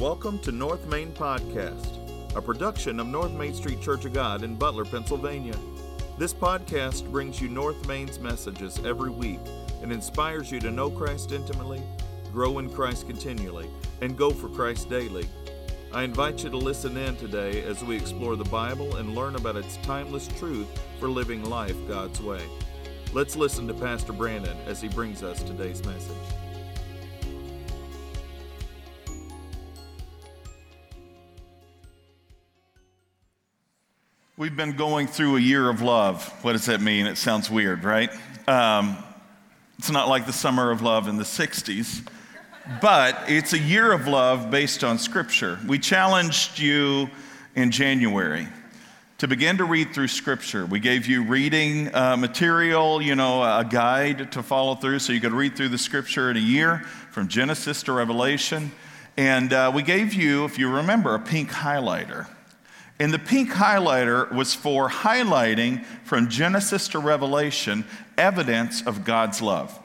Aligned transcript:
Welcome 0.00 0.38
to 0.38 0.50
North 0.50 0.86
Main 0.86 1.12
Podcast, 1.12 2.34
a 2.34 2.40
production 2.40 2.98
of 3.00 3.06
North 3.08 3.32
Main 3.32 3.52
Street 3.52 3.82
Church 3.82 4.06
of 4.06 4.14
God 4.14 4.42
in 4.42 4.54
Butler, 4.54 4.86
Pennsylvania. 4.86 5.54
This 6.16 6.32
podcast 6.32 7.10
brings 7.10 7.38
you 7.38 7.50
North 7.50 7.86
Main's 7.86 8.18
messages 8.18 8.80
every 8.82 9.10
week 9.10 9.40
and 9.82 9.92
inspires 9.92 10.50
you 10.50 10.58
to 10.60 10.70
know 10.70 10.90
Christ 10.90 11.32
intimately, 11.32 11.82
grow 12.32 12.60
in 12.60 12.70
Christ 12.70 13.08
continually, 13.08 13.68
and 14.00 14.16
go 14.16 14.30
for 14.30 14.48
Christ 14.48 14.88
daily. 14.88 15.28
I 15.92 16.04
invite 16.04 16.44
you 16.44 16.48
to 16.48 16.56
listen 16.56 16.96
in 16.96 17.16
today 17.16 17.62
as 17.64 17.84
we 17.84 17.94
explore 17.94 18.36
the 18.36 18.44
Bible 18.44 18.96
and 18.96 19.14
learn 19.14 19.36
about 19.36 19.56
its 19.56 19.76
timeless 19.82 20.28
truth 20.38 20.66
for 20.98 21.10
living 21.10 21.44
life 21.44 21.76
God's 21.86 22.22
way. 22.22 22.40
Let's 23.12 23.36
listen 23.36 23.68
to 23.68 23.74
Pastor 23.74 24.14
Brandon 24.14 24.56
as 24.66 24.80
he 24.80 24.88
brings 24.88 25.22
us 25.22 25.42
today's 25.42 25.84
message. 25.84 26.16
We've 34.40 34.56
been 34.56 34.72
going 34.72 35.06
through 35.06 35.36
a 35.36 35.40
year 35.40 35.68
of 35.68 35.82
love. 35.82 36.26
What 36.42 36.52
does 36.52 36.64
that 36.64 36.80
mean? 36.80 37.04
It 37.04 37.18
sounds 37.18 37.50
weird, 37.50 37.84
right? 37.84 38.08
Um, 38.48 38.96
it's 39.78 39.90
not 39.90 40.08
like 40.08 40.24
the 40.24 40.32
summer 40.32 40.70
of 40.70 40.80
love 40.80 41.08
in 41.08 41.18
the 41.18 41.24
60s, 41.24 42.02
but 42.80 43.24
it's 43.28 43.52
a 43.52 43.58
year 43.58 43.92
of 43.92 44.06
love 44.06 44.50
based 44.50 44.82
on 44.82 44.96
Scripture. 44.96 45.58
We 45.66 45.78
challenged 45.78 46.58
you 46.58 47.10
in 47.54 47.70
January 47.70 48.48
to 49.18 49.28
begin 49.28 49.58
to 49.58 49.64
read 49.64 49.92
through 49.92 50.08
Scripture. 50.08 50.64
We 50.64 50.80
gave 50.80 51.06
you 51.06 51.22
reading 51.22 51.94
uh, 51.94 52.16
material, 52.16 53.02
you 53.02 53.16
know, 53.16 53.42
a 53.42 53.66
guide 53.68 54.32
to 54.32 54.42
follow 54.42 54.74
through 54.74 55.00
so 55.00 55.12
you 55.12 55.20
could 55.20 55.34
read 55.34 55.54
through 55.54 55.68
the 55.68 55.76
Scripture 55.76 56.30
in 56.30 56.38
a 56.38 56.40
year 56.40 56.78
from 57.10 57.28
Genesis 57.28 57.82
to 57.82 57.92
Revelation. 57.92 58.72
And 59.18 59.52
uh, 59.52 59.70
we 59.74 59.82
gave 59.82 60.14
you, 60.14 60.46
if 60.46 60.58
you 60.58 60.70
remember, 60.70 61.14
a 61.14 61.20
pink 61.20 61.50
highlighter. 61.50 62.26
And 63.00 63.14
the 63.14 63.18
pink 63.18 63.50
highlighter 63.50 64.30
was 64.30 64.54
for 64.54 64.90
highlighting 64.90 65.86
from 66.04 66.28
Genesis 66.28 66.88
to 66.88 66.98
Revelation 66.98 67.86
evidence 68.18 68.82
of 68.86 69.04
God's 69.06 69.40
love. 69.40 69.76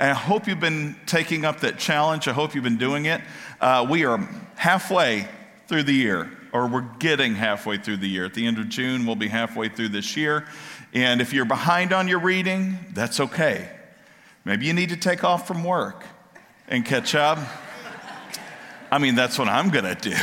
And 0.00 0.10
I 0.10 0.14
hope 0.14 0.48
you've 0.48 0.60
been 0.60 0.96
taking 1.06 1.44
up 1.44 1.60
that 1.60 1.78
challenge. 1.78 2.26
I 2.26 2.32
hope 2.32 2.54
you've 2.54 2.64
been 2.64 2.78
doing 2.78 3.04
it. 3.04 3.20
Uh, 3.60 3.86
we 3.88 4.04
are 4.04 4.18
halfway 4.56 5.28
through 5.68 5.84
the 5.84 5.92
year, 5.92 6.28
or 6.52 6.66
we're 6.66 6.88
getting 6.98 7.36
halfway 7.36 7.78
through 7.78 7.98
the 7.98 8.08
year. 8.08 8.24
At 8.24 8.34
the 8.34 8.44
end 8.44 8.58
of 8.58 8.68
June, 8.68 9.06
we'll 9.06 9.14
be 9.14 9.28
halfway 9.28 9.68
through 9.68 9.90
this 9.90 10.16
year. 10.16 10.46
And 10.92 11.20
if 11.20 11.32
you're 11.32 11.44
behind 11.44 11.92
on 11.92 12.08
your 12.08 12.18
reading, 12.18 12.76
that's 12.92 13.20
okay. 13.20 13.70
Maybe 14.44 14.66
you 14.66 14.72
need 14.72 14.88
to 14.88 14.96
take 14.96 15.22
off 15.22 15.46
from 15.46 15.62
work 15.62 16.04
and 16.66 16.84
catch 16.84 17.14
up. 17.14 17.38
I 18.90 18.98
mean, 18.98 19.14
that's 19.14 19.38
what 19.38 19.48
I'm 19.48 19.70
going 19.70 19.84
to 19.84 19.94
do. 19.94 20.16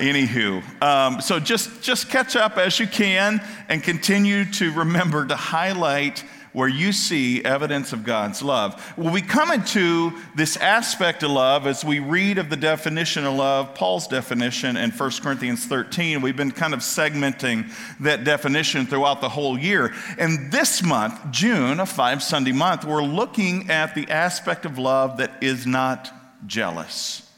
Anywho, 0.00 0.82
um, 0.82 1.20
so 1.20 1.38
just, 1.38 1.82
just 1.82 2.08
catch 2.08 2.34
up 2.34 2.56
as 2.56 2.80
you 2.80 2.86
can 2.86 3.38
and 3.68 3.82
continue 3.82 4.46
to 4.46 4.72
remember 4.72 5.26
to 5.26 5.36
highlight 5.36 6.24
where 6.52 6.68
you 6.68 6.90
see 6.90 7.44
evidence 7.44 7.92
of 7.92 8.02
God's 8.02 8.42
love. 8.42 8.94
Well, 8.96 9.12
we 9.12 9.20
come 9.20 9.52
into 9.52 10.12
this 10.34 10.56
aspect 10.56 11.22
of 11.22 11.30
love 11.30 11.66
as 11.66 11.84
we 11.84 12.00
read 12.00 12.38
of 12.38 12.48
the 12.48 12.56
definition 12.56 13.26
of 13.26 13.34
love, 13.34 13.74
Paul's 13.74 14.08
definition 14.08 14.78
in 14.78 14.90
1 14.90 15.10
Corinthians 15.22 15.66
13. 15.66 16.22
We've 16.22 16.36
been 16.36 16.50
kind 16.50 16.72
of 16.72 16.80
segmenting 16.80 17.70
that 18.00 18.24
definition 18.24 18.86
throughout 18.86 19.20
the 19.20 19.28
whole 19.28 19.58
year. 19.58 19.92
And 20.18 20.50
this 20.50 20.82
month, 20.82 21.30
June, 21.30 21.78
a 21.78 21.86
five 21.86 22.22
Sunday 22.22 22.52
month, 22.52 22.86
we're 22.86 23.04
looking 23.04 23.70
at 23.70 23.94
the 23.94 24.10
aspect 24.10 24.64
of 24.64 24.78
love 24.78 25.18
that 25.18 25.42
is 25.42 25.66
not 25.66 26.10
jealous. 26.46 27.30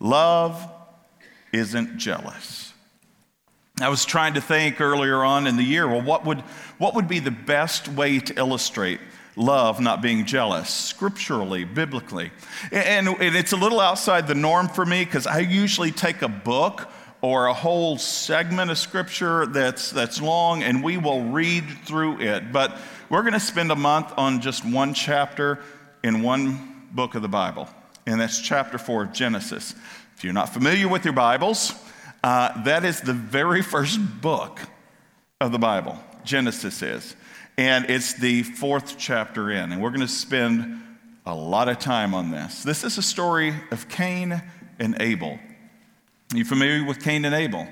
Love 0.00 0.68
isn't 1.52 1.98
jealous. 1.98 2.72
I 3.80 3.88
was 3.88 4.04
trying 4.04 4.34
to 4.34 4.40
think 4.40 4.80
earlier 4.80 5.24
on 5.24 5.46
in 5.46 5.56
the 5.56 5.62
year, 5.62 5.88
well, 5.88 6.02
what 6.02 6.26
would, 6.26 6.40
what 6.78 6.94
would 6.94 7.08
be 7.08 7.18
the 7.18 7.30
best 7.30 7.88
way 7.88 8.18
to 8.18 8.38
illustrate 8.38 9.00
love 9.36 9.80
not 9.80 10.02
being 10.02 10.26
jealous, 10.26 10.68
scripturally, 10.68 11.64
biblically? 11.64 12.30
And, 12.70 13.08
and 13.08 13.36
it's 13.36 13.52
a 13.52 13.56
little 13.56 13.80
outside 13.80 14.26
the 14.26 14.34
norm 14.34 14.68
for 14.68 14.84
me 14.84 15.04
because 15.04 15.26
I 15.26 15.38
usually 15.38 15.92
take 15.92 16.20
a 16.20 16.28
book 16.28 16.90
or 17.22 17.46
a 17.46 17.54
whole 17.54 17.96
segment 17.96 18.70
of 18.70 18.78
scripture 18.78 19.46
that's, 19.46 19.90
that's 19.90 20.20
long 20.20 20.62
and 20.62 20.82
we 20.84 20.98
will 20.98 21.24
read 21.24 21.64
through 21.86 22.20
it. 22.20 22.52
But 22.52 22.76
we're 23.08 23.22
going 23.22 23.34
to 23.34 23.40
spend 23.40 23.72
a 23.72 23.76
month 23.76 24.12
on 24.16 24.40
just 24.40 24.64
one 24.64 24.94
chapter 24.94 25.58
in 26.02 26.22
one 26.22 26.86
book 26.92 27.14
of 27.14 27.22
the 27.22 27.28
Bible, 27.28 27.68
and 28.06 28.20
that's 28.20 28.40
chapter 28.40 28.78
4 28.78 29.04
of 29.04 29.12
Genesis. 29.12 29.74
If 30.20 30.24
you're 30.24 30.34
not 30.34 30.50
familiar 30.50 30.86
with 30.86 31.06
your 31.06 31.14
Bibles, 31.14 31.72
uh, 32.22 32.62
that 32.64 32.84
is 32.84 33.00
the 33.00 33.14
very 33.14 33.62
first 33.62 33.98
book 34.20 34.60
of 35.40 35.50
the 35.50 35.58
Bible, 35.58 35.98
Genesis 36.24 36.82
is. 36.82 37.16
And 37.56 37.88
it's 37.88 38.12
the 38.12 38.42
fourth 38.42 38.98
chapter 38.98 39.50
in. 39.50 39.72
And 39.72 39.80
we're 39.80 39.88
going 39.88 40.02
to 40.02 40.08
spend 40.08 40.78
a 41.24 41.34
lot 41.34 41.70
of 41.70 41.78
time 41.78 42.12
on 42.12 42.30
this. 42.30 42.62
This 42.62 42.84
is 42.84 42.98
a 42.98 43.02
story 43.02 43.54
of 43.70 43.88
Cain 43.88 44.42
and 44.78 45.00
Abel. 45.00 45.38
Are 46.34 46.36
you 46.36 46.44
familiar 46.44 46.84
with 46.84 47.02
Cain 47.02 47.24
and 47.24 47.34
Abel? 47.34 47.66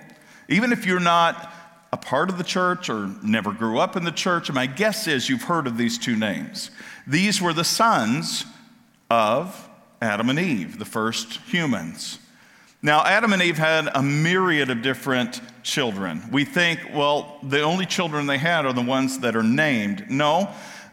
Even 0.48 0.72
if 0.72 0.86
you're 0.86 1.00
not 1.00 1.52
a 1.92 1.98
part 1.98 2.30
of 2.30 2.38
the 2.38 2.44
church 2.44 2.88
or 2.88 3.10
never 3.22 3.52
grew 3.52 3.78
up 3.78 3.94
in 3.94 4.04
the 4.04 4.10
church, 4.10 4.50
my 4.50 4.64
guess 4.64 5.06
is 5.06 5.28
you've 5.28 5.42
heard 5.42 5.66
of 5.66 5.76
these 5.76 5.98
two 5.98 6.16
names. 6.16 6.70
These 7.06 7.42
were 7.42 7.52
the 7.52 7.62
sons 7.62 8.46
of 9.10 9.68
Adam 10.00 10.30
and 10.30 10.38
Eve, 10.38 10.78
the 10.78 10.86
first 10.86 11.40
humans. 11.40 12.20
Now, 12.80 13.04
Adam 13.04 13.32
and 13.32 13.42
Eve 13.42 13.58
had 13.58 13.88
a 13.92 14.02
myriad 14.02 14.70
of 14.70 14.82
different 14.82 15.40
children. 15.64 16.22
We 16.30 16.44
think, 16.44 16.78
well, 16.94 17.38
the 17.42 17.62
only 17.62 17.86
children 17.86 18.26
they 18.26 18.38
had 18.38 18.66
are 18.66 18.72
the 18.72 18.82
ones 18.82 19.18
that 19.18 19.34
are 19.34 19.42
named. 19.42 20.08
No, 20.08 20.48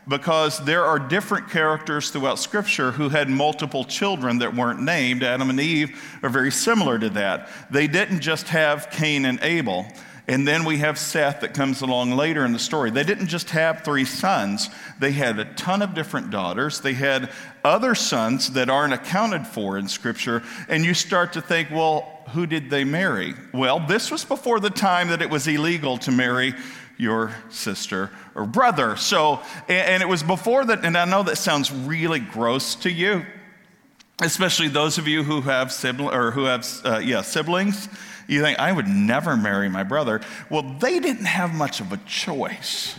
because 0.08 0.66
there 0.66 0.84
are 0.84 0.98
different 0.98 1.50
characters 1.52 2.10
throughout 2.10 2.40
Scripture 2.40 2.92
who 2.92 3.10
had 3.10 3.30
multiple 3.30 3.84
children 3.84 4.40
that 4.40 4.56
weren't 4.56 4.82
named. 4.82 5.22
Adam 5.22 5.52
and 5.52 5.60
Eve 5.60 6.20
are 6.24 6.30
very 6.30 6.52
similar 6.52 6.98
to 6.98 7.10
that. 7.12 7.50
They 7.70 7.86
didn't 7.86 8.22
just 8.22 8.48
have 8.48 8.90
Cain 8.90 9.26
and 9.26 9.40
Abel. 9.44 9.86
And 10.28 10.48
then 10.48 10.66
we 10.66 10.80
have 10.80 10.98
Seth 10.98 11.42
that 11.42 11.54
comes 11.54 11.82
along 11.82 12.12
later 12.12 12.46
in 12.46 12.54
the 12.54 12.60
story. 12.60 12.90
They 12.90 13.04
didn't 13.04 13.28
just 13.28 13.52
have 13.52 13.82
three 13.82 14.06
sons, 14.06 14.70
they 15.00 15.12
had 15.12 15.38
a 15.40 15.46
ton 15.54 15.82
of 15.82 15.94
different 15.94 16.32
daughters. 16.32 16.82
They 16.82 16.94
had 16.94 17.32
other 17.64 17.96
sons 17.96 18.52
that 18.52 18.70
aren't 18.70 18.94
accounted 18.94 19.46
for 19.46 19.78
in 19.78 19.88
Scripture. 19.88 20.44
And 20.68 20.84
you 20.84 20.94
start 20.94 21.34
to 21.34 21.42
think, 21.42 21.70
well, 21.70 22.24
who 22.30 22.48
did 22.48 22.70
they 22.70 22.84
marry? 22.84 23.36
Well, 23.54 23.80
this 23.80 24.10
was 24.10 24.26
before 24.26 24.60
the 24.60 24.70
time 24.70 25.10
that 25.10 25.22
it 25.22 25.30
was 25.30 25.48
illegal 25.48 25.98
to 26.00 26.12
marry 26.12 26.56
your 26.98 27.36
sister 27.50 28.10
or 28.36 28.46
brother. 28.46 28.96
So, 28.96 29.42
and 29.68 30.02
it 30.02 30.08
was 30.08 30.24
before 30.24 30.66
that, 30.66 30.86
and 30.86 30.98
I 30.98 31.06
know 31.06 31.24
that 31.24 31.38
sounds 31.38 31.72
really 31.72 32.20
gross 32.20 32.76
to 32.76 32.92
you, 32.92 33.26
especially 34.22 34.70
those 34.70 34.98
of 34.98 35.08
you 35.08 35.24
who 35.24 35.42
have 35.42 35.72
siblings 35.72 36.14
or 36.14 36.32
who 36.32 36.46
have, 36.46 36.66
uh, 36.84 37.00
yeah, 37.00 37.22
siblings. 37.22 37.90
You 38.28 38.42
think, 38.42 38.60
I 38.60 38.72
would 38.72 38.88
never 38.88 39.38
marry 39.38 39.70
my 39.70 39.84
brother. 39.84 40.22
Well, 40.50 40.64
they 40.80 41.00
didn't 41.00 41.26
have 41.26 41.54
much 41.54 41.80
of 41.80 41.92
a 41.92 41.98
choice. 41.98 42.96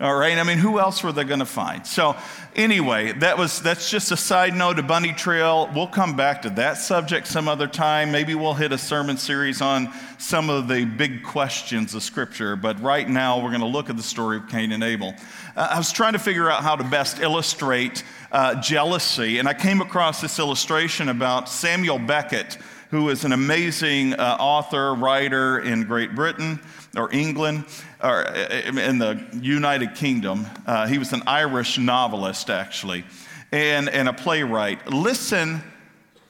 All 0.00 0.16
right, 0.16 0.38
I 0.38 0.44
mean, 0.44 0.56
who 0.56 0.78
else 0.78 1.04
were 1.04 1.12
they 1.12 1.24
going 1.24 1.40
to 1.40 1.44
find? 1.44 1.86
So, 1.86 2.16
anyway, 2.56 3.12
that 3.18 3.36
was 3.36 3.60
that's 3.60 3.90
just 3.90 4.10
a 4.10 4.16
side 4.16 4.54
note. 4.54 4.78
A 4.78 4.82
bunny 4.82 5.12
trail. 5.12 5.68
We'll 5.74 5.88
come 5.88 6.16
back 6.16 6.40
to 6.42 6.50
that 6.50 6.78
subject 6.78 7.26
some 7.26 7.48
other 7.48 7.66
time. 7.66 8.10
Maybe 8.10 8.34
we'll 8.34 8.54
hit 8.54 8.72
a 8.72 8.78
sermon 8.78 9.18
series 9.18 9.60
on 9.60 9.92
some 10.16 10.48
of 10.48 10.68
the 10.68 10.86
big 10.86 11.22
questions 11.22 11.94
of 11.94 12.02
Scripture. 12.02 12.56
But 12.56 12.80
right 12.80 13.06
now, 13.06 13.42
we're 13.42 13.50
going 13.50 13.60
to 13.60 13.66
look 13.66 13.90
at 13.90 13.98
the 13.98 14.02
story 14.02 14.38
of 14.38 14.48
Cain 14.48 14.72
and 14.72 14.82
Abel. 14.82 15.14
Uh, 15.54 15.68
I 15.70 15.76
was 15.76 15.92
trying 15.92 16.14
to 16.14 16.18
figure 16.18 16.50
out 16.50 16.62
how 16.62 16.76
to 16.76 16.84
best 16.84 17.20
illustrate 17.20 18.02
uh, 18.32 18.58
jealousy, 18.62 19.38
and 19.38 19.46
I 19.46 19.52
came 19.52 19.82
across 19.82 20.22
this 20.22 20.38
illustration 20.38 21.10
about 21.10 21.46
Samuel 21.46 21.98
Beckett 21.98 22.56
who 22.90 23.08
is 23.08 23.24
an 23.24 23.32
amazing 23.32 24.14
uh, 24.14 24.36
author, 24.40 24.94
writer 24.94 25.60
in 25.60 25.84
Great 25.84 26.14
Britain 26.14 26.60
or 26.96 27.12
England 27.12 27.64
or 28.02 28.26
uh, 28.26 28.48
in 28.64 28.98
the 28.98 29.24
United 29.40 29.94
Kingdom. 29.94 30.46
Uh, 30.66 30.86
he 30.86 30.98
was 30.98 31.12
an 31.12 31.22
Irish 31.26 31.78
novelist, 31.78 32.50
actually, 32.50 33.04
and, 33.52 33.88
and 33.88 34.08
a 34.08 34.12
playwright. 34.12 34.86
Listen 34.88 35.62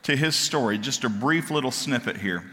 to 0.03 0.15
his 0.15 0.37
story, 0.37 0.77
just 0.77 1.05
a 1.05 1.09
brief 1.09 1.51
little 1.51 1.71
snippet 1.71 2.17
here. 2.17 2.45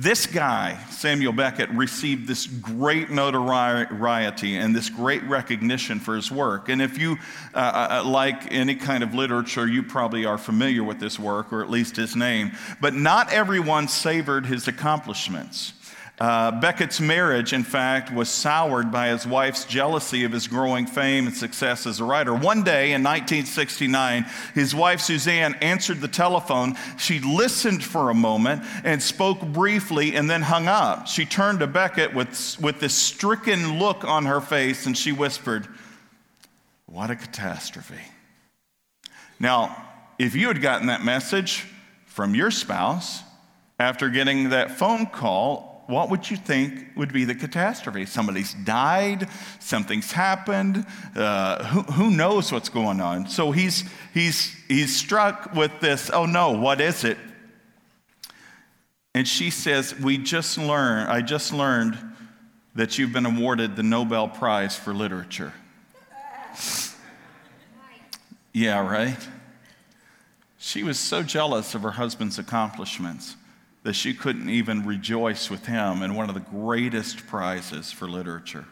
This 0.00 0.28
guy, 0.28 0.78
Samuel 0.90 1.32
Beckett, 1.32 1.70
received 1.70 2.28
this 2.28 2.46
great 2.46 3.10
notoriety 3.10 4.54
and 4.54 4.72
this 4.72 4.88
great 4.88 5.24
recognition 5.24 5.98
for 5.98 6.14
his 6.14 6.30
work. 6.30 6.68
And 6.68 6.80
if 6.80 6.98
you 6.98 7.16
uh, 7.52 7.58
uh, 7.58 7.88
uh, 7.90 8.08
like 8.08 8.52
any 8.52 8.76
kind 8.76 9.02
of 9.02 9.12
literature, 9.12 9.66
you 9.66 9.82
probably 9.82 10.24
are 10.24 10.38
familiar 10.38 10.84
with 10.84 11.00
this 11.00 11.18
work, 11.18 11.52
or 11.52 11.64
at 11.64 11.68
least 11.68 11.96
his 11.96 12.14
name. 12.14 12.52
But 12.80 12.94
not 12.94 13.32
everyone 13.32 13.88
savored 13.88 14.46
his 14.46 14.68
accomplishments. 14.68 15.72
Uh, 16.20 16.50
Beckett's 16.50 17.00
marriage, 17.00 17.52
in 17.52 17.62
fact, 17.62 18.12
was 18.12 18.28
soured 18.28 18.90
by 18.90 19.08
his 19.08 19.24
wife's 19.24 19.64
jealousy 19.64 20.24
of 20.24 20.32
his 20.32 20.48
growing 20.48 20.84
fame 20.84 21.28
and 21.28 21.36
success 21.36 21.86
as 21.86 22.00
a 22.00 22.04
writer. 22.04 22.34
One 22.34 22.64
day 22.64 22.92
in 22.92 23.04
1969, 23.04 24.26
his 24.52 24.74
wife 24.74 25.00
Suzanne 25.00 25.54
answered 25.60 26.00
the 26.00 26.08
telephone. 26.08 26.74
She 26.98 27.20
listened 27.20 27.84
for 27.84 28.10
a 28.10 28.14
moment 28.14 28.64
and 28.82 29.00
spoke 29.00 29.40
briefly 29.40 30.16
and 30.16 30.28
then 30.28 30.42
hung 30.42 30.66
up. 30.66 31.06
She 31.06 31.24
turned 31.24 31.60
to 31.60 31.68
Beckett 31.68 32.14
with, 32.14 32.56
with 32.60 32.80
this 32.80 32.94
stricken 32.94 33.78
look 33.78 34.02
on 34.02 34.26
her 34.26 34.40
face 34.40 34.86
and 34.86 34.98
she 34.98 35.12
whispered, 35.12 35.68
What 36.86 37.12
a 37.12 37.16
catastrophe. 37.16 38.02
Now, 39.38 39.84
if 40.18 40.34
you 40.34 40.48
had 40.48 40.60
gotten 40.60 40.88
that 40.88 41.04
message 41.04 41.64
from 42.06 42.34
your 42.34 42.50
spouse 42.50 43.22
after 43.78 44.08
getting 44.08 44.48
that 44.48 44.72
phone 44.72 45.06
call, 45.06 45.67
what 45.88 46.10
would 46.10 46.30
you 46.30 46.36
think 46.36 46.84
would 46.96 47.14
be 47.14 47.24
the 47.24 47.34
catastrophe? 47.34 48.04
Somebody's 48.04 48.52
died, 48.52 49.26
something's 49.58 50.12
happened, 50.12 50.84
uh, 51.16 51.64
who, 51.64 51.80
who 51.80 52.10
knows 52.10 52.52
what's 52.52 52.68
going 52.68 53.00
on? 53.00 53.26
So 53.26 53.52
he's, 53.52 53.84
he's, 54.12 54.54
he's 54.68 54.94
struck 54.94 55.54
with 55.54 55.80
this 55.80 56.10
oh 56.10 56.26
no, 56.26 56.52
what 56.52 56.82
is 56.82 57.04
it? 57.04 57.16
And 59.14 59.26
she 59.26 59.48
says, 59.48 59.98
We 59.98 60.18
just 60.18 60.58
learned, 60.58 61.10
I 61.10 61.22
just 61.22 61.54
learned 61.54 61.96
that 62.74 62.98
you've 62.98 63.14
been 63.14 63.24
awarded 63.24 63.74
the 63.74 63.82
Nobel 63.82 64.28
Prize 64.28 64.76
for 64.76 64.92
Literature. 64.92 65.54
Yeah, 68.52 68.86
right? 68.86 69.16
She 70.58 70.82
was 70.82 70.98
so 70.98 71.22
jealous 71.22 71.74
of 71.74 71.80
her 71.80 71.92
husband's 71.92 72.38
accomplishments 72.38 73.36
that 73.82 73.94
she 73.94 74.14
couldn't 74.14 74.48
even 74.48 74.84
rejoice 74.84 75.50
with 75.50 75.66
him 75.66 76.02
in 76.02 76.14
one 76.14 76.28
of 76.28 76.34
the 76.34 76.40
greatest 76.40 77.26
prizes 77.26 77.92
for 77.92 78.08
literature. 78.08 78.64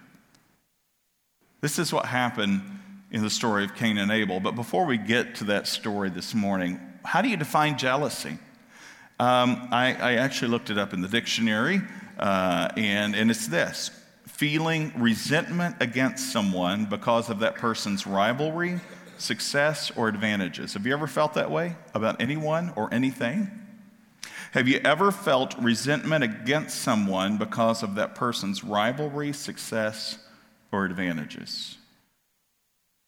This 1.60 1.78
is 1.78 1.92
what 1.92 2.06
happened 2.06 2.62
in 3.10 3.22
the 3.22 3.30
story 3.30 3.64
of 3.64 3.74
Cain 3.74 3.98
and 3.98 4.10
Abel. 4.10 4.40
But 4.40 4.52
before 4.52 4.84
we 4.84 4.98
get 4.98 5.36
to 5.36 5.44
that 5.44 5.66
story 5.66 6.10
this 6.10 6.34
morning, 6.34 6.80
how 7.04 7.22
do 7.22 7.28
you 7.28 7.36
define 7.36 7.78
jealousy? 7.78 8.38
Um, 9.18 9.68
I, 9.70 9.94
I, 9.94 10.14
actually 10.16 10.48
looked 10.48 10.68
it 10.68 10.76
up 10.76 10.92
in 10.92 11.00
the 11.00 11.08
dictionary, 11.08 11.80
uh, 12.18 12.68
and, 12.76 13.16
and 13.16 13.30
it's 13.30 13.46
this 13.46 13.90
feeling 14.26 14.92
resentment 14.98 15.76
against 15.80 16.30
someone 16.30 16.84
because 16.84 17.30
of 17.30 17.38
that 17.38 17.54
person's 17.54 18.06
rivalry, 18.06 18.78
success, 19.16 19.90
or 19.96 20.08
advantages. 20.08 20.74
Have 20.74 20.84
you 20.84 20.92
ever 20.92 21.06
felt 21.06 21.32
that 21.34 21.50
way 21.50 21.74
about 21.94 22.20
anyone 22.20 22.74
or 22.76 22.92
anything? 22.92 23.65
Have 24.52 24.68
you 24.68 24.80
ever 24.84 25.10
felt 25.10 25.56
resentment 25.58 26.24
against 26.24 26.80
someone 26.80 27.36
because 27.36 27.82
of 27.82 27.96
that 27.96 28.14
person's 28.14 28.64
rivalry, 28.64 29.32
success, 29.32 30.18
or 30.72 30.84
advantages? 30.84 31.76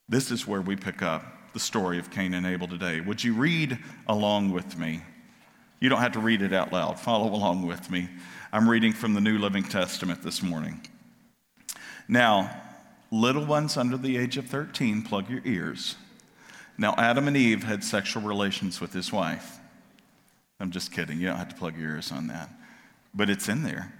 This 0.09 0.31
is 0.31 0.47
where 0.47 0.63
we 0.63 0.77
pick 0.77 1.03
up 1.03 1.53
the 1.53 1.61
story 1.61 1.99
of 1.99 2.11
Cain 2.11 2.35
and 2.35 2.47
Abel 2.47 2.69
today. 2.69 3.01
Would 3.01 3.23
you 3.23 3.35
read 3.35 3.79
along 4.07 4.53
with 4.53 4.79
me? 4.79 5.03
You 5.81 5.89
don't 5.89 6.01
have 6.01 6.13
to 6.13 6.21
read 6.21 6.43
it 6.43 6.53
out 6.53 6.73
loud. 6.73 6.99
Follow 6.99 7.33
along 7.33 7.67
with 7.67 7.91
me. 7.91 8.09
I'm 8.53 8.69
reading 8.69 8.93
from 8.93 9.15
the 9.15 9.21
New 9.21 9.39
Living 9.39 9.63
Testament 9.63 10.23
this 10.23 10.43
morning. 10.43 10.87
Now, 12.09 12.63
little 13.11 13.45
ones 13.45 13.77
under 13.77 13.97
the 13.97 14.17
age 14.17 14.37
of 14.37 14.47
13, 14.47 15.03
plug 15.03 15.31
your 15.31 15.43
ears. 15.45 15.97
Now, 16.77 16.95
Adam 16.97 17.29
and 17.29 17.37
Eve 17.37 17.65
had 17.65 17.85
sexual 17.85 18.23
relations 18.23 18.81
with 18.81 18.93
his 18.93 19.13
wife. 19.13 19.58
I'm 20.61 20.71
just 20.71 20.93
kidding. 20.93 21.21
You 21.21 21.29
don't 21.29 21.37
have 21.37 21.49
to 21.49 21.55
plug 21.55 21.79
your 21.79 21.91
ears 21.91 22.11
on 22.11 22.27
that. 22.29 22.51
But 23.15 23.31
it's 23.31 23.49
in 23.49 23.63
there. 23.63 23.93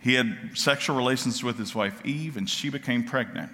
He 0.00 0.14
had 0.14 0.50
sexual 0.54 0.96
relations 0.96 1.42
with 1.42 1.58
his 1.58 1.74
wife 1.74 2.04
Eve, 2.04 2.36
and 2.36 2.48
she 2.48 2.70
became 2.70 3.04
pregnant. 3.04 3.50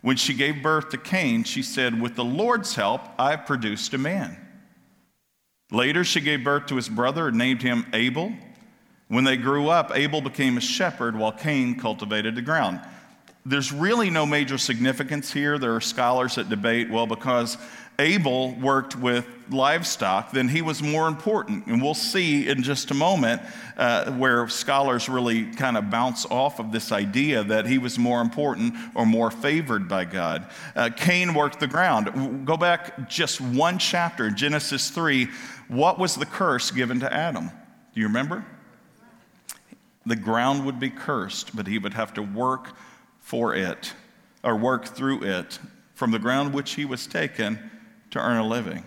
When 0.00 0.16
she 0.16 0.34
gave 0.34 0.62
birth 0.62 0.90
to 0.90 0.98
Cain, 0.98 1.44
she 1.44 1.62
said, 1.62 2.00
With 2.00 2.16
the 2.16 2.24
Lord's 2.24 2.74
help, 2.74 3.02
I've 3.18 3.46
produced 3.46 3.94
a 3.94 3.98
man. 3.98 4.36
Later, 5.70 6.04
she 6.04 6.20
gave 6.20 6.44
birth 6.44 6.66
to 6.66 6.76
his 6.76 6.88
brother 6.88 7.28
and 7.28 7.38
named 7.38 7.62
him 7.62 7.86
Abel. 7.92 8.32
When 9.08 9.24
they 9.24 9.36
grew 9.36 9.68
up, 9.68 9.94
Abel 9.94 10.20
became 10.20 10.56
a 10.56 10.60
shepherd 10.60 11.16
while 11.16 11.32
Cain 11.32 11.78
cultivated 11.78 12.34
the 12.34 12.42
ground. 12.42 12.80
There's 13.44 13.72
really 13.72 14.10
no 14.10 14.24
major 14.24 14.58
significance 14.58 15.32
here. 15.32 15.58
There 15.58 15.74
are 15.74 15.80
scholars 15.80 16.36
that 16.36 16.48
debate, 16.48 16.90
well, 16.90 17.06
because 17.06 17.56
Abel 18.02 18.50
worked 18.56 18.96
with 18.96 19.24
livestock, 19.48 20.32
then 20.32 20.48
he 20.48 20.60
was 20.60 20.82
more 20.82 21.06
important. 21.06 21.66
And 21.66 21.80
we'll 21.80 21.94
see 21.94 22.48
in 22.48 22.64
just 22.64 22.90
a 22.90 22.94
moment 22.94 23.40
uh, 23.76 24.10
where 24.12 24.48
scholars 24.48 25.08
really 25.08 25.46
kind 25.52 25.76
of 25.76 25.88
bounce 25.88 26.26
off 26.26 26.58
of 26.58 26.72
this 26.72 26.90
idea 26.90 27.44
that 27.44 27.64
he 27.64 27.78
was 27.78 28.00
more 28.00 28.20
important 28.20 28.74
or 28.96 29.06
more 29.06 29.30
favored 29.30 29.88
by 29.88 30.04
God. 30.04 30.50
Uh, 30.74 30.90
Cain 30.96 31.32
worked 31.32 31.60
the 31.60 31.68
ground. 31.68 32.44
Go 32.44 32.56
back 32.56 33.08
just 33.08 33.40
one 33.40 33.78
chapter, 33.78 34.30
Genesis 34.30 34.90
3. 34.90 35.28
What 35.68 36.00
was 36.00 36.16
the 36.16 36.26
curse 36.26 36.72
given 36.72 36.98
to 37.00 37.12
Adam? 37.12 37.50
Do 37.94 38.00
you 38.00 38.08
remember? 38.08 38.44
The 40.06 40.16
ground 40.16 40.66
would 40.66 40.80
be 40.80 40.90
cursed, 40.90 41.54
but 41.54 41.68
he 41.68 41.78
would 41.78 41.94
have 41.94 42.12
to 42.14 42.22
work 42.22 42.74
for 43.20 43.54
it 43.54 43.92
or 44.42 44.56
work 44.56 44.86
through 44.86 45.22
it 45.22 45.60
from 45.94 46.10
the 46.10 46.18
ground 46.18 46.52
which 46.52 46.72
he 46.74 46.84
was 46.84 47.06
taken 47.06 47.70
to 48.12 48.20
earn 48.20 48.38
a 48.38 48.46
living. 48.46 48.84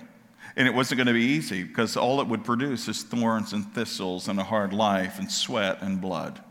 And 0.55 0.67
it 0.67 0.73
wasn't 0.73 0.99
going 0.99 1.07
to 1.07 1.13
be 1.13 1.25
easy 1.25 1.63
because 1.63 1.97
all 1.97 2.21
it 2.21 2.27
would 2.27 2.45
produce 2.45 2.87
is 2.87 3.03
thorns 3.03 3.51
and 3.51 3.65
thistles 3.73 4.27
and 4.27 4.39
a 4.39 4.43
hard 4.43 4.71
life 4.71 5.19
and 5.19 5.29
sweat 5.29 5.81
and 5.81 5.99
blood. 5.99 6.41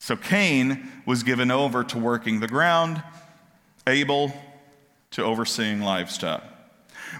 So 0.00 0.16
Cain 0.16 0.90
was 1.06 1.22
given 1.22 1.50
over 1.50 1.84
to 1.84 1.98
working 1.98 2.40
the 2.40 2.48
ground, 2.48 3.02
Abel 3.86 4.32
to 5.12 5.22
overseeing 5.22 5.82
livestock. 5.82 6.42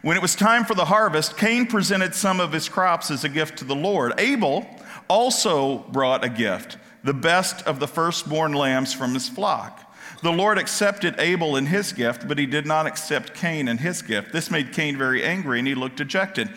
When 0.01 0.17
it 0.17 0.23
was 0.23 0.35
time 0.35 0.65
for 0.65 0.75
the 0.75 0.87
harvest, 0.87 1.37
Cain 1.37 1.67
presented 1.67 2.15
some 2.15 2.41
of 2.41 2.53
his 2.53 2.69
crops 2.69 3.11
as 3.11 3.25
a 3.25 3.29
gift 3.29 3.59
to 3.59 3.65
the 3.65 3.75
Lord. 3.75 4.19
Abel 4.19 4.67
also 5.07 5.79
brought 5.91 6.25
a 6.25 6.31
gift, 6.31 6.79
the 7.05 7.13
best 7.13 7.67
of 7.67 7.79
the 7.79 7.87
firstborn 7.87 8.55
lambs 8.55 8.95
from 8.95 9.13
his 9.13 9.29
flock. 9.29 9.92
The 10.23 10.33
Lord 10.33 10.57
accepted 10.57 11.19
Abel 11.19 11.57
and 11.57 11.67
his 11.67 11.93
gift, 11.93 12.29
but 12.29 12.39
he 12.39 12.47
did 12.47 12.65
not 12.65 12.87
accept 12.87 13.35
Cain 13.35 13.67
and 13.67 13.81
his 13.81 14.03
gift. 14.03 14.33
This 14.33 14.51
made 14.51 14.73
Cain 14.73 14.97
very 14.97 15.25
angry 15.25 15.59
and 15.59 15.67
he 15.67 15.75
looked 15.75 15.97
dejected. 15.97 16.49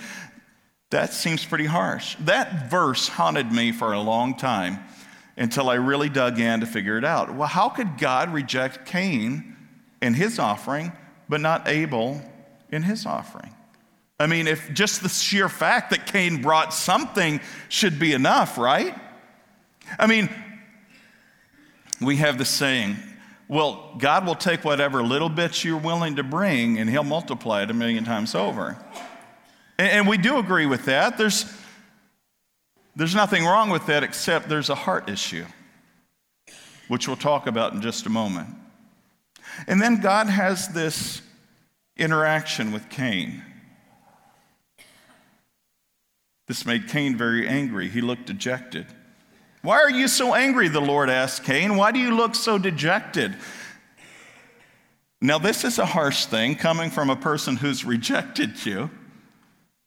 That 0.91 1.13
seems 1.13 1.43
pretty 1.43 1.65
harsh. 1.65 2.15
That 2.19 2.69
verse 2.69 3.07
haunted 3.07 3.51
me 3.51 3.71
for 3.71 3.93
a 3.93 3.99
long 3.99 4.35
time 4.35 4.79
until 5.35 5.69
I 5.69 5.75
really 5.75 6.09
dug 6.09 6.39
in 6.39 6.59
to 6.59 6.65
figure 6.67 6.97
it 6.97 7.03
out. 7.03 7.33
Well, 7.33 7.47
how 7.47 7.69
could 7.69 7.97
God 7.97 8.31
reject 8.31 8.85
Cain 8.85 9.55
and 9.99 10.15
his 10.15 10.37
offering, 10.37 10.91
but 11.27 11.41
not 11.41 11.67
Abel 11.67 12.21
in 12.71 12.83
his 12.83 13.05
offering? 13.05 13.53
I 14.19 14.27
mean, 14.27 14.47
if 14.47 14.71
just 14.73 15.01
the 15.01 15.09
sheer 15.09 15.49
fact 15.49 15.89
that 15.89 16.05
Cain 16.05 16.41
brought 16.41 16.73
something 16.73 17.41
should 17.67 17.99
be 17.99 18.13
enough, 18.13 18.57
right? 18.57 18.95
I 19.99 20.07
mean, 20.07 20.29
we 21.99 22.17
have 22.17 22.37
the 22.37 22.45
saying, 22.45 22.95
well, 23.47 23.95
God 23.97 24.25
will 24.25 24.35
take 24.35 24.63
whatever 24.63 25.03
little 25.03 25.29
bits 25.29 25.63
you're 25.63 25.77
willing 25.77 26.15
to 26.15 26.23
bring 26.23 26.79
and 26.79 26.89
He'll 26.89 27.03
multiply 27.03 27.63
it 27.63 27.69
a 27.69 27.73
million 27.73 28.03
times 28.03 28.33
over. 28.33 28.77
And, 29.77 29.91
and 29.91 30.07
we 30.07 30.17
do 30.17 30.37
agree 30.37 30.65
with 30.65 30.85
that. 30.85 31.17
There's, 31.17 31.45
there's 32.95 33.15
nothing 33.15 33.45
wrong 33.45 33.69
with 33.69 33.85
that 33.87 34.03
except 34.03 34.49
there's 34.49 34.69
a 34.69 34.75
heart 34.75 35.09
issue, 35.09 35.45
which 36.87 37.07
we'll 37.07 37.17
talk 37.17 37.45
about 37.47 37.73
in 37.73 37.81
just 37.81 38.05
a 38.05 38.09
moment. 38.09 38.49
And 39.67 39.81
then 39.81 40.01
God 40.01 40.27
has 40.27 40.69
this 40.69 41.21
interaction 41.97 42.71
with 42.71 42.89
Cain. 42.89 43.43
This 46.47 46.65
made 46.65 46.87
Cain 46.87 47.15
very 47.15 47.47
angry. 47.47 47.89
He 47.89 48.01
looked 48.01 48.25
dejected. 48.25 48.85
Why 49.65 49.81
are 49.81 49.89
you 49.89 50.07
so 50.07 50.35
angry? 50.35 50.67
The 50.67 50.79
Lord 50.79 51.09
asked 51.09 51.43
Cain. 51.43 51.75
Why 51.75 51.91
do 51.91 51.97
you 51.97 52.15
look 52.15 52.35
so 52.35 52.59
dejected? 52.59 53.35
Now, 55.19 55.39
this 55.39 55.63
is 55.63 55.79
a 55.79 55.87
harsh 55.87 56.25
thing 56.25 56.55
coming 56.55 56.91
from 56.91 57.09
a 57.09 57.15
person 57.15 57.55
who's 57.55 57.83
rejected 57.83 58.63
you. 58.63 58.91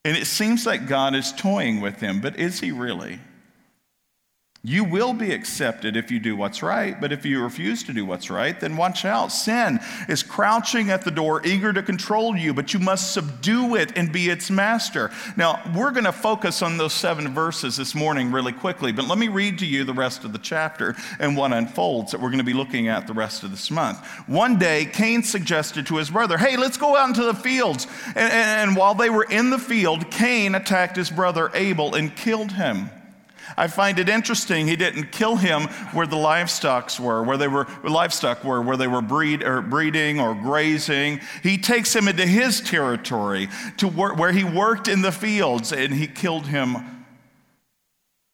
And 0.04 0.16
it 0.16 0.26
seems 0.26 0.66
like 0.66 0.88
God 0.88 1.14
is 1.14 1.32
toying 1.32 1.80
with 1.80 2.00
him, 2.00 2.20
but 2.20 2.40
is 2.40 2.58
he 2.58 2.72
really? 2.72 3.20
You 4.64 4.82
will 4.82 5.12
be 5.12 5.30
accepted 5.30 5.96
if 5.96 6.10
you 6.10 6.18
do 6.18 6.34
what's 6.34 6.64
right, 6.64 7.00
but 7.00 7.12
if 7.12 7.24
you 7.24 7.40
refuse 7.40 7.84
to 7.84 7.92
do 7.92 8.04
what's 8.04 8.28
right, 8.28 8.58
then 8.58 8.76
watch 8.76 9.04
out. 9.04 9.28
Sin 9.28 9.78
is 10.08 10.24
crouching 10.24 10.90
at 10.90 11.04
the 11.04 11.12
door, 11.12 11.46
eager 11.46 11.72
to 11.72 11.80
control 11.80 12.36
you, 12.36 12.52
but 12.52 12.74
you 12.74 12.80
must 12.80 13.12
subdue 13.12 13.76
it 13.76 13.96
and 13.96 14.10
be 14.10 14.28
its 14.28 14.50
master. 14.50 15.12
Now, 15.36 15.62
we're 15.76 15.92
going 15.92 16.04
to 16.04 16.12
focus 16.12 16.60
on 16.60 16.76
those 16.76 16.92
seven 16.92 17.32
verses 17.32 17.76
this 17.76 17.94
morning 17.94 18.32
really 18.32 18.50
quickly, 18.52 18.90
but 18.90 19.06
let 19.06 19.16
me 19.16 19.28
read 19.28 19.60
to 19.60 19.66
you 19.66 19.84
the 19.84 19.94
rest 19.94 20.24
of 20.24 20.32
the 20.32 20.40
chapter 20.40 20.96
and 21.20 21.36
what 21.36 21.52
unfolds 21.52 22.10
that 22.10 22.20
we're 22.20 22.30
going 22.30 22.38
to 22.38 22.44
be 22.44 22.52
looking 22.52 22.88
at 22.88 23.06
the 23.06 23.14
rest 23.14 23.44
of 23.44 23.52
this 23.52 23.70
month. 23.70 24.04
One 24.26 24.58
day, 24.58 24.86
Cain 24.86 25.22
suggested 25.22 25.86
to 25.86 25.98
his 25.98 26.10
brother, 26.10 26.36
Hey, 26.36 26.56
let's 26.56 26.76
go 26.76 26.96
out 26.96 27.08
into 27.08 27.22
the 27.22 27.32
fields. 27.32 27.86
And, 28.08 28.32
and, 28.32 28.70
and 28.70 28.76
while 28.76 28.96
they 28.96 29.08
were 29.08 29.26
in 29.30 29.50
the 29.50 29.58
field, 29.58 30.10
Cain 30.10 30.56
attacked 30.56 30.96
his 30.96 31.10
brother 31.10 31.48
Abel 31.54 31.94
and 31.94 32.14
killed 32.16 32.50
him. 32.50 32.90
I 33.56 33.66
find 33.68 33.98
it 33.98 34.08
interesting 34.08 34.66
he 34.66 34.76
didn't 34.76 35.12
kill 35.12 35.36
him 35.36 35.62
where 35.92 36.06
the 36.06 36.16
livestock 36.16 36.98
were, 36.98 37.22
where 37.22 37.36
they 37.36 37.48
were 37.48 37.66
livestock 37.82 38.44
were, 38.44 38.62
where 38.62 38.76
they 38.76 38.86
were 38.86 39.02
breed, 39.02 39.42
or 39.42 39.62
breeding 39.62 40.20
or 40.20 40.34
grazing. 40.34 41.20
He 41.42 41.58
takes 41.58 41.94
him 41.94 42.08
into 42.08 42.26
his 42.26 42.60
territory 42.60 43.48
to 43.78 43.88
where, 43.88 44.14
where 44.14 44.32
he 44.32 44.44
worked 44.44 44.88
in 44.88 45.02
the 45.02 45.12
fields, 45.12 45.72
and 45.72 45.92
he 45.92 46.06
killed 46.06 46.46
him 46.46 47.06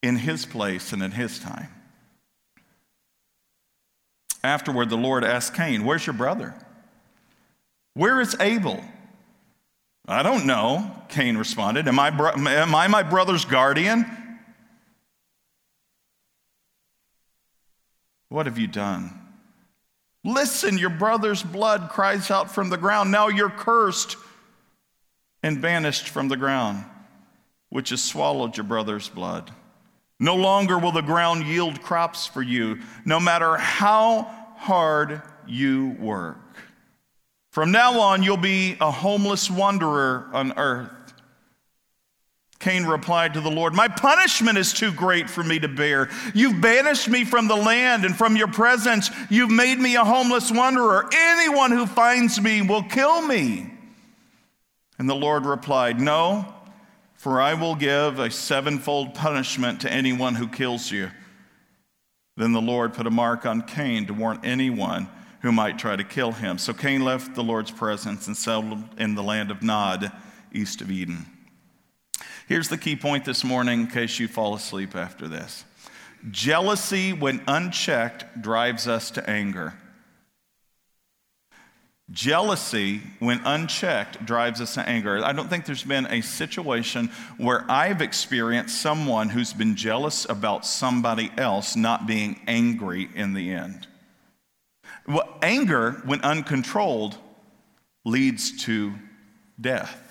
in 0.02 0.16
his 0.16 0.44
place 0.44 0.92
and 0.92 1.02
in 1.02 1.12
his 1.12 1.38
time. 1.38 1.68
Afterward, 4.42 4.90
the 4.90 4.96
Lord 4.96 5.24
asked 5.24 5.54
Cain, 5.54 5.84
Where's 5.84 6.06
your 6.06 6.14
brother? 6.14 6.54
Where 7.94 8.20
is 8.20 8.36
Abel? 8.40 8.84
I 10.06 10.22
don't 10.22 10.44
know, 10.44 10.94
Cain 11.08 11.38
responded. 11.38 11.88
Am 11.88 11.98
I, 11.98 12.10
bro- 12.10 12.32
am 12.32 12.74
I 12.74 12.88
my 12.88 13.02
brother's 13.02 13.46
guardian? 13.46 14.04
What 18.34 18.46
have 18.46 18.58
you 18.58 18.66
done? 18.66 19.16
Listen, 20.24 20.76
your 20.76 20.90
brother's 20.90 21.44
blood 21.44 21.88
cries 21.88 22.32
out 22.32 22.50
from 22.50 22.68
the 22.68 22.76
ground. 22.76 23.12
Now 23.12 23.28
you're 23.28 23.48
cursed 23.48 24.16
and 25.44 25.62
banished 25.62 26.08
from 26.08 26.26
the 26.26 26.36
ground, 26.36 26.84
which 27.68 27.90
has 27.90 28.02
swallowed 28.02 28.56
your 28.56 28.64
brother's 28.64 29.08
blood. 29.08 29.52
No 30.18 30.34
longer 30.34 30.76
will 30.80 30.90
the 30.90 31.00
ground 31.00 31.46
yield 31.46 31.80
crops 31.80 32.26
for 32.26 32.42
you, 32.42 32.80
no 33.04 33.20
matter 33.20 33.56
how 33.56 34.22
hard 34.56 35.22
you 35.46 35.96
work. 36.00 36.56
From 37.52 37.70
now 37.70 38.00
on, 38.00 38.24
you'll 38.24 38.36
be 38.36 38.76
a 38.80 38.90
homeless 38.90 39.48
wanderer 39.48 40.28
on 40.32 40.58
earth. 40.58 41.03
Cain 42.64 42.86
replied 42.86 43.34
to 43.34 43.42
the 43.42 43.50
Lord, 43.50 43.74
My 43.74 43.88
punishment 43.88 44.56
is 44.56 44.72
too 44.72 44.90
great 44.90 45.28
for 45.28 45.44
me 45.44 45.58
to 45.58 45.68
bear. 45.68 46.08
You've 46.32 46.62
banished 46.62 47.10
me 47.10 47.26
from 47.26 47.46
the 47.46 47.54
land 47.54 48.06
and 48.06 48.16
from 48.16 48.38
your 48.38 48.48
presence. 48.48 49.10
You've 49.28 49.50
made 49.50 49.78
me 49.78 49.96
a 49.96 50.04
homeless 50.04 50.50
wanderer. 50.50 51.06
Anyone 51.12 51.72
who 51.72 51.84
finds 51.84 52.40
me 52.40 52.62
will 52.62 52.82
kill 52.82 53.20
me. 53.20 53.70
And 54.98 55.06
the 55.06 55.14
Lord 55.14 55.44
replied, 55.44 56.00
No, 56.00 56.54
for 57.16 57.38
I 57.38 57.52
will 57.52 57.74
give 57.74 58.18
a 58.18 58.30
sevenfold 58.30 59.12
punishment 59.12 59.82
to 59.82 59.92
anyone 59.92 60.34
who 60.34 60.48
kills 60.48 60.90
you. 60.90 61.10
Then 62.38 62.52
the 62.52 62.62
Lord 62.62 62.94
put 62.94 63.06
a 63.06 63.10
mark 63.10 63.44
on 63.44 63.60
Cain 63.60 64.06
to 64.06 64.14
warn 64.14 64.40
anyone 64.42 65.10
who 65.42 65.52
might 65.52 65.78
try 65.78 65.96
to 65.96 66.04
kill 66.04 66.32
him. 66.32 66.56
So 66.56 66.72
Cain 66.72 67.04
left 67.04 67.34
the 67.34 67.44
Lord's 67.44 67.70
presence 67.70 68.26
and 68.26 68.34
settled 68.34 68.78
in 68.96 69.16
the 69.16 69.22
land 69.22 69.50
of 69.50 69.62
Nod, 69.62 70.10
east 70.50 70.80
of 70.80 70.90
Eden. 70.90 71.26
Here's 72.46 72.68
the 72.68 72.76
key 72.76 72.94
point 72.94 73.24
this 73.24 73.42
morning 73.42 73.80
in 73.80 73.86
case 73.86 74.18
you 74.18 74.28
fall 74.28 74.54
asleep 74.54 74.94
after 74.94 75.28
this 75.28 75.64
jealousy, 76.30 77.12
when 77.12 77.42
unchecked, 77.46 78.40
drives 78.40 78.88
us 78.88 79.10
to 79.12 79.28
anger. 79.28 79.74
Jealousy, 82.10 83.00
when 83.18 83.40
unchecked, 83.46 84.24
drives 84.26 84.60
us 84.60 84.74
to 84.74 84.86
anger. 84.86 85.24
I 85.24 85.32
don't 85.32 85.48
think 85.48 85.64
there's 85.64 85.84
been 85.84 86.06
a 86.06 86.20
situation 86.20 87.10
where 87.38 87.64
I've 87.68 88.02
experienced 88.02 88.80
someone 88.80 89.30
who's 89.30 89.54
been 89.54 89.74
jealous 89.74 90.26
about 90.28 90.66
somebody 90.66 91.32
else 91.38 91.76
not 91.76 92.06
being 92.06 92.40
angry 92.46 93.08
in 93.14 93.32
the 93.32 93.52
end. 93.52 93.86
Well, 95.08 95.38
anger, 95.40 96.02
when 96.04 96.20
uncontrolled, 96.20 97.16
leads 98.04 98.64
to 98.64 98.94
death. 99.58 100.03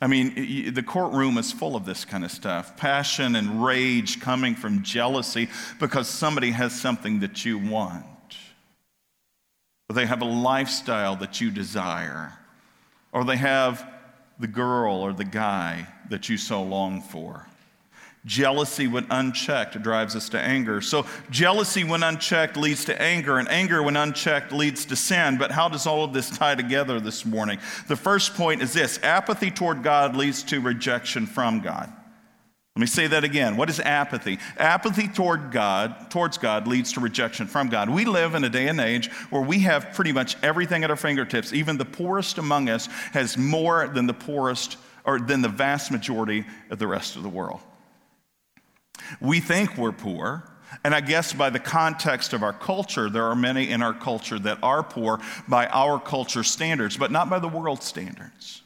I 0.00 0.06
mean, 0.06 0.72
the 0.74 0.82
courtroom 0.82 1.38
is 1.38 1.50
full 1.50 1.74
of 1.74 1.84
this 1.84 2.04
kind 2.04 2.24
of 2.24 2.30
stuff. 2.30 2.76
Passion 2.76 3.34
and 3.34 3.64
rage 3.64 4.20
coming 4.20 4.54
from 4.54 4.84
jealousy 4.84 5.48
because 5.80 6.08
somebody 6.08 6.52
has 6.52 6.78
something 6.78 7.20
that 7.20 7.44
you 7.44 7.58
want. 7.58 8.04
Or 9.90 9.94
they 9.94 10.06
have 10.06 10.22
a 10.22 10.26
lifestyle 10.26 11.16
that 11.16 11.40
you 11.40 11.50
desire, 11.50 12.32
or 13.10 13.24
they 13.24 13.38
have 13.38 13.90
the 14.38 14.46
girl 14.46 14.96
or 14.96 15.12
the 15.12 15.24
guy 15.24 15.88
that 16.10 16.28
you 16.28 16.36
so 16.36 16.62
long 16.62 17.02
for. 17.02 17.47
Jealousy, 18.28 18.86
when 18.86 19.06
unchecked, 19.08 19.80
drives 19.82 20.14
us 20.14 20.28
to 20.28 20.38
anger. 20.38 20.82
So, 20.82 21.06
jealousy, 21.30 21.82
when 21.82 22.02
unchecked, 22.02 22.58
leads 22.58 22.84
to 22.84 23.00
anger, 23.00 23.38
and 23.38 23.48
anger, 23.48 23.82
when 23.82 23.96
unchecked, 23.96 24.52
leads 24.52 24.84
to 24.84 24.96
sin. 24.96 25.38
But 25.38 25.50
how 25.50 25.70
does 25.70 25.86
all 25.86 26.04
of 26.04 26.12
this 26.12 26.28
tie 26.36 26.54
together 26.54 27.00
this 27.00 27.24
morning? 27.24 27.58
The 27.88 27.96
first 27.96 28.34
point 28.34 28.60
is 28.60 28.74
this 28.74 29.00
apathy 29.02 29.50
toward 29.50 29.82
God 29.82 30.14
leads 30.14 30.42
to 30.44 30.60
rejection 30.60 31.24
from 31.24 31.60
God. 31.60 31.90
Let 32.76 32.80
me 32.80 32.86
say 32.86 33.06
that 33.06 33.24
again. 33.24 33.56
What 33.56 33.70
is 33.70 33.80
apathy? 33.80 34.38
Apathy 34.58 35.08
toward 35.08 35.50
God, 35.50 36.10
towards 36.10 36.36
God 36.36 36.68
leads 36.68 36.92
to 36.92 37.00
rejection 37.00 37.46
from 37.46 37.70
God. 37.70 37.88
We 37.88 38.04
live 38.04 38.34
in 38.34 38.44
a 38.44 38.50
day 38.50 38.68
and 38.68 38.78
age 38.78 39.10
where 39.30 39.42
we 39.42 39.60
have 39.60 39.94
pretty 39.94 40.12
much 40.12 40.36
everything 40.42 40.84
at 40.84 40.90
our 40.90 40.96
fingertips. 40.96 41.54
Even 41.54 41.78
the 41.78 41.86
poorest 41.86 42.36
among 42.36 42.68
us 42.68 42.86
has 43.12 43.38
more 43.38 43.88
than 43.88 44.06
the 44.06 44.12
poorest 44.12 44.76
or 45.04 45.18
than 45.18 45.40
the 45.40 45.48
vast 45.48 45.90
majority 45.90 46.44
of 46.68 46.78
the 46.78 46.86
rest 46.86 47.16
of 47.16 47.22
the 47.22 47.28
world. 47.28 47.60
We 49.20 49.40
think 49.40 49.76
we're 49.76 49.92
poor, 49.92 50.48
and 50.84 50.94
I 50.94 51.00
guess 51.00 51.32
by 51.32 51.50
the 51.50 51.58
context 51.58 52.32
of 52.32 52.42
our 52.42 52.52
culture, 52.52 53.08
there 53.08 53.24
are 53.24 53.36
many 53.36 53.70
in 53.70 53.82
our 53.82 53.94
culture 53.94 54.38
that 54.40 54.58
are 54.62 54.82
poor 54.82 55.20
by 55.46 55.66
our 55.68 55.98
culture 56.00 56.44
standards, 56.44 56.96
but 56.96 57.10
not 57.10 57.30
by 57.30 57.38
the 57.38 57.48
world 57.48 57.82
standards. 57.82 58.62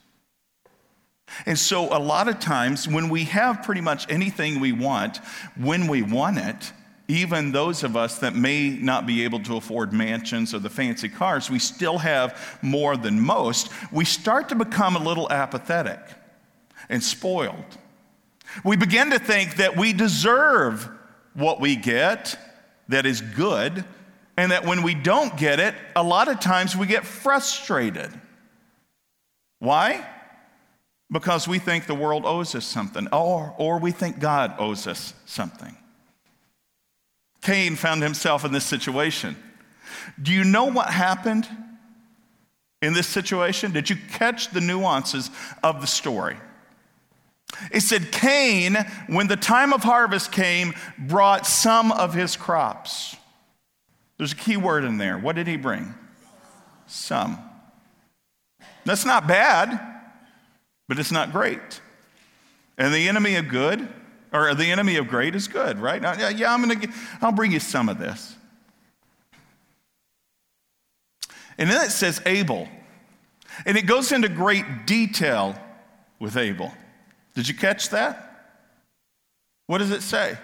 And 1.46 1.58
so, 1.58 1.96
a 1.96 1.98
lot 1.98 2.28
of 2.28 2.40
times, 2.40 2.86
when 2.86 3.08
we 3.08 3.24
have 3.24 3.62
pretty 3.62 3.80
much 3.80 4.10
anything 4.10 4.60
we 4.60 4.72
want, 4.72 5.18
when 5.56 5.86
we 5.86 6.02
want 6.02 6.38
it, 6.38 6.72
even 7.08 7.52
those 7.52 7.82
of 7.82 7.96
us 7.96 8.18
that 8.18 8.34
may 8.34 8.70
not 8.70 9.06
be 9.06 9.24
able 9.24 9.40
to 9.40 9.56
afford 9.56 9.92
mansions 9.92 10.54
or 10.54 10.58
the 10.58 10.70
fancy 10.70 11.08
cars, 11.08 11.50
we 11.50 11.58
still 11.58 11.98
have 11.98 12.58
more 12.62 12.96
than 12.96 13.20
most. 13.20 13.70
We 13.90 14.04
start 14.04 14.48
to 14.50 14.54
become 14.54 14.96
a 14.96 15.02
little 15.02 15.30
apathetic 15.30 16.00
and 16.88 17.02
spoiled. 17.02 17.78
We 18.64 18.76
begin 18.76 19.10
to 19.10 19.18
think 19.18 19.56
that 19.56 19.76
we 19.76 19.92
deserve 19.92 20.88
what 21.34 21.60
we 21.60 21.76
get 21.76 22.36
that 22.88 23.06
is 23.06 23.20
good, 23.20 23.84
and 24.36 24.52
that 24.52 24.64
when 24.64 24.82
we 24.82 24.94
don't 24.94 25.36
get 25.36 25.60
it, 25.60 25.74
a 25.96 26.02
lot 26.02 26.28
of 26.28 26.40
times 26.40 26.76
we 26.76 26.86
get 26.86 27.06
frustrated. 27.06 28.10
Why? 29.58 30.06
because 31.12 31.46
we 31.46 31.58
think 31.58 31.86
the 31.86 31.94
world 31.94 32.24
owes 32.24 32.54
us 32.54 32.64
something, 32.64 33.06
or, 33.12 33.54
or 33.58 33.78
we 33.78 33.92
think 33.92 34.18
God 34.18 34.54
owes 34.58 34.86
us 34.86 35.12
something. 35.26 35.76
Cain 37.42 37.76
found 37.76 38.02
himself 38.02 38.44
in 38.44 38.52
this 38.52 38.64
situation. 38.64 39.36
Do 40.20 40.32
you 40.32 40.42
know 40.42 40.64
what 40.64 40.88
happened 40.88 41.46
in 42.80 42.94
this 42.94 43.06
situation? 43.06 43.72
Did 43.72 43.90
you 43.90 43.96
catch 44.12 44.50
the 44.50 44.60
nuances 44.62 45.30
of 45.62 45.82
the 45.82 45.86
story? 45.86 46.36
It 47.70 47.80
said, 47.80 48.12
Cain, 48.12 48.76
when 49.08 49.28
the 49.28 49.36
time 49.36 49.72
of 49.72 49.82
harvest 49.82 50.32
came, 50.32 50.74
brought 50.98 51.46
some 51.46 51.92
of 51.92 52.14
his 52.14 52.36
crops. 52.36 53.16
There's 54.18 54.32
a 54.32 54.36
key 54.36 54.56
word 54.56 54.84
in 54.84 54.98
there. 54.98 55.18
What 55.18 55.36
did 55.36 55.46
he 55.46 55.56
bring? 55.56 55.94
Some. 56.86 57.38
That's 58.84 59.04
not 59.04 59.26
bad 59.26 59.92
but 60.92 60.98
it's 60.98 61.10
not 61.10 61.32
great. 61.32 61.80
And 62.76 62.92
the 62.92 63.08
enemy 63.08 63.36
of 63.36 63.48
good, 63.48 63.88
or 64.30 64.54
the 64.54 64.70
enemy 64.70 64.96
of 64.96 65.08
great 65.08 65.34
is 65.34 65.48
good, 65.48 65.78
right? 65.78 66.02
Yeah, 66.02 66.52
I'm 66.52 66.60
gonna, 66.60 66.74
get, 66.74 66.90
I'll 67.22 67.32
bring 67.32 67.50
you 67.52 67.60
some 67.60 67.88
of 67.88 67.98
this. 67.98 68.36
And 71.56 71.70
then 71.70 71.82
it 71.82 71.92
says 71.92 72.20
Abel. 72.26 72.68
And 73.64 73.78
it 73.78 73.86
goes 73.86 74.12
into 74.12 74.28
great 74.28 74.84
detail 74.84 75.54
with 76.18 76.36
Abel. 76.36 76.74
Did 77.34 77.48
you 77.48 77.54
catch 77.54 77.90
that? 77.90 78.28
What 79.66 79.78
does 79.78 79.90
it 79.90 80.02
say? 80.02 80.36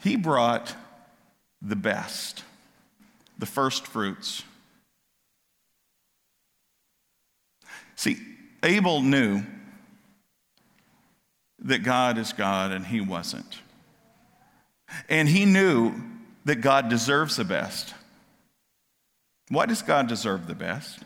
He 0.00 0.16
brought 0.16 0.74
the 1.62 1.76
best, 1.76 2.44
the 3.38 3.46
first 3.46 3.86
fruits. 3.86 4.42
See, 7.96 8.18
Abel 8.62 9.00
knew 9.00 9.42
that 11.60 11.82
God 11.82 12.18
is 12.18 12.32
God 12.32 12.72
and 12.72 12.86
he 12.86 13.00
wasn't. 13.00 13.60
And 15.08 15.28
he 15.28 15.44
knew 15.44 15.94
that 16.44 16.56
God 16.56 16.88
deserves 16.88 17.36
the 17.36 17.44
best. 17.44 17.94
Why 19.48 19.66
does 19.66 19.82
God 19.82 20.08
deserve 20.08 20.46
the 20.46 20.54
best? 20.54 21.00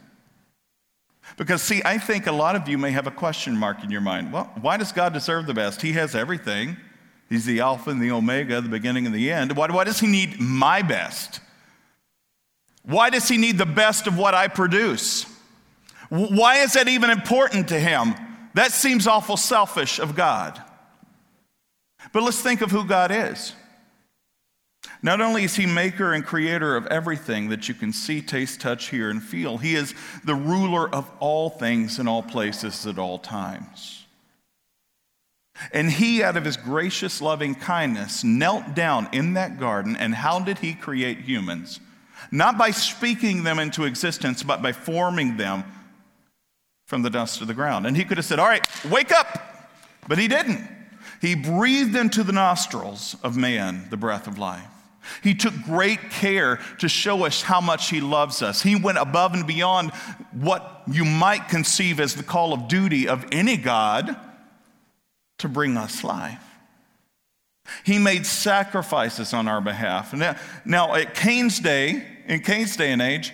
Because, 1.36 1.62
see, 1.62 1.80
I 1.84 1.98
think 1.98 2.26
a 2.26 2.32
lot 2.32 2.56
of 2.56 2.68
you 2.68 2.78
may 2.78 2.90
have 2.90 3.06
a 3.06 3.10
question 3.10 3.56
mark 3.56 3.82
in 3.82 3.90
your 3.90 4.00
mind. 4.00 4.32
Well, 4.32 4.50
why 4.60 4.76
does 4.76 4.92
God 4.92 5.12
deserve 5.12 5.46
the 5.46 5.54
best? 5.54 5.82
He 5.82 5.92
has 5.92 6.14
everything. 6.14 6.76
He's 7.28 7.46
the 7.46 7.60
Alpha 7.60 7.90
and 7.90 8.02
the 8.02 8.10
Omega, 8.10 8.60
the 8.60 8.68
beginning 8.68 9.06
and 9.06 9.14
the 9.14 9.30
end. 9.30 9.56
Why, 9.56 9.68
why 9.68 9.84
does 9.84 10.00
He 10.00 10.06
need 10.06 10.40
my 10.40 10.82
best? 10.82 11.40
Why 12.82 13.10
does 13.10 13.28
He 13.28 13.36
need 13.36 13.58
the 13.58 13.66
best 13.66 14.06
of 14.06 14.18
what 14.18 14.34
I 14.34 14.48
produce? 14.48 15.26
Why 16.10 16.56
is 16.56 16.72
that 16.72 16.88
even 16.88 17.08
important 17.08 17.68
to 17.68 17.78
him? 17.78 18.14
That 18.54 18.72
seems 18.72 19.06
awful 19.06 19.36
selfish 19.36 20.00
of 20.00 20.16
God. 20.16 20.60
But 22.12 22.24
let's 22.24 22.42
think 22.42 22.62
of 22.62 22.72
who 22.72 22.84
God 22.84 23.12
is. 23.12 23.54
Not 25.02 25.20
only 25.20 25.44
is 25.44 25.56
he 25.56 25.66
maker 25.66 26.12
and 26.12 26.24
creator 26.24 26.76
of 26.76 26.86
everything 26.88 27.48
that 27.48 27.68
you 27.68 27.74
can 27.74 27.92
see, 27.92 28.20
taste, 28.20 28.60
touch, 28.60 28.88
hear, 28.88 29.08
and 29.08 29.22
feel, 29.22 29.58
he 29.58 29.74
is 29.74 29.94
the 30.24 30.34
ruler 30.34 30.92
of 30.94 31.10
all 31.20 31.48
things 31.48 31.98
in 31.98 32.06
all 32.06 32.22
places 32.22 32.86
at 32.86 32.98
all 32.98 33.18
times. 33.18 34.04
And 35.72 35.90
he, 35.90 36.22
out 36.22 36.36
of 36.36 36.44
his 36.44 36.56
gracious, 36.56 37.20
loving 37.20 37.54
kindness, 37.54 38.24
knelt 38.24 38.74
down 38.74 39.08
in 39.12 39.34
that 39.34 39.58
garden. 39.58 39.96
And 39.96 40.14
how 40.14 40.40
did 40.40 40.58
he 40.58 40.74
create 40.74 41.18
humans? 41.18 41.80
Not 42.30 42.56
by 42.56 42.70
speaking 42.70 43.42
them 43.42 43.58
into 43.58 43.84
existence, 43.84 44.42
but 44.42 44.62
by 44.62 44.72
forming 44.72 45.36
them 45.36 45.64
from 46.86 47.02
the 47.02 47.10
dust 47.10 47.40
of 47.40 47.46
the 47.46 47.54
ground. 47.54 47.86
And 47.86 47.96
he 47.96 48.04
could 48.04 48.16
have 48.16 48.24
said, 48.24 48.38
All 48.38 48.46
right, 48.46 48.66
wake 48.90 49.12
up. 49.12 49.68
But 50.08 50.18
he 50.18 50.28
didn't. 50.28 50.66
He 51.20 51.34
breathed 51.34 51.94
into 51.94 52.22
the 52.22 52.32
nostrils 52.32 53.16
of 53.22 53.36
man 53.36 53.86
the 53.90 53.96
breath 53.96 54.26
of 54.26 54.38
life. 54.38 54.69
He 55.22 55.34
took 55.34 55.54
great 55.62 56.10
care 56.10 56.60
to 56.78 56.88
show 56.88 57.24
us 57.24 57.42
how 57.42 57.60
much 57.60 57.90
He 57.90 58.00
loves 58.00 58.42
us. 58.42 58.62
He 58.62 58.76
went 58.76 58.98
above 58.98 59.34
and 59.34 59.46
beyond 59.46 59.90
what 60.32 60.82
you 60.86 61.04
might 61.04 61.48
conceive 61.48 62.00
as 62.00 62.14
the 62.14 62.22
call 62.22 62.52
of 62.52 62.68
duty 62.68 63.08
of 63.08 63.24
any 63.32 63.56
God 63.56 64.16
to 65.38 65.48
bring 65.48 65.76
us 65.76 66.04
life. 66.04 66.42
He 67.84 67.98
made 67.98 68.26
sacrifices 68.26 69.32
on 69.32 69.48
our 69.48 69.60
behalf. 69.60 70.12
Now, 70.12 70.36
now 70.64 70.94
at 70.94 71.14
Cain's 71.14 71.60
day, 71.60 72.04
in 72.26 72.40
Cain's 72.40 72.76
day 72.76 72.92
and 72.92 73.00
age, 73.00 73.32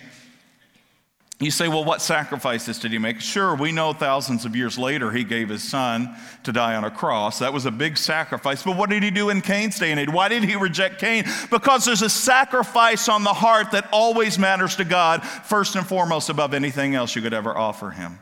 you 1.39 1.51
say, 1.51 1.67
well, 1.67 1.85
what 1.85 2.01
sacrifices 2.01 2.79
did 2.79 2.91
he 2.91 2.97
make? 2.97 3.21
Sure, 3.21 3.53
we 3.53 3.71
know 3.71 3.93
thousands 3.93 4.43
of 4.43 4.55
years 4.55 4.75
later 4.75 5.11
he 5.11 5.23
gave 5.23 5.49
his 5.49 5.63
son 5.63 6.15
to 6.43 6.51
die 6.51 6.73
on 6.73 6.83
a 6.83 6.89
cross. 6.89 7.37
That 7.39 7.53
was 7.53 7.67
a 7.67 7.71
big 7.71 7.95
sacrifice. 7.95 8.63
But 8.63 8.75
what 8.75 8.89
did 8.89 9.03
he 9.03 9.11
do 9.11 9.29
in 9.29 9.41
Cain's 9.41 9.77
day 9.77 9.91
and 9.91 9.99
age? 9.99 10.09
Why 10.09 10.29
did 10.29 10.43
he 10.43 10.55
reject 10.55 10.99
Cain? 10.99 11.25
Because 11.51 11.85
there's 11.85 12.01
a 12.01 12.09
sacrifice 12.09 13.07
on 13.07 13.23
the 13.23 13.33
heart 13.33 13.69
that 13.71 13.87
always 13.91 14.39
matters 14.39 14.75
to 14.77 14.83
God, 14.83 15.23
first 15.23 15.75
and 15.75 15.85
foremost, 15.85 16.29
above 16.29 16.55
anything 16.55 16.95
else 16.95 17.15
you 17.15 17.21
could 17.21 17.35
ever 17.35 17.55
offer 17.55 17.91
him. 17.91 18.17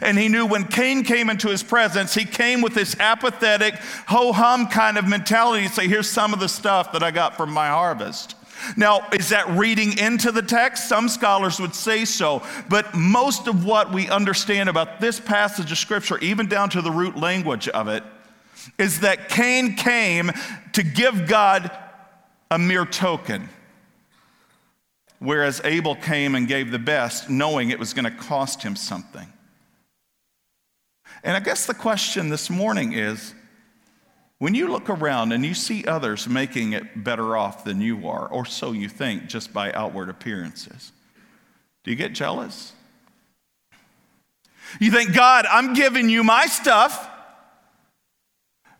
And 0.00 0.18
he 0.18 0.28
knew 0.28 0.46
when 0.46 0.64
Cain 0.64 1.04
came 1.04 1.28
into 1.28 1.48
his 1.48 1.62
presence, 1.62 2.14
he 2.14 2.24
came 2.24 2.62
with 2.62 2.74
this 2.74 2.98
apathetic, 2.98 3.74
ho 4.06 4.32
hum 4.32 4.66
kind 4.68 4.96
of 4.96 5.06
mentality 5.06 5.66
to 5.66 5.72
say, 5.72 5.88
Here's 5.88 6.08
some 6.08 6.32
of 6.32 6.40
the 6.40 6.48
stuff 6.48 6.92
that 6.92 7.02
I 7.02 7.10
got 7.10 7.36
from 7.36 7.50
my 7.50 7.68
harvest. 7.68 8.34
Now, 8.76 9.06
is 9.12 9.30
that 9.30 9.48
reading 9.50 9.98
into 9.98 10.32
the 10.32 10.42
text? 10.42 10.88
Some 10.88 11.08
scholars 11.08 11.60
would 11.60 11.74
say 11.74 12.04
so, 12.04 12.42
but 12.68 12.94
most 12.94 13.46
of 13.46 13.64
what 13.64 13.92
we 13.92 14.08
understand 14.08 14.68
about 14.68 15.00
this 15.00 15.20
passage 15.20 15.72
of 15.72 15.78
Scripture, 15.78 16.18
even 16.18 16.46
down 16.46 16.70
to 16.70 16.82
the 16.82 16.90
root 16.90 17.16
language 17.16 17.68
of 17.68 17.88
it, 17.88 18.02
is 18.78 19.00
that 19.00 19.28
Cain 19.28 19.76
came 19.76 20.30
to 20.72 20.82
give 20.82 21.26
God 21.26 21.70
a 22.50 22.58
mere 22.58 22.84
token, 22.84 23.48
whereas 25.18 25.60
Abel 25.64 25.94
came 25.94 26.34
and 26.34 26.48
gave 26.48 26.70
the 26.70 26.78
best, 26.78 27.30
knowing 27.30 27.70
it 27.70 27.78
was 27.78 27.94
going 27.94 28.04
to 28.04 28.10
cost 28.10 28.62
him 28.62 28.76
something. 28.76 29.32
And 31.22 31.36
I 31.36 31.40
guess 31.40 31.66
the 31.66 31.74
question 31.74 32.28
this 32.28 32.48
morning 32.48 32.92
is 32.92 33.34
when 34.40 34.54
you 34.54 34.68
look 34.68 34.88
around 34.88 35.32
and 35.32 35.44
you 35.44 35.52
see 35.52 35.84
others 35.84 36.26
making 36.26 36.72
it 36.72 37.04
better 37.04 37.36
off 37.36 37.62
than 37.62 37.82
you 37.82 38.08
are, 38.08 38.26
or 38.26 38.46
so 38.46 38.72
you 38.72 38.88
think 38.88 39.26
just 39.26 39.52
by 39.52 39.70
outward 39.72 40.08
appearances, 40.08 40.92
do 41.84 41.90
you 41.90 41.96
get 41.96 42.14
jealous? 42.14 42.72
You 44.80 44.90
think, 44.90 45.14
God, 45.14 45.44
I'm 45.44 45.74
giving 45.74 46.08
you 46.08 46.24
my 46.24 46.46
stuff. 46.46 47.06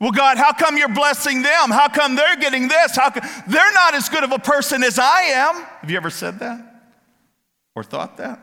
Well, 0.00 0.12
God, 0.12 0.38
how 0.38 0.54
come 0.54 0.78
you're 0.78 0.88
blessing 0.88 1.42
them? 1.42 1.70
How 1.70 1.88
come 1.88 2.16
they're 2.16 2.36
getting 2.36 2.66
this? 2.66 2.96
How 2.96 3.10
come 3.10 3.28
they're 3.46 3.72
not 3.72 3.94
as 3.94 4.08
good 4.08 4.24
of 4.24 4.32
a 4.32 4.38
person 4.38 4.82
as 4.82 4.98
I 4.98 5.22
am? 5.24 5.56
Have 5.56 5.90
you 5.90 5.98
ever 5.98 6.08
said 6.08 6.38
that 6.38 6.84
or 7.74 7.84
thought 7.84 8.16
that? 8.16 8.40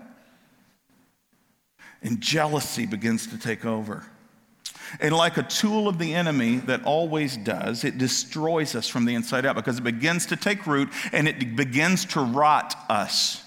And 2.03 2.21
jealousy 2.21 2.86
begins 2.86 3.25
to 3.27 3.39
take 3.39 3.65
over. 3.65 4.05
And 5.00 5.15
like 5.15 5.37
a 5.37 5.43
tool 5.43 5.87
of 5.87 5.97
the 5.97 6.13
enemy 6.13 6.57
that 6.57 6.83
always 6.83 7.37
does, 7.37 7.83
it 7.83 7.97
destroys 7.97 8.75
us 8.75 8.87
from 8.87 9.05
the 9.05 9.15
inside 9.15 9.45
out 9.45 9.55
because 9.55 9.79
it 9.79 9.83
begins 9.83 10.25
to 10.27 10.35
take 10.35 10.65
root 10.67 10.89
and 11.11 11.27
it 11.27 11.55
begins 11.55 12.05
to 12.05 12.21
rot 12.21 12.75
us. 12.89 13.43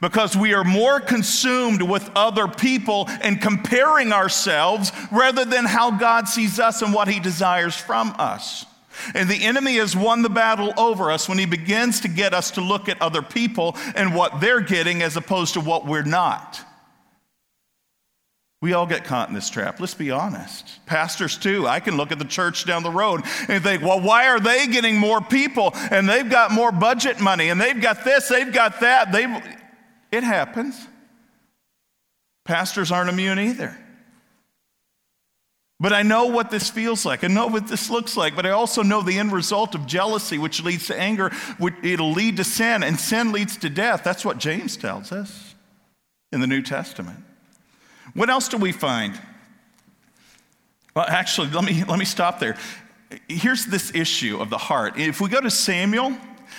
Because 0.00 0.36
we 0.36 0.52
are 0.52 0.64
more 0.64 1.00
consumed 1.00 1.80
with 1.80 2.10
other 2.14 2.48
people 2.48 3.06
and 3.22 3.40
comparing 3.40 4.12
ourselves 4.12 4.92
rather 5.10 5.44
than 5.44 5.64
how 5.64 5.90
God 5.90 6.28
sees 6.28 6.60
us 6.60 6.82
and 6.82 6.92
what 6.92 7.08
he 7.08 7.18
desires 7.18 7.74
from 7.74 8.14
us. 8.18 8.66
And 9.14 9.28
the 9.28 9.44
enemy 9.44 9.76
has 9.76 9.96
won 9.96 10.22
the 10.22 10.28
battle 10.28 10.72
over 10.76 11.10
us 11.10 11.28
when 11.28 11.38
he 11.38 11.46
begins 11.46 12.00
to 12.00 12.08
get 12.08 12.34
us 12.34 12.50
to 12.52 12.60
look 12.60 12.88
at 12.88 13.00
other 13.00 13.22
people 13.22 13.76
and 13.94 14.14
what 14.14 14.40
they're 14.40 14.60
getting 14.60 15.02
as 15.02 15.16
opposed 15.16 15.54
to 15.54 15.60
what 15.60 15.86
we're 15.86 16.02
not. 16.02 16.65
We 18.62 18.72
all 18.72 18.86
get 18.86 19.04
caught 19.04 19.28
in 19.28 19.34
this 19.34 19.50
trap. 19.50 19.80
Let's 19.80 19.94
be 19.94 20.10
honest. 20.10 20.84
Pastors, 20.86 21.36
too. 21.36 21.68
I 21.68 21.78
can 21.80 21.96
look 21.96 22.10
at 22.10 22.18
the 22.18 22.24
church 22.24 22.64
down 22.64 22.82
the 22.82 22.90
road 22.90 23.22
and 23.48 23.62
think, 23.62 23.82
well, 23.82 24.00
why 24.00 24.28
are 24.28 24.40
they 24.40 24.66
getting 24.66 24.96
more 24.96 25.20
people 25.20 25.72
and 25.74 26.08
they've 26.08 26.28
got 26.28 26.52
more 26.52 26.72
budget 26.72 27.20
money 27.20 27.50
and 27.50 27.60
they've 27.60 27.80
got 27.80 28.04
this, 28.04 28.28
they've 28.28 28.52
got 28.52 28.80
that. 28.80 29.12
They've... 29.12 29.30
It 30.10 30.24
happens. 30.24 30.74
Pastors 32.46 32.90
aren't 32.90 33.10
immune 33.10 33.38
either. 33.38 33.76
But 35.78 35.92
I 35.92 36.02
know 36.02 36.26
what 36.26 36.50
this 36.50 36.70
feels 36.70 37.04
like. 37.04 37.22
I 37.22 37.26
know 37.26 37.48
what 37.48 37.68
this 37.68 37.90
looks 37.90 38.16
like. 38.16 38.34
But 38.34 38.46
I 38.46 38.50
also 38.50 38.82
know 38.82 39.02
the 39.02 39.18
end 39.18 39.32
result 39.32 39.74
of 39.74 39.86
jealousy, 39.86 40.38
which 40.38 40.62
leads 40.62 40.86
to 40.86 40.98
anger. 40.98 41.30
It'll 41.82 42.12
lead 42.12 42.38
to 42.38 42.44
sin, 42.44 42.82
and 42.82 42.98
sin 42.98 43.32
leads 43.32 43.58
to 43.58 43.68
death. 43.68 44.02
That's 44.02 44.24
what 44.24 44.38
James 44.38 44.78
tells 44.78 45.12
us 45.12 45.54
in 46.32 46.40
the 46.40 46.46
New 46.46 46.62
Testament. 46.62 47.25
What 48.16 48.30
else 48.30 48.48
do 48.48 48.56
we 48.56 48.72
find? 48.72 49.20
Well, 50.94 51.04
actually, 51.06 51.50
let 51.50 51.64
me, 51.64 51.84
let 51.84 51.98
me 51.98 52.06
stop 52.06 52.40
there. 52.40 52.56
Here's 53.28 53.66
this 53.66 53.94
issue 53.94 54.40
of 54.40 54.48
the 54.48 54.56
heart. 54.56 54.98
If 54.98 55.20
we 55.20 55.28
go 55.28 55.40
to 55.42 55.50
Samuel, 55.50 56.16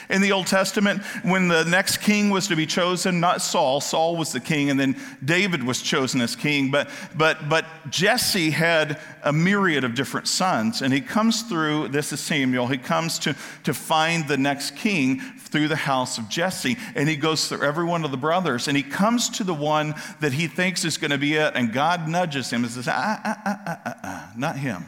in 0.10 0.22
the 0.22 0.32
Old 0.32 0.48
Testament 0.48 1.04
when 1.24 1.48
the 1.48 1.64
next 1.64 1.98
king 1.98 2.30
was 2.30 2.48
to 2.48 2.56
be 2.56 2.66
chosen, 2.66 3.20
not 3.20 3.42
Saul, 3.42 3.82
Saul 3.82 4.16
was 4.16 4.32
the 4.32 4.40
king, 4.40 4.70
and 4.70 4.80
then 4.80 5.00
David 5.24 5.64
was 5.64 5.82
chosen 5.82 6.22
as 6.22 6.36
king. 6.36 6.72
But, 6.72 6.90
but, 7.16 7.50
but 7.50 7.66
Jesse 7.90 8.52
had 8.52 9.00
a 9.24 9.34
myriad 9.34 9.84
of 9.84 9.96
different 9.96 10.28
sons, 10.28 10.82
and 10.82 10.94
he 10.94 11.02
comes 11.02 11.44
through, 11.44 11.90
this 11.90 12.14
is 12.14 12.20
Samuel, 12.20 12.68
he 12.68 12.78
comes 12.78 13.20
to, 13.20 13.36
to 13.64 13.74
find 13.74 14.28
the 14.28 14.38
next 14.38 14.76
king 14.76 15.20
through 15.20 15.68
the 15.68 15.76
house 15.76 16.18
of 16.18 16.30
Jesse, 16.30 16.78
and 16.96 17.10
he 17.10 17.16
goes 17.16 17.48
through 17.48 17.64
every 17.64 17.86
one 17.86 18.04
of 18.04 18.12
the 18.12 18.18
brothers, 18.18 18.68
and 18.68 18.78
he 18.78 18.84
comes 18.84 19.30
to 19.30 19.44
the 19.44 19.54
one 19.54 19.96
that 20.20 20.34
he 20.34 20.48
thinks 20.48 20.86
is 20.86 20.98
going 20.98 21.12
to 21.12 21.18
be 21.18 21.36
it, 21.36 21.54
and 21.56 21.74
God 21.74 22.08
nudges 22.08 22.50
him 22.50 22.64
and 22.64 22.72
says, 22.72 22.88
ah, 22.88 23.22
ah, 23.24 23.42
ah, 23.46 23.62
ah, 23.66 23.82
ah, 23.86 24.00
ah 24.04 24.34
not 24.38 24.58
him. 24.58 24.86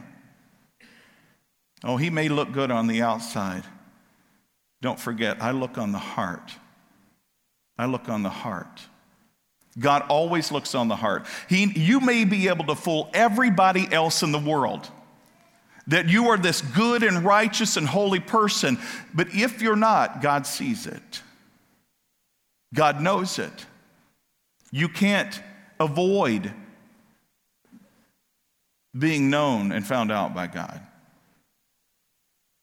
Oh, 1.83 1.97
he 1.97 2.09
may 2.09 2.27
look 2.27 2.51
good 2.51 2.71
on 2.71 2.87
the 2.87 3.01
outside. 3.01 3.63
Don't 4.81 4.99
forget, 4.99 5.41
I 5.41 5.51
look 5.51 5.77
on 5.77 5.91
the 5.91 5.99
heart. 5.99 6.53
I 7.77 7.85
look 7.85 8.09
on 8.09 8.23
the 8.23 8.29
heart. 8.29 8.81
God 9.77 10.03
always 10.09 10.51
looks 10.51 10.75
on 10.75 10.87
the 10.87 10.95
heart. 10.95 11.25
He, 11.47 11.71
you 11.75 11.99
may 11.99 12.25
be 12.25 12.47
able 12.47 12.65
to 12.65 12.75
fool 12.75 13.09
everybody 13.13 13.87
else 13.91 14.23
in 14.23 14.31
the 14.31 14.39
world 14.39 14.89
that 15.87 16.07
you 16.07 16.29
are 16.29 16.37
this 16.37 16.61
good 16.61 17.03
and 17.03 17.23
righteous 17.23 17.75
and 17.75 17.87
holy 17.87 18.19
person, 18.19 18.77
but 19.13 19.33
if 19.33 19.61
you're 19.61 19.75
not, 19.75 20.21
God 20.21 20.45
sees 20.45 20.85
it. 20.85 21.21
God 22.73 23.01
knows 23.01 23.39
it. 23.39 23.65
You 24.71 24.87
can't 24.87 25.41
avoid 25.79 26.53
being 28.97 29.29
known 29.29 29.71
and 29.71 29.85
found 29.85 30.11
out 30.11 30.35
by 30.35 30.47
God. 30.47 30.79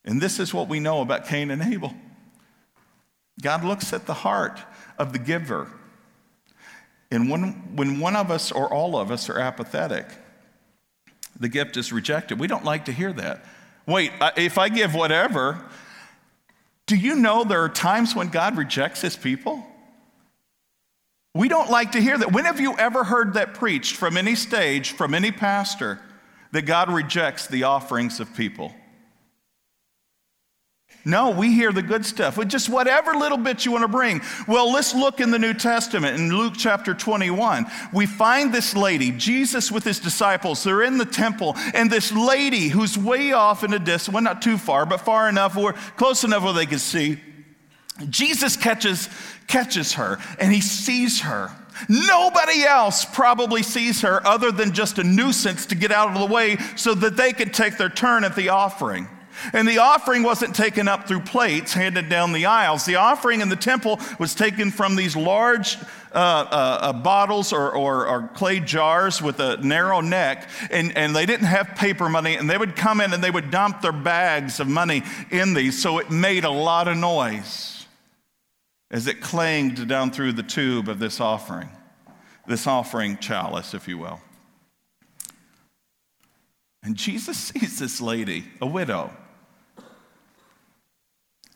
And 0.05 0.21
this 0.21 0.39
is 0.39 0.55
what 0.55 0.69
we 0.69 0.79
know 0.79 1.01
about 1.01 1.27
Cain 1.27 1.51
and 1.51 1.63
Abel. 1.63 1.95
God 3.41 3.65
looks 3.65 3.93
at 3.93 4.07
the 4.07 4.15
heart 4.15 4.61
of 4.99 5.13
the 5.13 5.19
giver. 5.19 5.71
And 7.11 7.31
when, 7.31 7.77
when 7.77 8.01
one 8.01 8.17
of 8.17 8.31
us 8.31 8.51
or 8.51 8.73
all 8.73 8.97
of 8.97 9.11
us 9.11 9.29
are 9.29 9.39
apathetic, 9.39 10.07
the 11.39 11.49
gift 11.49 11.77
is 11.77 11.93
rejected. 11.93 12.39
We 12.39 12.47
don't 12.47 12.65
like 12.65 12.87
to 12.87 12.93
hear 12.93 13.13
that. 13.13 13.45
Wait, 13.87 14.11
if 14.37 14.59
I 14.59 14.69
give 14.69 14.95
whatever, 14.95 15.65
do 16.87 16.97
you 16.97 17.15
know 17.15 17.45
there 17.45 17.63
are 17.63 17.69
times 17.69 18.17
when 18.17 18.29
God 18.29 18.57
rejects 18.57 19.01
his 19.01 19.17
people? 19.17 19.65
We 21.35 21.49
don't 21.49 21.71
like 21.71 21.93
to 21.93 22.01
hear 22.01 22.17
that. 22.17 22.33
When 22.33 22.47
have 22.47 22.61
you 22.61 22.77
ever 22.79 23.05
heard 23.05 23.35
that 23.35 23.55
preached 23.55 23.97
from 23.97 24.17
any 24.17 24.35
stage, 24.35 24.93
from 24.93 25.13
any 25.13 25.31
pastor, 25.31 26.01
that 26.53 26.63
God 26.63 26.91
rejects 26.91 27.47
the 27.47 27.65
offerings 27.65 28.21
of 28.21 28.35
people? 28.35 28.73
No, 31.07 31.31
we 31.31 31.53
hear 31.53 31.71
the 31.71 31.83
good 31.83 32.05
stuff. 32.05 32.37
With 32.37 32.49
just 32.49 32.69
whatever 32.69 33.15
little 33.15 33.39
bit 33.39 33.65
you 33.65 33.71
want 33.71 33.83
to 33.83 33.89
bring. 33.89 34.21
Well, 34.49 34.73
let's 34.73 34.93
look 34.93 35.21
in 35.21 35.31
the 35.31 35.39
New 35.39 35.55
Testament 35.55 36.19
in 36.19 36.37
Luke 36.37 36.55
chapter 36.59 36.95
21. 36.95 37.65
We 37.93 38.07
find 38.07 38.53
this 38.53 38.75
lady, 38.75 39.13
Jesus 39.13 39.71
with 39.71 39.85
his 39.85 40.01
disciples. 40.01 40.65
They're 40.65 40.83
in 40.83 40.99
the 40.99 41.05
temple, 41.05 41.55
and 41.75 41.89
this 41.89 42.11
lady 42.13 42.67
who's 42.67 42.99
way 42.99 43.31
off 43.31 43.63
in 43.63 43.71
the 43.71 43.79
distance, 43.79 44.13
well, 44.13 44.23
not 44.25 44.43
too 44.43 44.59
far, 44.59 44.85
but 44.85 45.01
far 45.01 45.29
enough 45.29 45.57
or 45.57 45.75
close 45.97 46.25
enough 46.25 46.43
where 46.43 46.53
they 46.53 46.67
can 46.67 46.81
see. 46.81 47.21
Jesus 48.11 48.57
catches, 48.57 49.09
catches 49.47 49.93
her, 49.93 50.19
and 50.41 50.53
he 50.53 50.61
sees 50.61 51.21
her. 51.21 51.53
Nobody 51.89 52.65
else 52.65 53.05
probably 53.05 53.63
sees 53.63 54.01
her 54.01 54.27
other 54.27 54.51
than 54.51 54.73
just 54.73 54.99
a 54.99 55.05
nuisance 55.05 55.67
to 55.67 55.77
get 55.77 55.93
out 55.93 56.09
of 56.09 56.19
the 56.19 56.35
way 56.35 56.57
so 56.75 56.95
that 56.97 57.17
they 57.17 57.33
could 57.33 57.55
take 57.55 57.79
their 57.79 57.91
turn 57.91 58.25
at 58.25 58.35
the 58.35 58.49
offering. 58.49 59.07
And 59.53 59.67
the 59.69 59.79
offering 59.79 60.23
wasn't 60.23 60.55
taken 60.55 60.89
up 60.89 61.07
through 61.07 61.21
plates 61.21 61.73
handed 61.73 62.09
down 62.09 62.33
the 62.33 62.47
aisles. 62.47 62.85
The 62.85 62.97
offering 62.97 63.41
in 63.41 63.49
the 63.49 63.57
temple 63.57 64.01
was 64.19 64.35
taken 64.35 64.71
from 64.71 64.97
these 64.97 65.17
large 65.17 65.79
uh, 66.13 66.19
uh, 66.19 66.79
uh, 66.81 66.93
bottles 66.95 67.53
or, 67.53 67.71
or, 67.73 68.07
or, 68.07 68.29
clay 68.29 68.59
jars 68.59 69.21
with 69.21 69.39
a 69.39 69.59
narrow 69.59 70.01
neck, 70.01 70.49
and, 70.71 70.97
and 70.97 71.15
they 71.15 71.27
didn't 71.27 71.45
have 71.45 71.75
paper 71.77 72.09
money, 72.09 72.37
and 72.37 72.49
they 72.49 72.57
would 72.57 72.75
come 72.75 73.03
in 73.03 73.13
and 73.13 73.23
they 73.23 73.31
would 73.31 73.51
dump 73.51 73.83
their 73.83 73.93
bags 73.93 74.59
of 74.59 74.67
money 74.67 75.03
in 75.31 75.53
these, 75.53 75.81
so 75.83 75.99
it 75.99 76.11
made 76.11 76.45
a 76.45 76.51
lot 76.51 76.89
of 76.89 76.97
noise 76.97 77.87
as 78.91 79.07
it 79.07 79.21
clanged 79.21 79.87
down 79.89 80.11
through 80.11 80.33
the 80.33 80.43
tube 80.43 80.89
of 80.89 80.99
this 80.99 81.21
offering, 81.21 81.69
this 82.47 82.67
offering 82.67 83.19
chalice, 83.19 83.75
if 83.75 83.87
you 83.87 83.99
will. 83.99 84.21
And 86.83 86.97
Jesus 86.97 87.37
sees 87.53 87.79
this 87.79 88.01
lady, 88.01 88.47
a 88.63 88.67
widow 88.67 89.15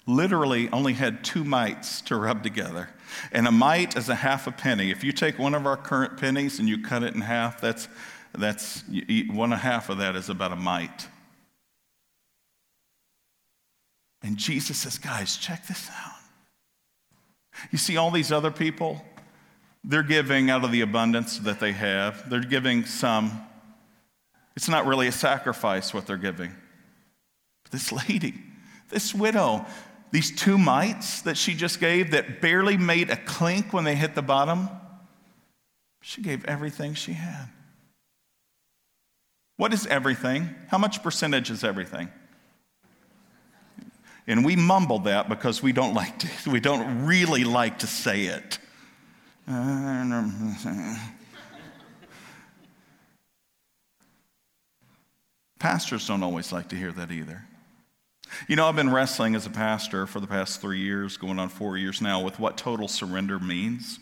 literally 0.07 0.69
only 0.71 0.95
had 0.95 1.23
two 1.23 1.45
mites 1.45 2.01
to 2.03 2.17
rub 2.17 2.43
together. 2.43 2.91
And 3.33 3.47
a 3.47 3.53
mite 3.53 3.97
is 3.97 4.09
a 4.09 4.15
half 4.15 4.47
a 4.47 4.53
penny. 4.53 4.91
If 4.91 5.05
you 5.05 5.13
take 5.13 5.39
one 5.39 5.55
of 5.55 5.67
our 5.67 5.77
current 5.77 6.19
pennies 6.19 6.59
and 6.59 6.69
you 6.69 6.83
cut 6.83 7.03
it 7.03 7.15
in 7.15 7.21
half, 7.21 7.61
that's, 7.61 7.89
that's 8.37 8.83
one 9.29 9.53
and 9.53 9.55
a 9.55 9.57
half 9.57 9.89
of 9.89 9.99
that 9.99 10.17
is 10.17 10.29
about 10.29 10.53
a 10.53 10.57
mite. 10.57 11.09
And 14.23 14.37
Jesus 14.37 14.79
says, 14.79 14.99
guys, 14.99 15.37
check 15.37 15.67
this 15.67 15.89
out. 15.91 16.13
You 17.71 17.79
see, 17.79 17.97
all 17.97 18.11
these 18.11 18.33
other 18.33 18.51
people, 18.51 19.03
they're 19.83 20.03
giving 20.03 20.51
out 20.51 20.65
of 20.65 20.73
the 20.73 20.83
abundance 20.83 21.39
that 21.39 21.61
they 21.61 21.73
have. 21.73 22.29
They're 22.29 22.41
giving 22.41 22.85
some. 22.85 23.47
It's 24.57 24.69
not 24.69 24.87
really 24.87 25.07
a 25.07 25.13
sacrifice 25.13 25.95
what 25.95 26.07
they're 26.07 26.17
giving. 26.17 26.55
But 27.65 27.73
this 27.73 27.93
lady, 27.93 28.35
this 28.91 29.15
widow, 29.15 29.65
these 30.11 30.35
two 30.35 30.59
mites 30.59 31.23
that 31.23 31.37
she 31.37 31.55
just 31.55 31.79
gave 31.79 32.11
that 32.11 32.41
barely 32.41 32.77
made 32.77 33.11
a 33.11 33.17
clink 33.17 33.73
when 33.73 33.85
they 33.85 33.95
hit 33.95 34.15
the 34.15 34.23
bottom, 34.23 34.69
she 36.03 36.23
gave 36.23 36.45
everything 36.47 36.95
she 36.95 37.13
had. 37.13 37.49
What 39.57 39.73
is 39.73 39.87
everything? 39.87 40.55
How 40.69 40.79
much 40.79 41.03
percentage 41.03 41.51
is 41.51 41.63
everything? 41.63 42.09
And 44.27 44.45
we 44.45 44.57
mumble 44.57 45.01
that 45.01 45.29
because 45.29 45.63
we 45.63 45.73
don't 45.73 45.95
like 45.95 46.19
to, 46.21 46.29
we 46.51 46.61
don't 46.61 47.05
really 47.05 47.45
like 47.45 47.81
to 47.81 47.87
say 47.87 48.23
it. 48.23 48.59
Pastors 55.59 56.07
don't 56.07 56.23
always 56.23 56.53
like 56.53 56.69
to 56.69 56.77
hear 56.77 56.93
that 56.93 57.11
either. 57.13 57.45
You 58.49 58.57
know, 58.57 58.67
I've 58.67 58.77
been 58.77 58.93
wrestling 58.93 59.35
as 59.35 59.47
a 59.47 59.51
pastor 59.51 60.07
for 60.07 60.21
the 60.21 60.27
past 60.27 60.61
three 60.61 60.81
years, 60.81 61.17
going 61.17 61.39
on 61.39 61.49
four 61.49 61.77
years 61.77 62.01
now, 62.01 62.23
with 62.23 62.39
what 62.39 62.57
total 62.57 62.89
surrender 62.89 63.39
means. 63.39 63.99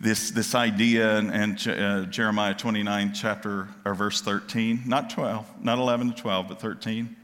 This, 0.00 0.30
this 0.30 0.54
idea 0.54 1.18
in, 1.18 1.30
in 1.30 1.70
uh, 1.70 2.06
Jeremiah 2.06 2.54
29, 2.54 3.12
chapter 3.14 3.68
or 3.84 3.94
verse 3.94 4.20
13, 4.20 4.82
not 4.86 5.10
12, 5.10 5.62
not 5.62 5.78
11 5.78 6.12
to 6.12 6.20
12, 6.20 6.48
but 6.48 6.60
13. 6.60 7.16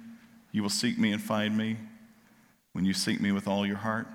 You 0.53 0.63
will 0.63 0.71
seek 0.71 0.99
me 0.99 1.13
and 1.13 1.21
find 1.21 1.57
me 1.57 1.77
when 2.73 2.85
you 2.85 2.95
seek 2.95 3.21
me 3.21 3.33
with 3.33 3.49
all 3.49 3.67
your 3.67 3.77
heart. 3.77 4.07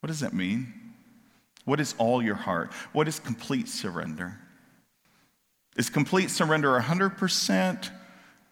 What 0.00 0.08
does 0.08 0.20
that 0.20 0.32
mean? 0.32 0.72
What 1.64 1.80
is 1.80 1.94
all 1.98 2.22
your 2.22 2.34
heart? 2.34 2.72
What 2.92 3.08
is 3.08 3.18
complete 3.18 3.68
surrender? 3.68 4.38
Is 5.76 5.90
complete 5.90 6.30
surrender 6.30 6.78
100%? 6.78 7.90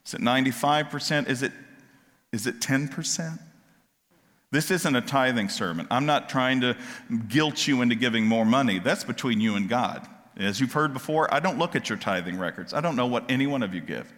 Is 0.07 0.15
it 0.15 0.21
95%? 0.21 1.29
Is 1.29 1.43
it, 1.43 1.53
is 2.33 2.47
it 2.47 2.61
10%? 2.61 3.39
This 4.53 4.71
isn't 4.71 4.97
a 4.97 5.01
tithing 5.01 5.49
sermon. 5.49 5.89
I'm 5.91 6.07
not 6.07 6.29
trying 6.29 6.61
to 6.61 6.77
guilt 7.29 7.67
you 7.67 7.83
into 7.83 7.97
giving 7.97 8.25
more 8.25 8.45
money. 8.45 8.79
That's 8.79 9.05
between 9.05 9.41
you 9.41 9.57
and 9.57 9.69
God. 9.69 10.07
As 10.37 10.61
you've 10.61 10.73
heard 10.73 10.93
before, 10.93 11.33
I 11.33 11.41
don't 11.41 11.59
look 11.59 11.75
at 11.75 11.89
your 11.89 11.99
tithing 11.99 12.39
records. 12.39 12.73
I 12.73 12.81
don't 12.81 12.95
know 12.95 13.07
what 13.07 13.31
any 13.31 13.47
one 13.47 13.63
of 13.63 13.75
you 13.75 13.81
give. 13.81 14.13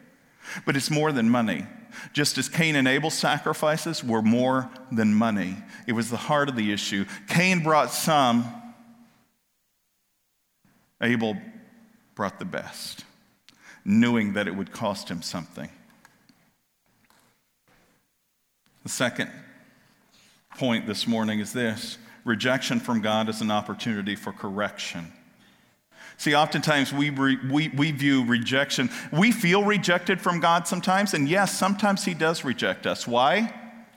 But 0.66 0.76
it's 0.76 0.90
more 0.90 1.12
than 1.12 1.30
money. 1.30 1.66
Just 2.12 2.36
as 2.38 2.48
Cain 2.48 2.76
and 2.76 2.86
Abel's 2.86 3.14
sacrifices 3.14 4.04
were 4.04 4.22
more 4.22 4.70
than 4.92 5.14
money, 5.14 5.56
it 5.86 5.92
was 5.92 6.10
the 6.10 6.16
heart 6.16 6.48
of 6.48 6.56
the 6.56 6.72
issue. 6.72 7.06
Cain 7.28 7.62
brought 7.62 7.92
some, 7.92 8.52
Abel 11.00 11.36
brought 12.14 12.38
the 12.38 12.44
best, 12.44 13.04
knowing 13.84 14.34
that 14.34 14.46
it 14.46 14.54
would 14.54 14.72
cost 14.72 15.08
him 15.08 15.22
something. 15.22 15.70
The 18.88 18.94
second 18.94 19.30
point 20.56 20.86
this 20.86 21.06
morning 21.06 21.40
is 21.40 21.52
this 21.52 21.98
rejection 22.24 22.80
from 22.80 23.02
God 23.02 23.28
is 23.28 23.42
an 23.42 23.50
opportunity 23.50 24.16
for 24.16 24.32
correction. 24.32 25.12
See, 26.16 26.34
oftentimes 26.34 26.90
we, 26.90 27.10
re, 27.10 27.36
we, 27.50 27.68
we 27.68 27.90
view 27.90 28.24
rejection, 28.24 28.88
we 29.12 29.30
feel 29.30 29.62
rejected 29.62 30.22
from 30.22 30.40
God 30.40 30.66
sometimes, 30.66 31.12
and 31.12 31.28
yes, 31.28 31.52
sometimes 31.52 32.06
He 32.06 32.14
does 32.14 32.46
reject 32.46 32.86
us. 32.86 33.06
Why? 33.06 33.52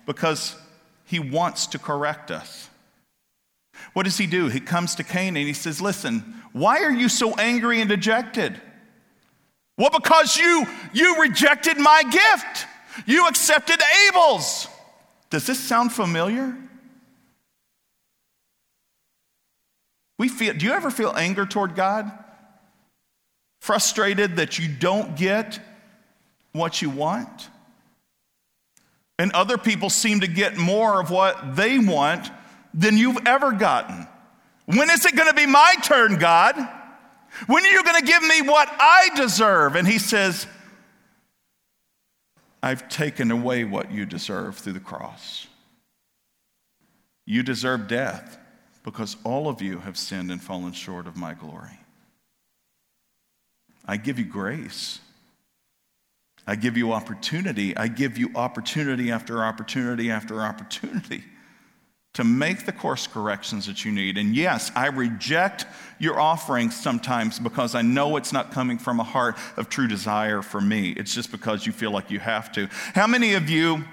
Because 0.05 0.57
He 1.05 1.19
wants 1.19 1.67
to 1.67 1.79
correct 1.79 2.29
us. 2.29 2.69
What 3.93 4.03
does 4.03 4.17
He 4.17 4.27
do? 4.27 4.49
He 4.49 4.59
comes 4.59 4.95
to 4.95 5.05
Cain 5.05 5.37
and 5.37 5.47
He 5.47 5.53
says, 5.53 5.81
Listen, 5.81 6.41
why 6.51 6.83
are 6.83 6.91
you 6.91 7.07
so 7.07 7.33
angry 7.35 7.79
and 7.79 7.89
dejected? 7.89 8.59
Well, 9.77 9.91
because 9.91 10.35
you, 10.35 10.67
you 10.91 11.21
rejected 11.21 11.77
my 11.77 12.03
gift. 12.11 12.67
You 13.05 13.29
accepted 13.29 13.79
Abel's. 14.09 14.67
Does 15.31 15.47
this 15.47 15.59
sound 15.59 15.91
familiar? 15.91 16.55
We 20.19 20.29
feel, 20.29 20.53
do 20.53 20.65
you 20.65 20.73
ever 20.73 20.91
feel 20.91 21.13
anger 21.15 21.47
toward 21.47 21.73
God? 21.73 22.11
Frustrated 23.61 24.35
that 24.35 24.59
you 24.59 24.67
don't 24.67 25.15
get 25.15 25.59
what 26.51 26.81
you 26.81 26.91
want? 26.91 27.49
And 29.17 29.31
other 29.31 29.57
people 29.57 29.89
seem 29.89 30.19
to 30.19 30.27
get 30.27 30.57
more 30.57 30.99
of 30.99 31.09
what 31.09 31.55
they 31.55 31.79
want 31.79 32.29
than 32.73 32.97
you've 32.97 33.25
ever 33.25 33.51
gotten. 33.51 34.07
When 34.65 34.89
is 34.89 35.05
it 35.05 35.15
going 35.15 35.29
to 35.29 35.35
be 35.35 35.45
my 35.45 35.75
turn, 35.83 36.17
God? 36.17 36.55
When 37.47 37.63
are 37.63 37.69
you 37.69 37.83
going 37.83 37.99
to 37.99 38.05
give 38.05 38.23
me 38.23 38.41
what 38.41 38.69
I 38.79 39.09
deserve? 39.15 39.75
And 39.75 39.87
he 39.87 39.97
says, 39.97 40.45
I've 42.63 42.89
taken 42.89 43.31
away 43.31 43.63
what 43.63 43.91
you 43.91 44.05
deserve 44.05 44.57
through 44.57 44.73
the 44.73 44.79
cross. 44.79 45.47
You 47.25 47.43
deserve 47.43 47.87
death 47.87 48.37
because 48.83 49.17
all 49.23 49.47
of 49.47 49.61
you 49.61 49.79
have 49.79 49.97
sinned 49.97 50.31
and 50.31 50.41
fallen 50.41 50.73
short 50.73 51.07
of 51.07 51.15
my 51.15 51.33
glory. 51.33 51.79
I 53.85 53.97
give 53.97 54.19
you 54.19 54.25
grace. 54.25 54.99
I 56.45 56.55
give 56.55 56.77
you 56.77 56.93
opportunity. 56.93 57.75
I 57.77 57.87
give 57.87 58.17
you 58.17 58.31
opportunity 58.35 59.11
after 59.11 59.43
opportunity 59.43 60.11
after 60.11 60.41
opportunity 60.41 61.23
to 62.13 62.23
make 62.25 62.65
the 62.65 62.71
course 62.71 63.07
corrections 63.07 63.67
that 63.67 63.85
you 63.85 63.91
need. 63.91 64.17
And 64.17 64.35
yes, 64.35 64.69
I 64.75 64.87
reject 64.87 65.65
your 65.97 66.19
offerings 66.19 66.75
sometimes 66.75 67.39
because 67.39 67.73
I 67.73 67.81
know 67.81 68.17
it's 68.17 68.33
not 68.33 68.51
coming 68.51 68.77
from 68.77 68.99
a 68.99 69.03
heart 69.03 69.37
of 69.55 69.69
true 69.69 69.87
desire 69.87 70.41
for 70.41 70.59
me. 70.59 70.89
It's 70.91 71.13
just 71.13 71.31
because 71.31 71.65
you 71.65 71.71
feel 71.71 71.91
like 71.91 72.11
you 72.11 72.19
have 72.19 72.51
to. 72.53 72.67
How 72.93 73.07
many 73.07 73.35
of 73.35 73.49
you 73.49 73.85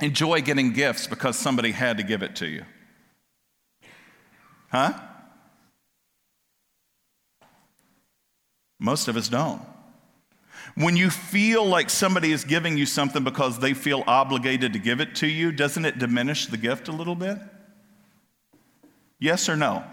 enjoy 0.00 0.40
getting 0.40 0.72
gifts 0.72 1.06
because 1.06 1.38
somebody 1.38 1.72
had 1.72 1.98
to 1.98 2.02
give 2.02 2.22
it 2.22 2.36
to 2.36 2.46
you? 2.46 2.64
Huh? 4.70 4.94
Most 8.78 9.08
of 9.08 9.16
us 9.16 9.28
don't. 9.28 9.60
When 10.76 10.96
you 10.96 11.10
feel 11.10 11.66
like 11.66 11.90
somebody 11.90 12.32
is 12.32 12.44
giving 12.44 12.78
you 12.78 12.86
something 12.86 13.24
because 13.24 13.58
they 13.58 13.74
feel 13.74 14.04
obligated 14.06 14.72
to 14.72 14.78
give 14.78 15.00
it 15.00 15.14
to 15.16 15.26
you, 15.26 15.52
doesn't 15.52 15.84
it 15.84 15.98
diminish 15.98 16.46
the 16.46 16.56
gift 16.56 16.88
a 16.88 16.92
little 16.92 17.14
bit? 17.14 17.38
Yes 19.20 19.48
or 19.48 19.56
no? 19.56 19.84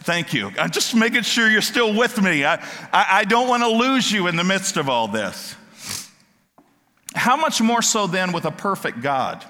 Thank 0.00 0.32
you. 0.32 0.52
I'm 0.58 0.70
just 0.70 0.94
making 0.94 1.22
sure 1.22 1.50
you're 1.50 1.60
still 1.60 1.92
with 1.92 2.22
me. 2.22 2.44
I, 2.44 2.54
I, 2.92 3.06
I 3.10 3.24
don't 3.24 3.48
want 3.48 3.64
to 3.64 3.68
lose 3.68 4.10
you 4.10 4.28
in 4.28 4.36
the 4.36 4.44
midst 4.44 4.76
of 4.76 4.88
all 4.88 5.08
this. 5.08 5.54
how 7.14 7.36
much 7.36 7.60
more 7.60 7.82
so 7.82 8.06
then 8.06 8.32
with 8.32 8.44
a 8.44 8.52
perfect 8.52 9.02
God? 9.02 9.44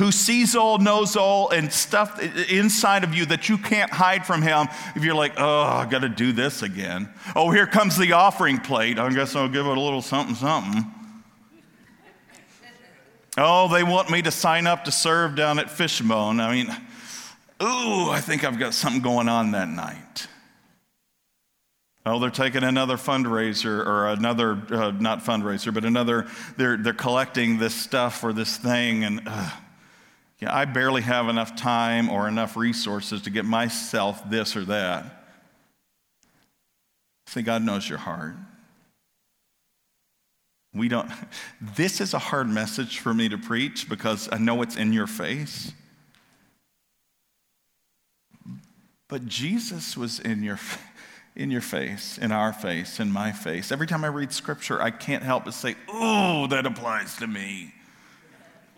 who 0.00 0.10
sees 0.10 0.56
all, 0.56 0.78
knows 0.78 1.14
all, 1.14 1.50
and 1.50 1.70
stuff 1.70 2.18
inside 2.50 3.04
of 3.04 3.14
you 3.14 3.26
that 3.26 3.50
you 3.50 3.58
can't 3.58 3.90
hide 3.90 4.24
from 4.24 4.40
him. 4.40 4.66
If 4.96 5.04
you're 5.04 5.14
like, 5.14 5.34
oh, 5.36 5.62
I 5.62 5.84
got 5.84 5.98
to 5.98 6.08
do 6.08 6.32
this 6.32 6.62
again. 6.62 7.12
Oh, 7.36 7.50
here 7.50 7.66
comes 7.66 7.98
the 7.98 8.12
offering 8.12 8.60
plate. 8.60 8.98
I 8.98 9.10
guess 9.10 9.36
I'll 9.36 9.46
give 9.46 9.66
it 9.66 9.76
a 9.76 9.80
little 9.80 10.00
something, 10.00 10.34
something. 10.34 10.86
oh, 13.36 13.68
they 13.68 13.84
want 13.84 14.08
me 14.08 14.22
to 14.22 14.30
sign 14.30 14.66
up 14.66 14.86
to 14.86 14.90
serve 14.90 15.36
down 15.36 15.58
at 15.58 15.70
Fishbone. 15.70 16.40
I 16.40 16.50
mean, 16.50 16.74
ooh, 17.62 18.10
I 18.10 18.20
think 18.20 18.44
I've 18.44 18.58
got 18.58 18.74
something 18.74 19.02
going 19.02 19.28
on 19.28 19.52
that 19.52 19.68
night. 19.68 20.26
Oh, 22.06 22.18
they're 22.18 22.30
taking 22.30 22.64
another 22.64 22.96
fundraiser 22.96 23.86
or 23.86 24.08
another, 24.08 24.52
uh, 24.70 24.90
not 24.92 25.22
fundraiser, 25.22 25.72
but 25.72 25.84
another, 25.84 26.26
they're, 26.56 26.78
they're 26.78 26.94
collecting 26.94 27.58
this 27.58 27.74
stuff 27.74 28.24
or 28.24 28.32
this 28.32 28.56
thing, 28.56 29.04
and 29.04 29.20
uh, 29.26 29.50
yeah, 30.40 30.54
I 30.54 30.64
barely 30.64 31.02
have 31.02 31.28
enough 31.28 31.54
time 31.54 32.08
or 32.08 32.26
enough 32.26 32.56
resources 32.56 33.22
to 33.22 33.30
get 33.30 33.44
myself 33.44 34.28
this 34.30 34.56
or 34.56 34.64
that. 34.64 35.26
See, 37.26 37.42
God 37.42 37.62
knows 37.62 37.86
your 37.88 37.98
heart. 37.98 38.34
We 40.74 40.88
don't, 40.88 41.10
this 41.76 42.00
is 42.00 42.14
a 42.14 42.18
hard 42.18 42.48
message 42.48 43.00
for 43.00 43.12
me 43.12 43.28
to 43.28 43.36
preach 43.36 43.88
because 43.88 44.28
I 44.32 44.38
know 44.38 44.62
it's 44.62 44.76
in 44.76 44.94
your 44.94 45.06
face. 45.06 45.72
But 49.10 49.26
Jesus 49.26 49.96
was 49.96 50.20
in 50.20 50.42
your, 50.42 50.58
in 51.34 51.50
your 51.50 51.60
face, 51.60 52.16
in 52.16 52.30
our 52.30 52.52
face, 52.52 53.00
in 53.00 53.10
my 53.10 53.32
face. 53.32 53.72
Every 53.72 53.88
time 53.88 54.04
I 54.04 54.08
read 54.08 54.32
scripture, 54.32 54.80
I 54.80 54.90
can't 54.92 55.24
help 55.24 55.44
but 55.44 55.54
say, 55.54 55.74
oh, 55.88 56.46
that 56.46 56.64
applies 56.64 57.16
to 57.16 57.26
me. 57.26 57.74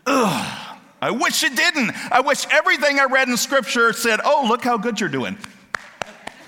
Ugh. 0.06 0.78
I 1.02 1.10
wish 1.10 1.42
it 1.42 1.56
didn't. 1.56 1.90
I 2.12 2.20
wish 2.20 2.46
everything 2.50 3.00
I 3.00 3.04
read 3.06 3.28
in 3.28 3.36
Scripture 3.36 3.92
said, 3.92 4.20
oh, 4.24 4.46
look 4.48 4.62
how 4.62 4.78
good 4.78 5.00
you're 5.00 5.08
doing. 5.08 5.36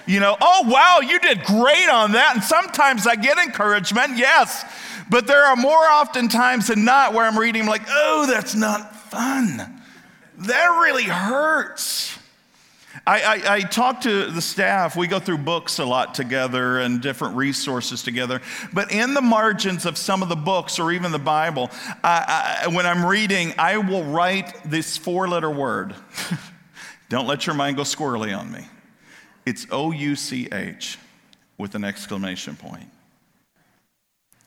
You 0.06 0.20
know, 0.20 0.36
oh, 0.40 0.62
wow, 0.68 1.00
you 1.00 1.18
did 1.18 1.42
great 1.42 1.88
on 1.88 2.12
that. 2.12 2.36
And 2.36 2.44
sometimes 2.44 3.04
I 3.04 3.16
get 3.16 3.36
encouragement, 3.36 4.16
yes. 4.16 4.64
But 5.10 5.26
there 5.26 5.44
are 5.44 5.56
more 5.56 5.84
often 5.84 6.28
times 6.28 6.68
than 6.68 6.84
not 6.84 7.14
where 7.14 7.26
I'm 7.26 7.36
reading, 7.36 7.66
like, 7.66 7.82
oh, 7.88 8.26
that's 8.28 8.54
not 8.54 8.94
fun. 8.94 9.82
That 10.38 10.66
really 10.80 11.02
hurts. 11.02 12.13
I, 13.06 13.20
I, 13.20 13.54
I, 13.56 13.60
talk 13.60 14.02
to 14.02 14.30
the 14.30 14.40
staff. 14.40 14.96
We 14.96 15.06
go 15.06 15.18
through 15.18 15.38
books 15.38 15.78
a 15.78 15.84
lot 15.84 16.14
together 16.14 16.78
and 16.78 17.02
different 17.02 17.36
resources 17.36 18.02
together. 18.02 18.40
But 18.72 18.92
in 18.92 19.14
the 19.14 19.20
margins 19.20 19.84
of 19.84 19.98
some 19.98 20.22
of 20.22 20.28
the 20.28 20.36
books 20.36 20.78
or 20.78 20.92
even 20.92 21.12
the 21.12 21.18
Bible, 21.18 21.70
I, 22.02 22.68
when 22.72 22.86
I'm 22.86 23.04
reading, 23.04 23.52
I 23.58 23.78
will 23.78 24.04
write 24.04 24.54
this 24.64 24.96
four 24.96 25.28
letter 25.28 25.50
word. 25.50 25.94
Don't 27.08 27.26
let 27.26 27.46
your 27.46 27.54
mind 27.54 27.76
go 27.76 27.82
squirrely 27.82 28.36
on 28.36 28.50
me. 28.50 28.66
It's 29.44 29.66
O 29.70 29.90
U 29.92 30.16
C 30.16 30.48
H 30.50 30.98
with 31.58 31.74
an 31.74 31.84
exclamation 31.84 32.56
point. 32.56 32.88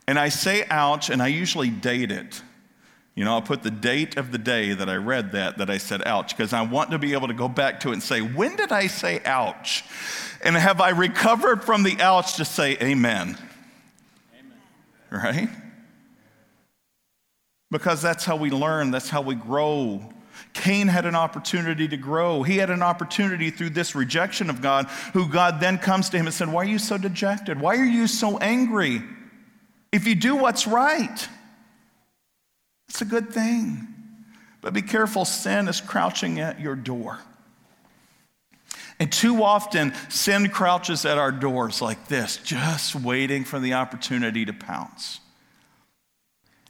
And 0.07 0.17
I 0.17 0.29
say 0.29 0.65
ouch, 0.69 1.09
and 1.09 1.21
I 1.21 1.27
usually 1.27 1.69
date 1.69 2.11
it. 2.11 2.41
You 3.17 3.25
know, 3.25 3.33
I'll 3.33 3.41
put 3.41 3.63
the 3.63 3.71
date 3.71 4.15
of 4.15 4.31
the 4.31 4.37
day 4.37 4.73
that 4.73 4.87
I 4.87 4.95
read 4.95 5.31
that, 5.31 5.57
that 5.57 5.71
I 5.71 5.79
said 5.79 6.05
ouch, 6.05 6.37
because 6.37 6.53
I 6.53 6.61
want 6.61 6.91
to 6.91 6.99
be 6.99 7.13
able 7.13 7.27
to 7.29 7.33
go 7.33 7.47
back 7.47 7.79
to 7.79 7.89
it 7.89 7.93
and 7.93 8.03
say, 8.03 8.21
when 8.21 8.55
did 8.55 8.71
I 8.71 8.85
say 8.85 9.21
ouch? 9.25 9.83
And 10.43 10.55
have 10.55 10.79
I 10.79 10.89
recovered 10.89 11.63
from 11.63 11.81
the 11.81 11.99
ouch 11.99 12.35
to 12.35 12.45
say 12.45 12.77
amen? 12.79 13.35
amen. 14.39 14.59
Right? 15.09 15.49
Because 17.71 18.03
that's 18.03 18.23
how 18.23 18.35
we 18.35 18.51
learn, 18.51 18.91
that's 18.91 19.09
how 19.09 19.23
we 19.23 19.33
grow. 19.33 20.07
Cain 20.53 20.87
had 20.87 21.07
an 21.07 21.15
opportunity 21.15 21.87
to 21.87 21.97
grow. 21.97 22.43
He 22.43 22.57
had 22.57 22.69
an 22.69 22.83
opportunity 22.83 23.49
through 23.49 23.71
this 23.71 23.95
rejection 23.95 24.47
of 24.47 24.61
God, 24.61 24.85
who 25.13 25.27
God 25.27 25.59
then 25.59 25.79
comes 25.79 26.11
to 26.11 26.17
him 26.17 26.27
and 26.27 26.35
said, 26.35 26.53
Why 26.53 26.61
are 26.61 26.65
you 26.65 26.77
so 26.77 26.99
dejected? 26.99 27.59
Why 27.59 27.77
are 27.77 27.83
you 27.83 28.05
so 28.05 28.37
angry? 28.37 29.01
If 29.91 30.05
you 30.05 30.13
do 30.13 30.35
what's 30.35 30.67
right, 30.67 31.27
it's 32.89 33.01
a 33.01 33.05
good 33.05 33.29
thing. 33.29 33.87
But 34.61 34.73
be 34.73 34.81
careful, 34.81 35.25
sin 35.25 35.67
is 35.67 35.81
crouching 35.81 36.39
at 36.39 36.59
your 36.59 36.75
door. 36.75 37.19
And 38.99 39.11
too 39.11 39.43
often, 39.43 39.93
sin 40.09 40.49
crouches 40.49 41.05
at 41.05 41.17
our 41.17 41.31
doors 41.31 41.81
like 41.81 42.07
this, 42.07 42.37
just 42.37 42.95
waiting 42.95 43.43
for 43.43 43.59
the 43.59 43.73
opportunity 43.73 44.43
to 44.45 44.53
pounce. 44.53 45.19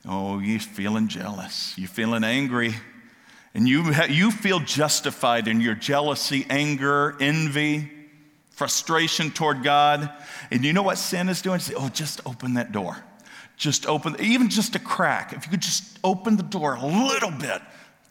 Oh, 0.06 0.40
you're 0.40 0.60
feeling 0.60 1.08
jealous. 1.08 1.74
You're 1.78 1.88
feeling 1.88 2.24
angry. 2.24 2.76
And 3.54 3.68
you, 3.68 3.94
you 4.10 4.32
feel 4.32 4.60
justified 4.60 5.48
in 5.48 5.62
your 5.62 5.76
jealousy, 5.76 6.46
anger, 6.50 7.16
envy, 7.20 7.90
frustration 8.52 9.32
toward 9.32 9.64
God. 9.64 10.10
And 10.52 10.64
you 10.66 10.74
know 10.74 10.84
what 10.84 10.98
sin 10.98 11.30
is 11.30 11.42
doing? 11.42 11.62
Oh, 11.76 11.90
just 11.90 12.22
open 12.26 12.56
that 12.56 12.72
door 12.72 12.98
just 13.58 13.88
open, 13.88 14.16
even 14.20 14.50
just 14.50 14.76
a 14.76 14.80
crack, 14.80 15.34
if 15.34 15.46
you 15.46 15.52
could 15.52 15.62
just 15.62 16.00
open 16.04 16.38
the 16.38 16.44
door 16.44 16.76
a 16.76 16.86
little 16.86 17.32
bit, 17.32 17.62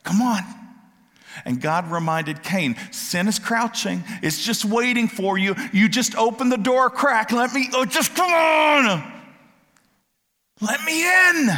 come 0.03 0.21
on. 0.21 0.43
And 1.45 1.61
God 1.61 1.91
reminded 1.91 2.43
Cain, 2.43 2.77
sin 2.91 3.29
is 3.29 3.39
crouching, 3.39 4.03
it's 4.23 4.45
just 4.45 4.65
waiting 4.65 5.07
for 5.07 5.39
you. 5.39 5.55
You 5.73 5.89
just 5.89 6.17
open 6.17 6.49
the 6.49 6.57
door 6.57 6.91
crack, 6.91 7.31
let 7.31 7.53
me, 7.53 7.69
oh, 7.73 7.85
just 7.85 8.15
come 8.15 8.31
on. 8.31 9.13
Let 10.61 10.83
me 10.85 11.05
in. 11.05 11.51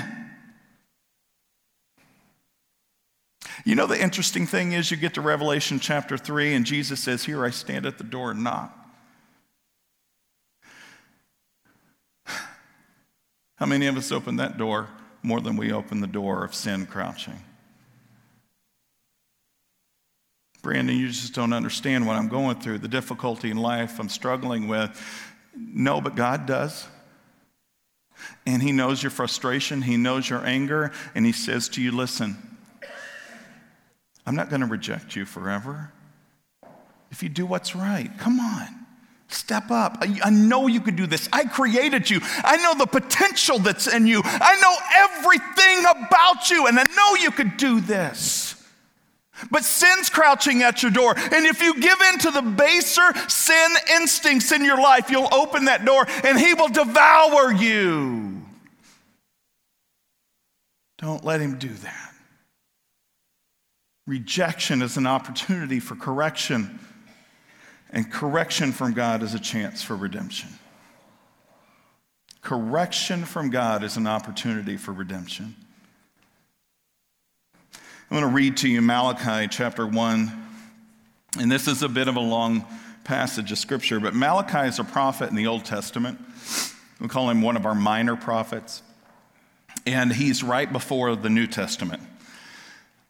You 3.64 3.74
know, 3.74 3.86
the 3.86 4.00
interesting 4.00 4.46
thing 4.46 4.72
is, 4.72 4.90
you 4.90 4.96
get 4.96 5.14
to 5.14 5.20
Revelation 5.20 5.78
chapter 5.78 6.16
3, 6.16 6.54
and 6.54 6.64
Jesus 6.64 7.00
says, 7.00 7.24
Here 7.24 7.44
I 7.44 7.50
stand 7.50 7.86
at 7.86 7.98
the 7.98 8.04
door 8.04 8.30
and 8.32 8.42
knock. 8.42 8.77
How 13.58 13.66
many 13.66 13.86
of 13.86 13.96
us 13.96 14.12
open 14.12 14.36
that 14.36 14.56
door 14.56 14.88
more 15.22 15.40
than 15.40 15.56
we 15.56 15.72
open 15.72 16.00
the 16.00 16.06
door 16.06 16.44
of 16.44 16.54
sin 16.54 16.86
crouching? 16.86 17.42
Brandon, 20.62 20.96
you 20.96 21.08
just 21.08 21.34
don't 21.34 21.52
understand 21.52 22.06
what 22.06 22.16
I'm 22.16 22.28
going 22.28 22.60
through, 22.60 22.78
the 22.78 22.88
difficulty 22.88 23.50
in 23.50 23.56
life 23.56 23.98
I'm 23.98 24.08
struggling 24.08 24.68
with. 24.68 25.00
No, 25.56 26.00
but 26.00 26.14
God 26.14 26.46
does. 26.46 26.86
And 28.46 28.62
He 28.62 28.72
knows 28.72 29.02
your 29.02 29.10
frustration, 29.10 29.82
He 29.82 29.96
knows 29.96 30.28
your 30.28 30.44
anger, 30.44 30.92
and 31.14 31.24
He 31.24 31.32
says 31.32 31.68
to 31.70 31.82
you, 31.82 31.92
Listen, 31.92 32.36
I'm 34.26 34.36
not 34.36 34.50
going 34.50 34.60
to 34.60 34.66
reject 34.66 35.16
you 35.16 35.24
forever. 35.24 35.92
If 37.10 37.22
you 37.22 37.28
do 37.28 37.46
what's 37.46 37.74
right, 37.74 38.10
come 38.18 38.38
on. 38.38 38.86
Step 39.28 39.70
up. 39.70 39.98
I, 40.00 40.18
I, 40.24 40.30
know 40.30 40.68
you 40.68 40.80
could 40.80 40.96
do 40.96 41.06
this. 41.06 41.28
I 41.32 41.44
created 41.44 42.08
you. 42.08 42.20
I 42.22 42.56
know 42.56 42.74
the 42.74 42.86
potential 42.86 43.58
that's 43.58 43.86
in 43.86 44.06
you. 44.06 44.22
I 44.24 44.58
know 44.60 44.74
everything 44.96 45.84
about 45.84 46.50
you, 46.50 46.66
and 46.66 46.78
I 46.78 46.84
know 46.96 47.14
you 47.14 47.30
could 47.30 47.58
do 47.58 47.80
this. 47.80 48.48
But 49.50 49.64
sin's 49.64 50.10
crouching 50.10 50.62
at 50.62 50.82
your 50.82 50.90
door. 50.90 51.14
And 51.16 51.46
if 51.46 51.62
you 51.62 51.78
give 51.78 52.00
in 52.12 52.18
to 52.20 52.30
the 52.30 52.42
baser 52.42 53.14
sin 53.28 53.70
instincts 53.92 54.50
in 54.50 54.64
your 54.64 54.80
life, 54.80 55.10
you'll 55.10 55.32
open 55.32 55.66
that 55.66 55.84
door 55.84 56.06
and 56.24 56.38
he 56.38 56.54
will 56.54 56.68
devour 56.68 57.52
you. 57.52 58.42
Don't 60.98 61.24
let 61.24 61.40
him 61.40 61.58
do 61.58 61.68
that. 61.68 62.14
Rejection 64.06 64.82
is 64.82 64.96
an 64.96 65.06
opportunity 65.06 65.78
for 65.78 65.94
correction. 65.94 66.80
And 67.90 68.10
correction 68.10 68.72
from 68.72 68.92
God 68.92 69.22
is 69.22 69.34
a 69.34 69.38
chance 69.38 69.82
for 69.82 69.96
redemption. 69.96 70.50
Correction 72.42 73.24
from 73.24 73.50
God 73.50 73.82
is 73.82 73.96
an 73.96 74.06
opportunity 74.06 74.76
for 74.76 74.92
redemption. 74.92 75.54
I'm 78.10 78.18
going 78.18 78.22
to 78.22 78.34
read 78.34 78.56
to 78.58 78.68
you 78.68 78.80
Malachi 78.80 79.48
chapter 79.48 79.86
1. 79.86 80.46
And 81.38 81.52
this 81.52 81.68
is 81.68 81.82
a 81.82 81.88
bit 81.88 82.08
of 82.08 82.16
a 82.16 82.20
long 82.20 82.64
passage 83.04 83.52
of 83.52 83.58
scripture, 83.58 84.00
but 84.00 84.14
Malachi 84.14 84.66
is 84.66 84.78
a 84.78 84.84
prophet 84.84 85.30
in 85.30 85.36
the 85.36 85.46
Old 85.46 85.64
Testament. 85.64 86.18
We 87.00 87.08
call 87.08 87.28
him 87.30 87.42
one 87.42 87.56
of 87.56 87.66
our 87.66 87.74
minor 87.74 88.16
prophets. 88.16 88.82
And 89.86 90.12
he's 90.12 90.42
right 90.42 90.70
before 90.70 91.16
the 91.16 91.30
New 91.30 91.46
Testament. 91.46 92.02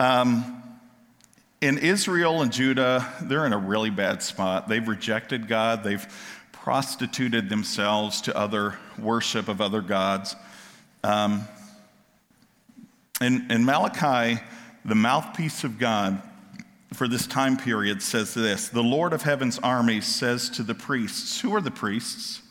Um, 0.01 0.58
in 1.61 1.79
Israel 1.79 2.43
and 2.43 2.53
Judah, 2.53 3.13
they're 3.23 3.47
in 3.47 3.53
a 3.53 3.59
really 3.59 3.91
bad 3.91 4.23
spot. 4.23 4.69
They've 4.69 4.87
rejected 4.87 5.49
God, 5.49 5.83
they've 5.83 6.07
prostituted 6.53 7.49
themselves 7.49 8.21
to 8.23 8.37
other 8.37 8.79
worship 8.99 9.49
of 9.49 9.61
other 9.61 9.81
gods. 9.81 10.37
Um, 11.03 11.47
and, 13.21 13.51
and 13.51 13.65
Malachi, 13.65 14.41
the 14.85 14.95
mouthpiece 14.95 15.65
of 15.65 15.79
God 15.79 16.23
for 16.93 17.09
this 17.09 17.27
time 17.27 17.57
period, 17.57 18.03
says 18.03 18.35
this 18.35 18.69
The 18.69 18.83
Lord 18.83 19.13
of 19.13 19.23
heaven's 19.23 19.59
armies 19.59 20.07
says 20.07 20.51
to 20.51 20.63
the 20.63 20.75
priests, 20.75 21.41
Who 21.41 21.55
are 21.55 21.61
the 21.61 21.71
priests? 21.71 22.43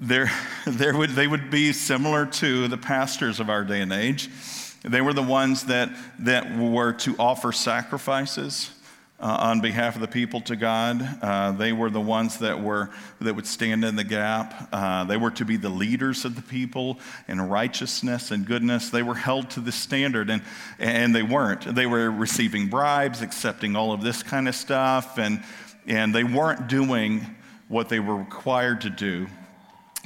there, 0.00 0.30
there 0.66 0.96
would, 0.96 1.10
they 1.10 1.26
would 1.26 1.50
be 1.50 1.72
similar 1.72 2.26
to 2.26 2.68
the 2.68 2.76
pastors 2.76 3.40
of 3.40 3.50
our 3.50 3.64
day 3.64 3.80
and 3.80 3.92
age. 3.92 4.28
They 4.86 5.00
were 5.00 5.12
the 5.12 5.22
ones 5.22 5.64
that, 5.64 5.90
that 6.20 6.56
were 6.56 6.92
to 6.92 7.16
offer 7.18 7.50
sacrifices 7.50 8.70
uh, 9.18 9.36
on 9.40 9.60
behalf 9.60 9.96
of 9.96 10.00
the 10.00 10.08
people 10.08 10.40
to 10.42 10.54
God. 10.54 11.02
Uh, 11.22 11.52
they 11.52 11.72
were 11.72 11.90
the 11.90 12.00
ones 12.00 12.38
that 12.38 12.62
were 12.62 12.90
that 13.20 13.34
would 13.34 13.46
stand 13.46 13.84
in 13.84 13.96
the 13.96 14.04
gap. 14.04 14.68
Uh, 14.72 15.04
they 15.04 15.16
were 15.16 15.30
to 15.32 15.44
be 15.44 15.56
the 15.56 15.70
leaders 15.70 16.24
of 16.24 16.36
the 16.36 16.42
people 16.42 17.00
in 17.26 17.40
righteousness 17.40 18.30
and 18.30 18.46
goodness. 18.46 18.90
They 18.90 19.02
were 19.02 19.14
held 19.14 19.50
to 19.50 19.60
the 19.60 19.72
standard, 19.72 20.30
and 20.30 20.42
and 20.78 21.14
they 21.14 21.22
weren't. 21.22 21.74
They 21.74 21.86
were 21.86 22.10
receiving 22.10 22.68
bribes, 22.68 23.22
accepting 23.22 23.74
all 23.74 23.92
of 23.92 24.02
this 24.02 24.22
kind 24.22 24.48
of 24.48 24.54
stuff, 24.54 25.18
and 25.18 25.42
and 25.86 26.14
they 26.14 26.24
weren't 26.24 26.68
doing 26.68 27.26
what 27.68 27.88
they 27.88 27.98
were 27.98 28.16
required 28.16 28.82
to 28.82 28.90
do 28.90 29.26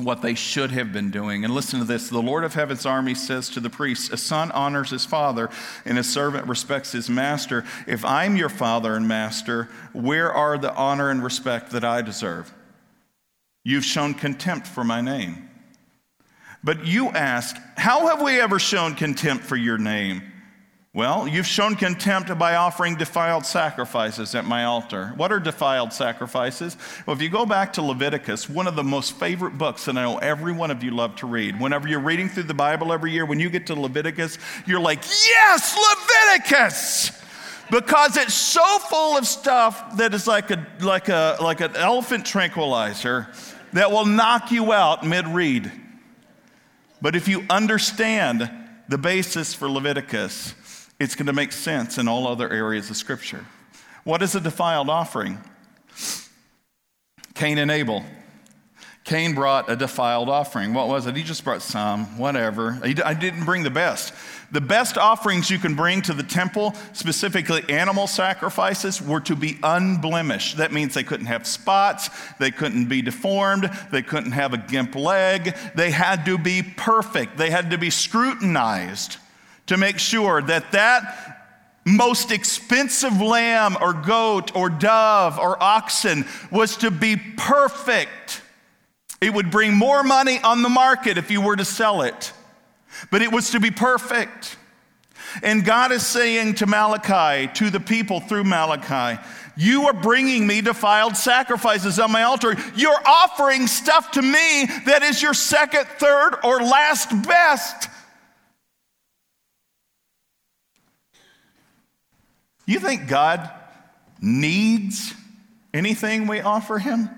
what 0.04 0.22
they 0.22 0.34
should 0.34 0.70
have 0.70 0.92
been 0.92 1.10
doing. 1.10 1.44
And 1.44 1.54
listen 1.54 1.78
to 1.78 1.84
this 1.84 2.08
the 2.08 2.20
Lord 2.20 2.44
of 2.44 2.54
Heaven's 2.54 2.86
army 2.86 3.14
says 3.14 3.48
to 3.50 3.60
the 3.60 3.70
priests, 3.70 4.10
A 4.10 4.16
son 4.16 4.50
honors 4.52 4.90
his 4.90 5.04
father, 5.04 5.50
and 5.84 5.98
a 5.98 6.04
servant 6.04 6.46
respects 6.46 6.92
his 6.92 7.08
master. 7.08 7.64
If 7.86 8.04
I'm 8.04 8.36
your 8.36 8.48
father 8.48 8.94
and 8.94 9.06
master, 9.06 9.68
where 9.92 10.32
are 10.32 10.58
the 10.58 10.74
honor 10.74 11.10
and 11.10 11.22
respect 11.22 11.70
that 11.70 11.84
I 11.84 12.02
deserve? 12.02 12.52
You've 13.64 13.84
shown 13.84 14.14
contempt 14.14 14.66
for 14.66 14.84
my 14.84 15.00
name. 15.00 15.48
But 16.62 16.86
you 16.86 17.08
ask, 17.08 17.56
How 17.76 18.08
have 18.08 18.22
we 18.22 18.40
ever 18.40 18.58
shown 18.58 18.94
contempt 18.94 19.44
for 19.44 19.56
your 19.56 19.78
name? 19.78 20.22
Well, 20.92 21.29
you've 21.29 21.46
shown 21.46 21.76
contempt 21.76 22.37
by 22.37 22.57
offering 22.57 22.96
defiled 22.96 23.46
sacrifices 23.46 24.35
at 24.35 24.44
my 24.44 24.64
altar. 24.64 25.12
What 25.14 25.31
are 25.31 25.38
defiled 25.38 25.92
sacrifices? 25.92 26.76
Well, 27.07 27.14
if 27.14 27.22
you 27.22 27.29
go 27.29 27.46
back 27.46 27.74
to 27.74 27.83
Leviticus, 27.83 28.48
one 28.48 28.66
of 28.66 28.74
the 28.74 28.83
most 28.83 29.12
favorite 29.12 29.57
books 29.57 29.85
that 29.85 29.96
I 29.96 30.03
know 30.03 30.18
every 30.18 30.50
one 30.50 30.72
of 30.72 30.83
you 30.83 30.90
love 30.90 31.14
to 31.16 31.29
read. 31.29 31.61
Whenever 31.61 31.87
you're 31.87 32.00
reading 32.00 32.29
through 32.29 32.42
the 32.44 32.55
Bible 32.55 32.92
every 32.92 33.12
year, 33.12 33.24
when 33.24 33.38
you 33.38 33.50
get 33.50 33.68
to 33.68 33.81
Leviticus, 33.81 34.37
you're 34.66 34.81
like, 34.81 34.98
yes, 35.05 35.79
Leviticus! 36.40 37.22
Because 37.70 38.16
it's 38.16 38.35
so 38.35 38.81
full 38.81 39.16
of 39.16 39.29
stuff 39.29 39.96
that 39.96 40.12
is 40.12 40.26
like, 40.26 40.50
a, 40.50 40.66
like, 40.81 41.09
a, 41.09 41.37
like 41.40 41.61
an 41.61 41.76
elephant 41.76 42.26
tranquilizer 42.26 43.29
that 43.74 43.92
will 43.92 44.07
knock 44.07 44.50
you 44.50 44.72
out 44.72 45.07
mid 45.07 45.29
read. 45.29 45.70
But 47.00 47.14
if 47.14 47.29
you 47.29 47.46
understand 47.48 48.50
the 48.88 48.98
basis 48.98 49.55
for 49.55 49.70
Leviticus, 49.70 50.57
it's 51.00 51.16
going 51.16 51.26
to 51.26 51.32
make 51.32 51.50
sense 51.50 51.98
in 51.98 52.06
all 52.06 52.28
other 52.28 52.48
areas 52.48 52.90
of 52.90 52.96
Scripture. 52.96 53.44
What 54.04 54.22
is 54.22 54.34
a 54.34 54.40
defiled 54.40 54.90
offering? 54.90 55.38
Cain 57.34 57.58
and 57.58 57.70
Abel. 57.70 58.04
Cain 59.04 59.34
brought 59.34 59.70
a 59.70 59.76
defiled 59.76 60.28
offering. 60.28 60.74
What 60.74 60.88
was 60.88 61.06
it? 61.06 61.16
He 61.16 61.22
just 61.22 61.42
brought 61.42 61.62
some, 61.62 62.18
whatever. 62.18 62.78
I 62.82 63.14
didn't 63.14 63.46
bring 63.46 63.62
the 63.62 63.70
best. 63.70 64.12
The 64.52 64.60
best 64.60 64.98
offerings 64.98 65.50
you 65.50 65.58
can 65.58 65.74
bring 65.74 66.02
to 66.02 66.12
the 66.12 66.22
temple, 66.22 66.74
specifically 66.92 67.64
animal 67.70 68.06
sacrifices, 68.06 69.00
were 69.00 69.20
to 69.20 69.34
be 69.34 69.58
unblemished. 69.62 70.58
That 70.58 70.70
means 70.70 70.92
they 70.92 71.02
couldn't 71.02 71.26
have 71.26 71.46
spots, 71.46 72.10
they 72.38 72.50
couldn't 72.50 72.86
be 72.86 73.00
deformed, 73.00 73.70
they 73.90 74.02
couldn't 74.02 74.32
have 74.32 74.52
a 74.52 74.58
gimp 74.58 74.94
leg. 74.94 75.56
They 75.74 75.90
had 75.90 76.26
to 76.26 76.36
be 76.36 76.62
perfect, 76.62 77.38
they 77.38 77.48
had 77.48 77.70
to 77.70 77.78
be 77.78 77.90
scrutinized 77.90 79.16
to 79.70 79.76
make 79.76 80.00
sure 80.00 80.42
that 80.42 80.72
that 80.72 81.38
most 81.87 82.33
expensive 82.33 83.20
lamb 83.20 83.76
or 83.80 83.92
goat 83.92 84.54
or 84.56 84.68
dove 84.68 85.38
or 85.38 85.62
oxen 85.62 86.26
was 86.50 86.76
to 86.78 86.90
be 86.90 87.16
perfect. 87.16 88.42
It 89.20 89.33
would 89.33 89.52
bring 89.52 89.72
more 89.72 90.02
money 90.02 90.40
on 90.40 90.62
the 90.62 90.68
market 90.68 91.18
if 91.18 91.30
you 91.30 91.40
were 91.40 91.54
to 91.54 91.64
sell 91.64 92.02
it, 92.02 92.33
but 93.12 93.22
it 93.22 93.30
was 93.30 93.50
to 93.50 93.61
be 93.61 93.70
perfect. 93.70 94.56
And 95.40 95.64
God 95.64 95.92
is 95.92 96.04
saying 96.04 96.56
to 96.56 96.66
Malachi, 96.66 97.46
to 97.54 97.70
the 97.70 97.78
people 97.78 98.18
through 98.18 98.42
Malachi, 98.42 99.22
you 99.56 99.87
are 99.87 99.92
bringing 99.92 100.48
me 100.48 100.62
defiled 100.62 101.16
sacrifices 101.16 102.00
on 102.00 102.11
my 102.11 102.24
altar. 102.24 102.56
You're 102.74 103.06
offering 103.06 103.68
stuff 103.68 104.11
to 104.12 104.22
me 104.22 104.66
that 104.87 105.04
is 105.04 105.22
your 105.22 105.35
second, 105.35 105.87
third, 105.87 106.38
or 106.42 106.61
last 106.61 107.11
best. 107.22 107.88
You 112.70 112.78
think 112.78 113.09
God 113.09 113.50
needs 114.20 115.12
anything 115.74 116.28
we 116.28 116.40
offer 116.40 116.78
him? 116.78 117.11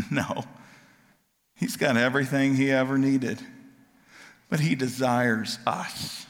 no. 0.10 0.42
He's 1.54 1.76
got 1.76 1.96
everything 1.96 2.56
he 2.56 2.72
ever 2.72 2.98
needed, 2.98 3.40
but 4.48 4.58
he 4.58 4.74
desires 4.74 5.60
us. 5.68 6.26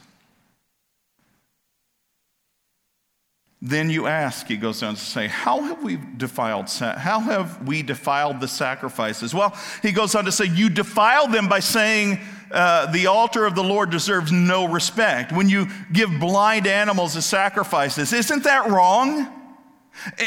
Then 3.62 3.88
you 3.88 4.06
ask, 4.06 4.46
he 4.46 4.58
goes 4.58 4.82
on 4.82 4.96
to 4.96 5.00
say, 5.00 5.26
How 5.26 5.62
have 5.62 5.82
we 5.82 5.98
defiled 6.18 6.68
how 6.70 7.20
have 7.20 7.66
we 7.66 7.82
defiled 7.82 8.40
the 8.40 8.48
sacrifices? 8.48 9.34
Well, 9.34 9.56
he 9.80 9.92
goes 9.92 10.14
on 10.14 10.26
to 10.26 10.32
say, 10.32 10.44
You 10.44 10.68
defile 10.68 11.26
them 11.26 11.48
by 11.48 11.60
saying, 11.60 12.20
uh, 12.50 12.90
the 12.90 13.06
altar 13.06 13.46
of 13.46 13.54
the 13.54 13.62
Lord 13.62 13.90
deserves 13.90 14.32
no 14.32 14.66
respect. 14.66 15.32
When 15.32 15.48
you 15.48 15.68
give 15.92 16.10
blind 16.18 16.66
animals 16.66 17.16
as 17.16 17.26
sacrifices, 17.26 18.12
isn't 18.12 18.44
that 18.44 18.70
wrong? 18.70 19.28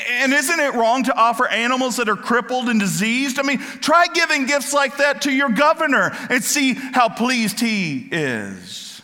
And 0.10 0.34
isn't 0.34 0.60
it 0.60 0.74
wrong 0.76 1.04
to 1.06 1.16
offer 1.16 1.48
animals 1.48 1.98
that 1.98 2.10
are 2.10 2.16
crippled 2.16 2.70
and 2.70 2.80
diseased? 2.80 3.40
I 3.40 3.44
mean, 3.44 3.60
try 3.60 4.08
giving 4.14 4.46
gifts 4.46 4.74
like 4.74 4.98
that 4.98 5.24
to 5.24 5.32
your 5.32 5.50
governor 5.50 6.12
and 6.30 6.44
see 6.44 6.74
how 6.74 7.10
pleased 7.10 7.60
he 7.60 8.08
is. 8.12 9.02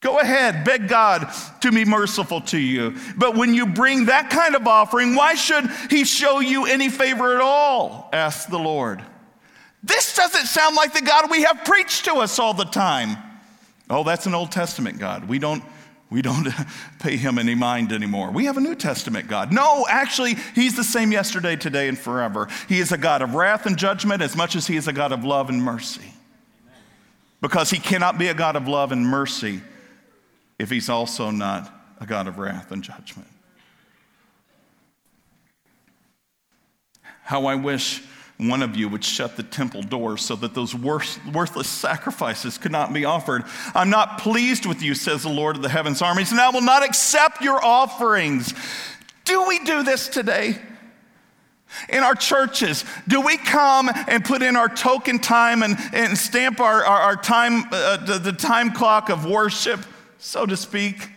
Go 0.00 0.20
ahead, 0.20 0.64
beg 0.64 0.88
God 0.88 1.28
to 1.62 1.72
be 1.72 1.84
merciful 1.84 2.40
to 2.42 2.58
you. 2.58 2.94
But 3.16 3.36
when 3.36 3.52
you 3.52 3.66
bring 3.66 4.06
that 4.06 4.30
kind 4.30 4.54
of 4.54 4.66
offering, 4.66 5.16
why 5.16 5.34
should 5.34 5.68
he 5.90 6.04
show 6.04 6.38
you 6.38 6.66
any 6.66 6.88
favor 6.88 7.34
at 7.34 7.40
all? 7.40 8.08
asked 8.12 8.48
the 8.50 8.58
Lord. 8.58 9.02
This 9.82 10.14
doesn't 10.16 10.46
sound 10.46 10.76
like 10.76 10.92
the 10.92 11.02
God 11.02 11.30
we 11.30 11.42
have 11.42 11.64
preached 11.64 12.04
to 12.06 12.14
us 12.14 12.38
all 12.38 12.54
the 12.54 12.64
time. 12.64 13.16
Oh, 13.88 14.04
that's 14.04 14.26
an 14.26 14.34
Old 14.34 14.50
Testament 14.50 14.98
God. 14.98 15.28
We 15.28 15.38
don't, 15.38 15.62
we 16.10 16.20
don't 16.20 16.48
pay 16.98 17.16
him 17.16 17.38
any 17.38 17.54
mind 17.54 17.92
anymore. 17.92 18.30
We 18.30 18.46
have 18.46 18.56
a 18.56 18.60
New 18.60 18.74
Testament 18.74 19.28
God. 19.28 19.52
No, 19.52 19.86
actually, 19.88 20.34
he's 20.54 20.76
the 20.76 20.84
same 20.84 21.12
yesterday, 21.12 21.56
today, 21.56 21.88
and 21.88 21.98
forever. 21.98 22.48
He 22.68 22.80
is 22.80 22.92
a 22.92 22.98
God 22.98 23.22
of 23.22 23.34
wrath 23.34 23.66
and 23.66 23.76
judgment 23.76 24.20
as 24.20 24.36
much 24.36 24.56
as 24.56 24.66
he 24.66 24.76
is 24.76 24.88
a 24.88 24.92
God 24.92 25.12
of 25.12 25.24
love 25.24 25.48
and 25.48 25.62
mercy. 25.62 26.12
Because 27.40 27.70
he 27.70 27.78
cannot 27.78 28.18
be 28.18 28.26
a 28.28 28.34
God 28.34 28.56
of 28.56 28.66
love 28.66 28.90
and 28.90 29.06
mercy 29.06 29.60
if 30.58 30.70
he's 30.70 30.88
also 30.88 31.30
not 31.30 31.72
a 32.00 32.06
God 32.06 32.26
of 32.26 32.38
wrath 32.38 32.72
and 32.72 32.82
judgment. 32.82 33.28
How 37.22 37.46
I 37.46 37.54
wish 37.54 38.02
one 38.38 38.62
of 38.62 38.76
you 38.76 38.88
would 38.88 39.02
shut 39.02 39.36
the 39.36 39.42
temple 39.42 39.82
doors 39.82 40.24
so 40.24 40.36
that 40.36 40.54
those 40.54 40.72
worthless 40.72 41.66
sacrifices 41.66 42.56
could 42.56 42.70
not 42.70 42.92
be 42.92 43.04
offered. 43.04 43.42
I'm 43.74 43.90
not 43.90 44.18
pleased 44.18 44.64
with 44.64 44.80
you, 44.80 44.94
says 44.94 45.24
the 45.24 45.28
Lord 45.28 45.56
of 45.56 45.62
the 45.62 45.68
heavens 45.68 46.00
armies, 46.02 46.30
and 46.30 46.40
I 46.40 46.50
will 46.50 46.62
not 46.62 46.84
accept 46.84 47.42
your 47.42 47.62
offerings. 47.64 48.54
Do 49.24 49.46
we 49.48 49.58
do 49.58 49.82
this 49.82 50.08
today? 50.08 50.56
In 51.88 52.02
our 52.02 52.14
churches, 52.14 52.84
do 53.08 53.20
we 53.20 53.36
come 53.36 53.90
and 54.06 54.24
put 54.24 54.42
in 54.42 54.56
our 54.56 54.68
token 54.68 55.18
time 55.18 55.62
and, 55.62 55.76
and 55.92 56.16
stamp 56.16 56.60
our, 56.60 56.84
our, 56.84 57.00
our 57.00 57.16
time, 57.16 57.64
uh, 57.72 57.96
the, 57.98 58.18
the 58.18 58.32
time 58.32 58.70
clock 58.70 59.10
of 59.10 59.26
worship, 59.26 59.80
so 60.18 60.46
to 60.46 60.56
speak? 60.56 61.10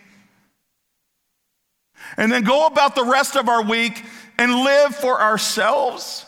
And 2.16 2.30
then 2.32 2.42
go 2.42 2.66
about 2.66 2.96
the 2.96 3.04
rest 3.04 3.36
of 3.36 3.48
our 3.48 3.62
week 3.62 4.04
and 4.38 4.52
live 4.52 4.94
for 4.96 5.20
ourselves? 5.20 6.26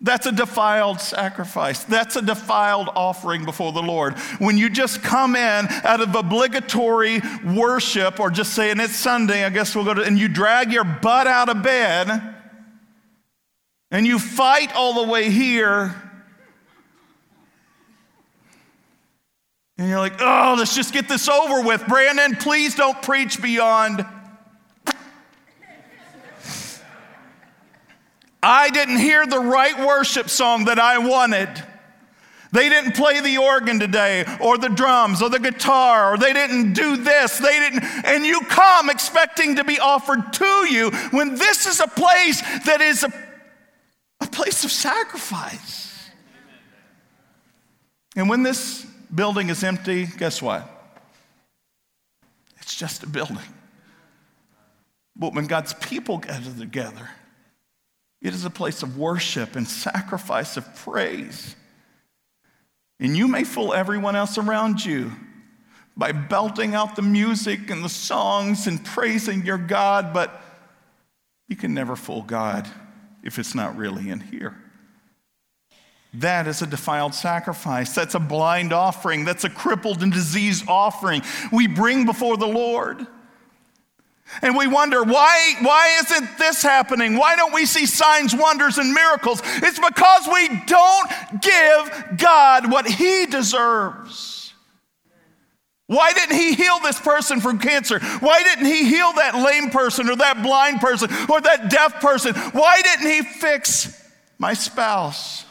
That's 0.00 0.26
a 0.26 0.32
defiled 0.32 1.00
sacrifice. 1.00 1.82
That's 1.82 2.14
a 2.14 2.22
defiled 2.22 2.88
offering 2.94 3.44
before 3.44 3.72
the 3.72 3.82
Lord. 3.82 4.16
When 4.38 4.56
you 4.56 4.70
just 4.70 5.02
come 5.02 5.34
in 5.34 5.66
out 5.84 6.00
of 6.00 6.14
obligatory 6.14 7.20
worship 7.44 8.20
or 8.20 8.30
just 8.30 8.54
saying 8.54 8.78
it's 8.78 8.94
Sunday, 8.94 9.44
I 9.44 9.50
guess 9.50 9.74
we'll 9.74 9.84
go 9.84 9.94
to, 9.94 10.02
and 10.02 10.16
you 10.16 10.28
drag 10.28 10.72
your 10.72 10.84
butt 10.84 11.26
out 11.26 11.48
of 11.48 11.64
bed 11.64 12.36
and 13.90 14.06
you 14.06 14.20
fight 14.20 14.72
all 14.74 15.04
the 15.04 15.10
way 15.10 15.30
here. 15.30 15.94
And 19.78 19.88
you're 19.88 19.98
like, 19.98 20.20
oh, 20.20 20.54
let's 20.58 20.76
just 20.76 20.92
get 20.92 21.08
this 21.08 21.28
over 21.28 21.62
with. 21.62 21.86
Brandon, 21.86 22.36
please 22.36 22.74
don't 22.74 23.00
preach 23.02 23.40
beyond. 23.42 24.04
I 28.42 28.70
didn't 28.70 28.98
hear 28.98 29.26
the 29.26 29.40
right 29.40 29.78
worship 29.86 30.30
song 30.30 30.66
that 30.66 30.78
I 30.78 30.98
wanted. 30.98 31.48
They 32.50 32.68
didn't 32.68 32.92
play 32.94 33.20
the 33.20 33.38
organ 33.38 33.78
today, 33.78 34.24
or 34.40 34.56
the 34.56 34.68
drums, 34.68 35.20
or 35.20 35.28
the 35.28 35.38
guitar, 35.38 36.14
or 36.14 36.16
they 36.16 36.32
didn't 36.32 36.72
do 36.72 36.96
this, 36.96 37.38
they 37.38 37.58
didn't, 37.58 37.84
and 38.06 38.24
you 38.24 38.40
come 38.42 38.88
expecting 38.88 39.56
to 39.56 39.64
be 39.64 39.78
offered 39.78 40.32
to 40.34 40.66
you 40.72 40.90
when 41.10 41.34
this 41.34 41.66
is 41.66 41.80
a 41.80 41.86
place 41.86 42.40
that 42.64 42.80
is 42.80 43.04
a 43.04 44.26
place 44.28 44.64
of 44.64 44.70
sacrifice. 44.70 46.10
And 48.16 48.30
when 48.30 48.42
this 48.42 48.86
building 49.14 49.50
is 49.50 49.62
empty, 49.62 50.06
guess 50.06 50.40
what? 50.40 50.68
It's 52.62 52.74
just 52.74 53.02
a 53.02 53.06
building. 53.06 53.38
But 55.16 55.34
when 55.34 55.46
God's 55.46 55.74
people 55.74 56.18
gather 56.18 56.52
together, 56.58 57.10
it 58.20 58.34
is 58.34 58.44
a 58.44 58.50
place 58.50 58.82
of 58.82 58.98
worship 58.98 59.56
and 59.56 59.66
sacrifice 59.66 60.56
of 60.56 60.74
praise. 60.76 61.54
And 63.00 63.16
you 63.16 63.28
may 63.28 63.44
fool 63.44 63.72
everyone 63.72 64.16
else 64.16 64.38
around 64.38 64.84
you 64.84 65.12
by 65.96 66.12
belting 66.12 66.74
out 66.74 66.96
the 66.96 67.02
music 67.02 67.70
and 67.70 67.84
the 67.84 67.88
songs 67.88 68.66
and 68.66 68.84
praising 68.84 69.44
your 69.44 69.58
God, 69.58 70.12
but 70.12 70.40
you 71.48 71.56
can 71.56 71.74
never 71.74 71.96
fool 71.96 72.22
God 72.22 72.68
if 73.22 73.38
it's 73.38 73.54
not 73.54 73.76
really 73.76 74.10
in 74.10 74.20
here. 74.20 74.56
That 76.14 76.46
is 76.46 76.62
a 76.62 76.66
defiled 76.66 77.14
sacrifice. 77.14 77.94
That's 77.94 78.14
a 78.14 78.20
blind 78.20 78.72
offering. 78.72 79.24
That's 79.24 79.44
a 79.44 79.50
crippled 79.50 80.02
and 80.02 80.12
diseased 80.12 80.64
offering 80.68 81.22
we 81.52 81.66
bring 81.66 82.06
before 82.06 82.36
the 82.36 82.46
Lord. 82.46 83.06
And 84.42 84.56
we 84.56 84.66
wonder, 84.66 85.02
why, 85.02 85.54
why 85.62 85.98
isn't 86.00 86.38
this 86.38 86.62
happening? 86.62 87.16
Why 87.16 87.36
don't 87.36 87.52
we 87.52 87.66
see 87.66 87.86
signs, 87.86 88.34
wonders, 88.34 88.78
and 88.78 88.92
miracles? 88.92 89.40
It's 89.44 89.78
because 89.78 90.28
we 90.32 90.62
don't 90.66 91.10
give 91.40 92.18
God 92.18 92.70
what 92.70 92.86
He 92.86 93.26
deserves. 93.26 94.52
Why 95.86 96.12
didn't 96.12 96.36
He 96.36 96.52
heal 96.52 96.78
this 96.80 97.00
person 97.00 97.40
from 97.40 97.58
cancer? 97.58 97.98
Why 98.20 98.42
didn't 98.42 98.66
He 98.66 98.84
heal 98.84 99.12
that 99.14 99.34
lame 99.34 99.70
person 99.70 100.10
or 100.10 100.16
that 100.16 100.42
blind 100.42 100.80
person 100.80 101.10
or 101.30 101.40
that 101.40 101.70
deaf 101.70 102.00
person? 102.00 102.34
Why 102.34 102.82
didn't 102.82 103.10
He 103.10 103.22
fix 103.22 104.02
my 104.38 104.52
spouse? 104.52 105.46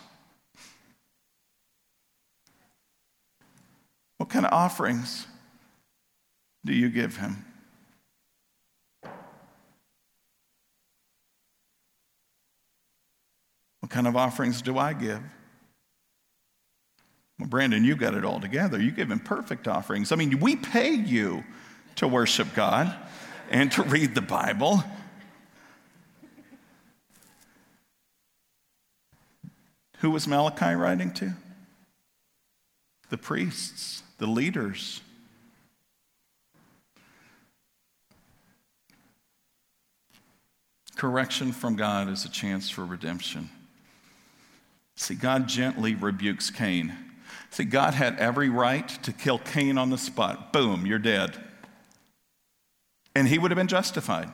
What 4.17 4.29
kind 4.29 4.45
of 4.45 4.53
offerings 4.53 5.25
do 6.63 6.73
you 6.73 6.89
give 6.89 7.17
Him? 7.17 7.46
What 13.87 13.93
kind 13.93 14.07
of 14.07 14.17
offerings 14.17 14.61
do 14.61 14.77
I 14.77 14.91
give? 14.91 15.21
Well, 17.39 17.47
Brandon, 17.47 17.85
you 17.85 17.95
got 17.95 18.15
it 18.15 18.25
all 18.25 18.41
together. 18.41 18.81
You 18.81 18.91
give 18.91 19.09
him 19.09 19.19
perfect 19.21 19.65
offerings. 19.65 20.11
I 20.11 20.17
mean, 20.17 20.41
we 20.41 20.57
pay 20.57 20.91
you 20.91 21.45
to 21.95 22.05
worship 22.05 22.49
God 22.53 22.93
and 23.49 23.71
to 23.71 23.83
read 23.83 24.13
the 24.13 24.21
Bible. 24.21 24.83
Who 29.99 30.11
was 30.11 30.27
Malachi 30.27 30.75
writing 30.75 31.13
to? 31.13 31.31
The 33.09 33.17
priests, 33.17 34.03
the 34.17 34.27
leaders. 34.27 34.99
Correction 40.97 41.53
from 41.53 41.77
God 41.77 42.09
is 42.09 42.25
a 42.25 42.29
chance 42.29 42.69
for 42.69 42.83
redemption. 42.83 43.49
See, 44.97 45.13
God 45.13 45.47
gently 45.47 45.93
rebukes 45.93 46.49
Cain. 46.49 46.93
See, 47.51 47.63
God 47.63 47.93
had 47.93 48.17
every 48.19 48.49
right 48.49 48.89
to 49.03 49.13
kill 49.13 49.37
Cain 49.37 49.77
on 49.77 49.91
the 49.91 49.97
spot. 49.97 50.51
Boom, 50.51 50.85
you're 50.85 50.97
dead. 50.99 51.37
And 53.15 53.27
he 53.27 53.37
would 53.37 53.51
have 53.51 53.57
been 53.57 53.67
justified. 53.67 54.29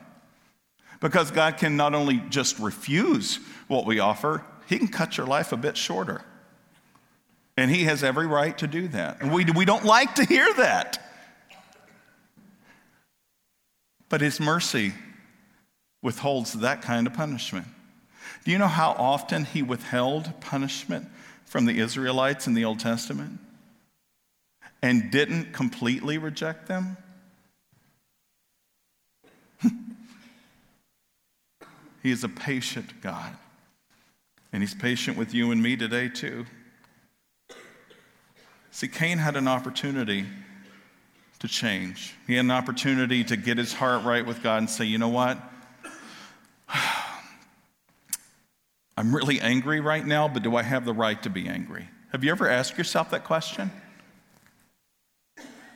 Because 1.01 1.32
God 1.32 1.57
can 1.57 1.76
not 1.76 1.93
only 1.93 2.24
just 2.30 2.59
refuse 2.59 3.39
what 3.68 3.86
we 3.86 3.99
offer, 3.99 4.45
he 4.66 4.78
can 4.78 4.88
cut 4.88 5.18
your 5.18 5.28
life 5.28 5.51
a 5.51 5.57
bit 5.57 5.76
shorter. 5.76 6.22
And 7.57 7.70
he 7.70 7.84
has 7.84 8.01
every 8.01 8.26
right 8.26 8.57
to 8.59 8.66
do 8.66 8.88
that. 8.88 9.22
And 9.22 9.34
we, 9.34 9.43
we 9.43 9.66
don't 9.66 9.84
like 9.84 10.16
to 10.16 10.24
hear 10.24 10.47
that. 10.55 10.97
But 14.07 14.22
his 14.22 14.39
mercy 14.39 14.93
withholds 16.01 16.53
that 16.53 16.82
kind 16.82 17.05
of 17.05 17.14
punishment. 17.14 17.68
Do 18.44 18.52
you 18.52 18.58
know 18.58 18.68
how 18.68 18.91
often 18.91 19.46
he 19.46 19.62
withheld 19.62 20.41
punishment 20.41 21.08
from 21.46 21.66
the 21.66 21.80
Israelites 21.80 22.46
in 22.48 22.54
the 22.54 22.66
Old 22.66 22.80
Testament 22.80 23.39
and 24.82 25.12
didn't 25.12 25.54
completely 25.54 26.18
reject 26.18 26.68
them? 26.68 26.98
he 32.02 32.12
is 32.12 32.24
a 32.24 32.30
patient 32.30 33.02
God. 33.02 33.38
And 34.52 34.62
he's 34.62 34.76
patient 34.76 35.18
with 35.18 35.34
you 35.34 35.52
and 35.52 35.64
me 35.64 35.76
today, 35.78 36.10
too. 36.10 36.46
See, 38.72 38.88
Cain 38.88 39.20
had 39.20 39.36
an 39.36 39.48
opportunity 39.48 40.26
to 41.39 41.48
change. 41.48 42.14
He 42.28 42.36
had 42.36 42.46
an 42.46 42.52
opportunity 42.52 43.24
to 43.24 43.36
get 43.38 43.58
his 43.58 43.74
heart 43.74 44.04
right 44.04 44.26
with 44.26 44.44
God 44.44 44.58
and 44.58 44.70
say, 44.70 44.86
you 44.86 44.98
know 44.98 45.10
what? 45.10 45.38
I'm 48.96 49.16
really 49.16 49.41
angry 49.41 49.80
right 49.80 50.06
now, 50.06 50.28
but 50.28 50.44
do 50.44 50.56
I 50.56 50.64
have 50.64 50.86
the 50.86 50.94
right 50.94 51.22
to 51.24 51.30
be 51.30 51.48
angry? 51.48 51.88
Have 52.12 52.24
you 52.24 52.32
ever 52.32 52.48
asked 52.48 52.78
yourself 52.78 53.10
that 53.12 53.24
question? 53.24 53.72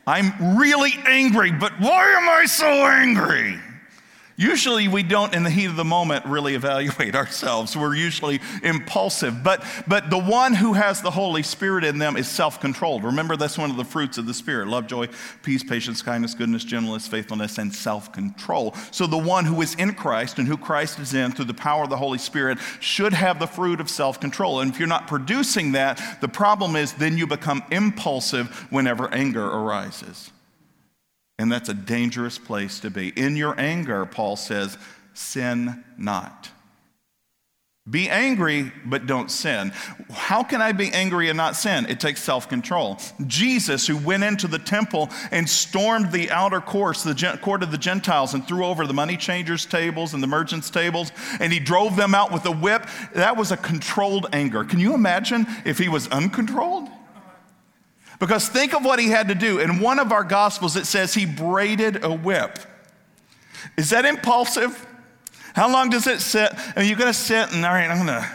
I'm 0.06 0.58
really 0.58 0.94
angry, 1.06 1.52
but 1.52 1.74
why 1.80 2.12
am 2.12 2.30
I 2.30 2.46
so 2.46 2.68
angry? 2.68 3.60
Usually, 4.40 4.88
we 4.88 5.02
don't, 5.02 5.34
in 5.34 5.42
the 5.42 5.50
heat 5.50 5.66
of 5.66 5.78
the 5.78 5.84
moment, 5.84 6.24
really 6.26 6.54
evaluate 6.54 7.16
ourselves. 7.16 7.76
We're 7.76 7.96
usually 7.96 8.40
impulsive. 8.62 9.44
But, 9.44 9.66
but 9.88 10.12
the 10.12 10.20
one 10.20 10.54
who 10.54 10.74
has 10.74 11.02
the 11.02 11.10
Holy 11.10 11.42
Spirit 11.42 11.84
in 11.84 11.98
them 11.98 12.16
is 12.16 12.28
self 12.28 12.62
controlled. 12.62 13.04
Remember, 13.04 13.36
that's 13.36 13.58
one 13.58 13.72
of 13.72 13.78
the 13.78 13.84
fruits 13.84 14.20
of 14.20 14.28
the 14.28 14.36
Spirit 14.36 14.68
love, 14.68 14.86
joy, 14.86 15.08
peace, 15.42 15.64
patience, 15.64 16.04
kindness, 16.04 16.36
goodness, 16.36 16.64
gentleness, 16.64 17.08
faithfulness, 17.08 17.58
and 17.58 17.74
self 17.74 18.14
control. 18.14 18.76
So, 18.92 19.08
the 19.08 19.18
one 19.18 19.46
who 19.46 19.60
is 19.64 19.74
in 19.74 19.96
Christ 19.96 20.38
and 20.38 20.48
who 20.48 20.56
Christ 20.56 21.00
is 21.00 21.16
in 21.16 21.32
through 21.32 21.46
the 21.46 21.56
power 21.56 21.84
of 21.84 21.90
the 21.90 21.98
Holy 21.98 22.20
Spirit 22.20 22.60
should 22.80 23.14
have 23.14 23.40
the 23.40 23.48
fruit 23.48 23.82
of 23.82 23.90
self 23.90 24.20
control. 24.20 24.60
And 24.60 24.72
if 24.72 24.78
you're 24.78 24.88
not 24.88 25.08
producing 25.08 25.72
that, 25.72 26.00
the 26.22 26.28
problem 26.28 26.76
is 26.76 26.94
then 26.94 27.18
you 27.18 27.26
become 27.26 27.64
impulsive 27.72 28.68
whenever 28.70 29.12
anger 29.12 29.44
arises. 29.44 30.30
And 31.40 31.52
that's 31.52 31.70
a 31.70 31.74
dangerous 31.74 32.38
place 32.38 32.80
to 32.80 32.90
be. 32.90 33.10
In 33.10 33.36
your 33.36 33.60
anger, 33.60 34.06
Paul 34.06 34.36
says, 34.36 34.78
sin 35.14 35.84
not. 35.98 36.50
Be 37.90 38.10
angry, 38.10 38.74
but 38.86 39.08
don't 39.08 39.32
sin. 39.32 39.72
How 40.12 40.44
can 40.44 40.62
I 40.62 40.74
be 40.74 40.92
angry 40.92 41.30
and 41.30 41.38
not 41.38 41.56
sin? 41.56 41.86
It 41.86 42.02
takes 42.02 42.22
self 42.22 42.50
control. 42.50 42.98
Jesus, 43.28 43.88
who 43.88 43.96
went 43.96 44.26
into 44.26 44.48
the 44.50 44.60
temple 44.60 45.10
and 45.32 45.48
stormed 45.48 46.12
the 46.12 46.30
outer 46.30 46.60
courts, 46.60 47.04
the 47.04 47.40
court 47.42 47.64
of 47.64 47.72
the 47.72 47.78
Gentiles, 47.78 48.34
and 48.34 48.46
threw 48.46 48.66
over 48.66 48.86
the 48.86 48.94
money 48.94 49.16
changers' 49.16 49.66
tables 49.66 50.14
and 50.14 50.22
the 50.22 50.28
merchants' 50.28 50.70
tables, 50.70 51.14
and 51.40 51.54
he 51.54 51.60
drove 51.60 51.96
them 51.96 52.14
out 52.14 52.34
with 52.34 52.46
a 52.46 52.52
whip, 52.52 52.86
that 53.14 53.38
was 53.38 53.54
a 53.54 53.58
controlled 53.58 54.28
anger. 54.34 54.66
Can 54.66 54.80
you 54.80 54.94
imagine 54.94 55.48
if 55.64 55.78
he 55.78 55.88
was 55.88 56.10
uncontrolled? 56.10 56.90
Because 58.20 58.50
think 58.50 58.74
of 58.74 58.84
what 58.84 59.00
he 59.00 59.10
had 59.10 59.28
to 59.28 59.36
do. 59.36 59.60
In 59.60 59.80
one 59.80 60.00
of 60.00 60.12
our 60.12 60.24
gospels, 60.24 60.76
it 60.76 60.86
says 60.86 61.14
he 61.14 61.26
braided 61.26 62.04
a 62.04 62.12
whip. 62.12 62.58
Is 63.78 63.92
that 63.92 64.06
impulsive? 64.06 64.86
How 65.54 65.72
long 65.72 65.90
does 65.90 66.08
it 66.08 66.22
sit? 66.22 66.52
Are 66.76 66.84
you 66.84 66.96
going 66.96 67.12
to 67.12 67.18
sit 67.18 67.52
and, 67.54 67.66
all 67.66 67.74
right, 67.74 67.90
I'm 67.90 68.06
going 68.06 68.22
to 68.22 68.30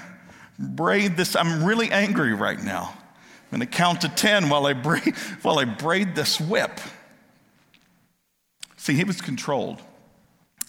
braid 0.59 1.17
this? 1.17 1.35
I'm 1.35 1.65
really 1.65 1.91
angry 1.91 2.35
right 2.35 2.63
now. 2.63 2.95
I'm 3.51 3.59
going 3.59 3.69
to 3.69 3.77
count 3.77 4.03
to 4.03 4.09
10 4.09 4.49
while 4.49 4.67
I 4.67 4.73
braid, 4.73 5.17
while 5.43 5.59
I 5.59 5.65
braid 5.65 6.15
this 6.15 6.41
whip. 6.41 6.81
See, 8.77 8.95
he 8.95 9.05
was 9.05 9.21
controlled. 9.21 9.81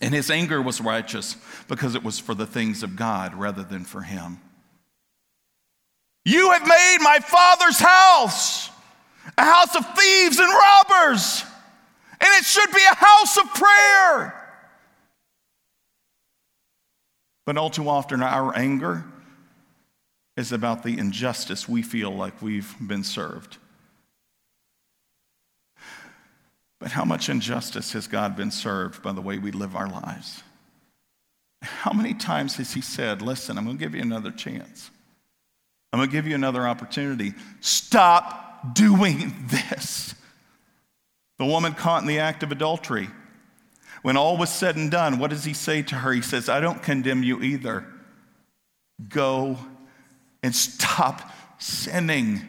And 0.01 0.14
his 0.14 0.30
anger 0.30 0.61
was 0.61 0.82
righteous 0.82 1.38
because 1.68 1.95
it 1.95 2.03
was 2.03 2.20
for 2.20 2.36
the 2.36 2.45
things 2.45 2.84
of 2.84 2.95
God 2.95 3.36
rather 3.36 3.64
than 3.64 3.86
for 3.86 4.01
him. 4.01 4.39
You 6.26 6.51
have 6.51 6.68
made 6.68 6.97
my 7.01 7.20
father's 7.20 7.80
house 7.80 8.70
a 9.38 9.43
house 9.43 9.76
of 9.76 9.86
thieves 9.97 10.39
and 10.39 10.49
robbers. 10.49 11.43
And 12.19 12.30
it 12.39 12.45
should 12.45 12.71
be 12.71 12.82
a 12.89 12.95
house 12.95 13.38
of 13.38 13.53
prayer. 13.53 14.39
But 17.45 17.57
all 17.57 17.69
too 17.69 17.89
often, 17.89 18.21
our 18.24 18.55
anger 18.55 19.03
is 20.38 20.51
about 20.51 20.84
the 20.84 20.97
injustice 20.97 21.67
we 21.67 21.82
feel 21.82 22.11
like 22.11 22.41
we've 22.41 22.74
been 22.80 23.03
served. 23.03 23.57
But 26.80 26.91
how 26.91 27.05
much 27.05 27.30
injustice 27.30 27.93
has 27.93 28.07
God 28.07 28.36
been 28.36 28.51
served 28.51 29.01
by 29.01 29.13
the 29.13 29.21
way 29.21 29.38
we 29.38 29.51
live 29.51 29.76
our 29.76 29.89
lives? 29.89 30.43
How 31.61 31.93
many 31.93 32.13
times 32.13 32.55
has 32.57 32.74
He 32.74 32.82
said, 32.82 33.21
Listen, 33.21 33.57
I'm 33.57 33.65
going 33.65 33.78
to 33.78 33.84
give 33.84 33.95
you 33.95 34.01
another 34.01 34.32
chance? 34.32 34.89
I'm 35.91 35.99
going 35.99 36.09
to 36.09 36.11
give 36.11 36.28
you 36.28 36.36
another 36.36 36.67
opportunity. 36.67 37.34
Stop 37.61 38.52
doing 38.72 39.34
this. 39.47 40.16
The 41.39 41.45
woman 41.45 41.74
caught 41.74 42.01
in 42.01 42.07
the 42.07 42.20
act 42.20 42.43
of 42.43 42.51
adultery. 42.51 43.09
When 44.01 44.18
all 44.18 44.38
was 44.38 44.49
said 44.49 44.76
and 44.76 44.89
done, 44.91 45.20
what 45.20 45.30
does 45.30 45.43
he 45.43 45.53
say 45.53 45.82
to 45.84 45.95
her? 45.95 46.14
He 46.14 46.22
says, 46.22 46.47
I 46.47 46.59
don't 46.59 46.82
condemn 46.82 47.24
you 47.24 47.41
either. 47.41 47.86
go 49.09 49.57
and 50.41 50.55
stop 50.55 51.32
sinning. 51.57 52.41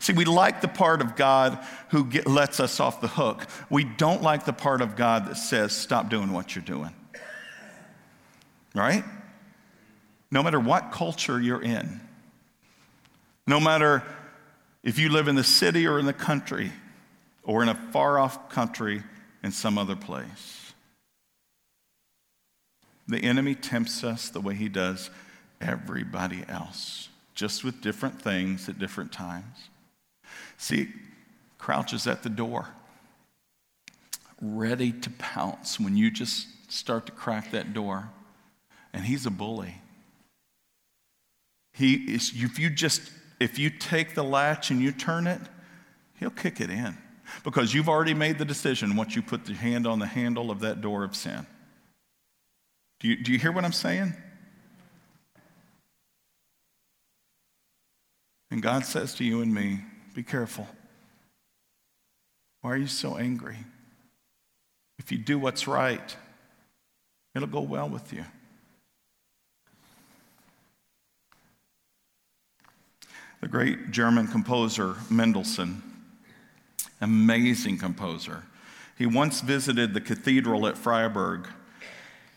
See, 0.00 0.12
we 0.12 0.24
like 0.24 0.60
the 0.60 0.68
part 0.68 1.00
of 1.00 1.16
God 1.16 1.64
who 1.90 2.04
get, 2.04 2.26
lets 2.26 2.60
us 2.60 2.80
off 2.80 3.00
the 3.00 3.08
hook. 3.08 3.46
We 3.70 3.84
don't 3.84 4.22
like 4.22 4.44
the 4.44 4.52
part 4.52 4.82
of 4.82 4.96
God 4.96 5.26
that 5.26 5.36
says, 5.36 5.72
stop 5.72 6.10
doing 6.10 6.32
what 6.32 6.54
you're 6.54 6.64
doing. 6.64 6.94
Right? 8.74 9.04
No 10.30 10.42
matter 10.42 10.60
what 10.60 10.92
culture 10.92 11.40
you're 11.40 11.62
in, 11.62 12.00
no 13.46 13.60
matter 13.60 14.02
if 14.82 14.98
you 14.98 15.08
live 15.08 15.28
in 15.28 15.34
the 15.34 15.44
city 15.44 15.86
or 15.86 15.98
in 15.98 16.06
the 16.06 16.12
country, 16.12 16.72
or 17.42 17.62
in 17.62 17.68
a 17.68 17.74
far 17.74 18.18
off 18.18 18.48
country 18.48 19.02
in 19.42 19.52
some 19.52 19.76
other 19.78 19.96
place. 19.96 20.72
The 23.06 23.18
enemy 23.18 23.54
tempts 23.54 24.02
us 24.02 24.30
the 24.30 24.40
way 24.40 24.54
he 24.54 24.68
does 24.70 25.10
everybody 25.60 26.42
else, 26.48 27.10
just 27.34 27.62
with 27.62 27.82
different 27.82 28.20
things 28.20 28.68
at 28.68 28.78
different 28.78 29.12
times. 29.12 29.68
See, 30.56 30.82
it 30.82 30.88
crouches 31.58 32.06
at 32.06 32.22
the 32.22 32.30
door, 32.30 32.68
ready 34.40 34.90
to 34.90 35.10
pounce 35.10 35.78
when 35.78 35.96
you 35.96 36.10
just 36.10 36.72
start 36.72 37.06
to 37.06 37.12
crack 37.12 37.50
that 37.50 37.74
door. 37.74 38.08
And 38.94 39.04
he's 39.04 39.26
a 39.26 39.30
bully. 39.30 39.82
He 41.72 41.94
is, 41.94 42.32
if 42.34 42.58
you 42.58 42.70
just, 42.70 43.10
if 43.44 43.58
you 43.58 43.68
take 43.68 44.14
the 44.14 44.24
latch 44.24 44.70
and 44.70 44.80
you 44.80 44.90
turn 44.90 45.26
it, 45.26 45.40
he'll 46.18 46.30
kick 46.30 46.62
it 46.62 46.70
in 46.70 46.96
because 47.44 47.74
you've 47.74 47.90
already 47.90 48.14
made 48.14 48.38
the 48.38 48.44
decision 48.44 48.96
once 48.96 49.14
you 49.14 49.20
put 49.20 49.44
the 49.44 49.52
hand 49.52 49.86
on 49.86 49.98
the 49.98 50.06
handle 50.06 50.50
of 50.50 50.60
that 50.60 50.80
door 50.80 51.04
of 51.04 51.14
sin. 51.14 51.46
Do 53.00 53.08
you, 53.08 53.22
do 53.22 53.32
you 53.32 53.38
hear 53.38 53.52
what 53.52 53.66
I'm 53.66 53.72
saying? 53.72 54.14
And 58.50 58.62
God 58.62 58.86
says 58.86 59.14
to 59.16 59.24
you 59.24 59.42
and 59.42 59.52
me, 59.52 59.80
be 60.14 60.22
careful. 60.22 60.66
Why 62.62 62.70
are 62.70 62.76
you 62.78 62.86
so 62.86 63.18
angry? 63.18 63.58
If 64.98 65.12
you 65.12 65.18
do 65.18 65.38
what's 65.38 65.68
right, 65.68 66.16
it'll 67.34 67.46
go 67.46 67.60
well 67.60 67.90
with 67.90 68.10
you. 68.10 68.24
The 73.40 73.48
great 73.48 73.90
German 73.90 74.26
composer 74.26 74.96
Mendelssohn 75.10 75.82
amazing 77.04 77.78
composer. 77.78 78.42
He 78.96 79.06
once 79.06 79.40
visited 79.40 79.94
the 79.94 80.00
cathedral 80.00 80.66
at 80.66 80.78
Freiburg, 80.78 81.46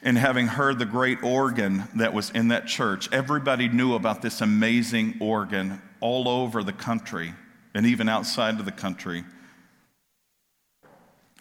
and 0.04 0.18
having 0.18 0.48
heard 0.48 0.78
the 0.78 0.86
great 0.86 1.24
organ 1.24 1.86
that 1.96 2.14
was 2.14 2.30
in 2.32 2.50
that 2.50 2.68
church, 2.68 3.12
everybody 3.12 3.68
knew 3.68 3.96
about 3.96 4.22
this 4.22 4.42
amazing 4.42 5.16
organ 5.20 5.82
all 6.00 6.28
over 6.30 6.62
the 6.62 6.74
country 6.74 7.34
and 7.74 7.86
even 7.86 8.08
outside 8.08 8.60
of 8.60 8.66
the 8.66 8.72
country. 8.72 9.24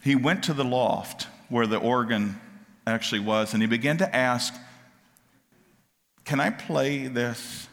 He 0.03 0.15
went 0.15 0.43
to 0.43 0.53
the 0.53 0.65
loft 0.65 1.27
where 1.49 1.67
the 1.67 1.77
organ 1.77 2.39
actually 2.85 3.19
was, 3.19 3.53
and 3.53 3.61
he 3.61 3.67
began 3.67 3.97
to 3.97 4.15
ask, 4.15 4.53
Can 6.25 6.39
I 6.39 6.49
play 6.49 7.07
this? 7.07 7.67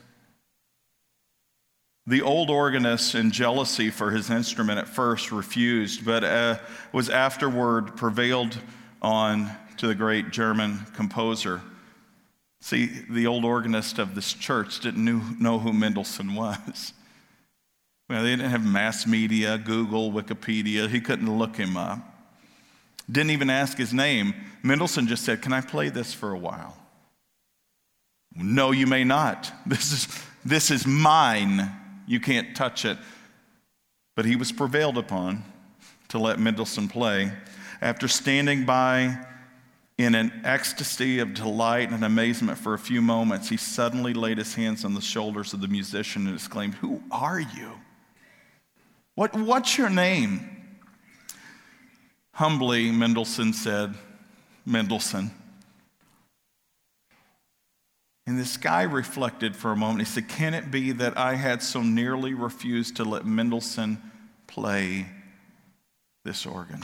The 2.07 2.21
old 2.21 2.51
organist, 2.51 3.15
in 3.15 3.31
jealousy 3.31 3.89
for 3.89 4.11
his 4.11 4.29
instrument, 4.29 4.79
at 4.79 4.89
first 4.89 5.33
refused, 5.33 6.05
but 6.05 6.23
uh, 6.23 6.59
was 6.93 7.09
afterward 7.09 7.97
prevailed 7.97 8.59
on 9.01 9.51
to 9.79 9.87
the 9.87 9.95
great 9.95 10.31
German 10.31 10.81
composer. 10.95 11.63
See, 12.61 12.87
the 13.09 13.27
old 13.27 13.45
organist 13.45 13.99
of 13.99 14.15
this 14.15 14.35
church 14.35 14.81
didn't 14.81 15.03
knew, 15.03 15.23
know 15.39 15.59
who 15.59 15.73
Mendelssohn 15.73 16.35
was. 16.35 16.93
Well, 18.09 18.23
they 18.23 18.31
didn't 18.31 18.51
have 18.51 18.65
mass 18.67 19.07
media, 19.07 19.57
Google, 19.57 20.13
Wikipedia. 20.13 20.91
He 20.91 21.01
couldn't 21.01 21.39
look 21.39 21.57
him 21.57 21.75
up. 21.75 21.99
Didn't 23.11 23.31
even 23.31 23.49
ask 23.49 23.79
his 23.79 23.95
name. 23.95 24.35
Mendelssohn 24.63 25.07
just 25.07 25.25
said, 25.25 25.41
Can 25.41 25.55
I 25.55 25.63
play 25.63 25.89
this 25.89 26.13
for 26.13 26.33
a 26.33 26.39
while? 26.39 26.77
No, 28.37 28.73
you 28.73 28.87
may 28.87 29.05
not. 29.05 29.51
This 29.65 29.93
is, 29.93 30.23
this 30.45 30.71
is 30.71 30.87
mine. 30.87 31.71
You 32.07 32.21
can't 32.21 32.55
touch 32.57 32.85
it. 32.85 32.99
But 34.17 34.25
he 34.25 34.37
was 34.37 34.53
prevailed 34.53 34.99
upon 34.99 35.45
to 36.09 36.19
let 36.19 36.39
Mendelssohn 36.39 36.89
play. 36.89 37.33
After 37.81 38.07
standing 38.09 38.65
by 38.65 39.19
in 39.99 40.15
an 40.15 40.43
ecstasy 40.45 41.19
of 41.19 41.35
delight 41.35 41.91
and 41.91 42.05
amazement 42.05 42.59
for 42.59 42.75
a 42.75 42.79
few 42.79 43.01
moments, 43.01 43.49
he 43.49 43.57
suddenly 43.57 44.13
laid 44.15 44.39
his 44.39 44.55
hands 44.55 44.85
on 44.85 44.95
the 44.95 45.01
shoulders 45.01 45.53
of 45.53 45.61
the 45.61 45.69
musician 45.69 46.27
and 46.27 46.37
exclaimed, 46.37 46.75
Who 46.75 47.03
are 47.11 47.41
you? 47.41 47.73
What, 49.15 49.35
what's 49.35 49.79
your 49.79 49.91
name? 49.91 50.51
Humbly, 52.33 52.91
Mendelssohn 52.91 53.53
said, 53.53 53.95
Mendelssohn. 54.67 55.31
And 58.27 58.39
this 58.39 58.57
guy 58.57 58.83
reflected 58.83 59.55
for 59.55 59.73
a 59.73 59.77
moment. 59.77 60.01
He 60.01 60.07
said, 60.07 60.29
Can 60.29 60.55
it 60.55 60.71
be 60.71 60.93
that 60.93 61.19
I 61.19 61.35
had 61.35 61.63
so 61.63 61.83
nearly 61.83 62.33
refused 62.33 62.97
to 62.97 63.05
let 63.05 63.27
Mendelssohn 63.27 64.01
play 64.47 65.07
this 66.25 66.47
organ? 66.47 66.83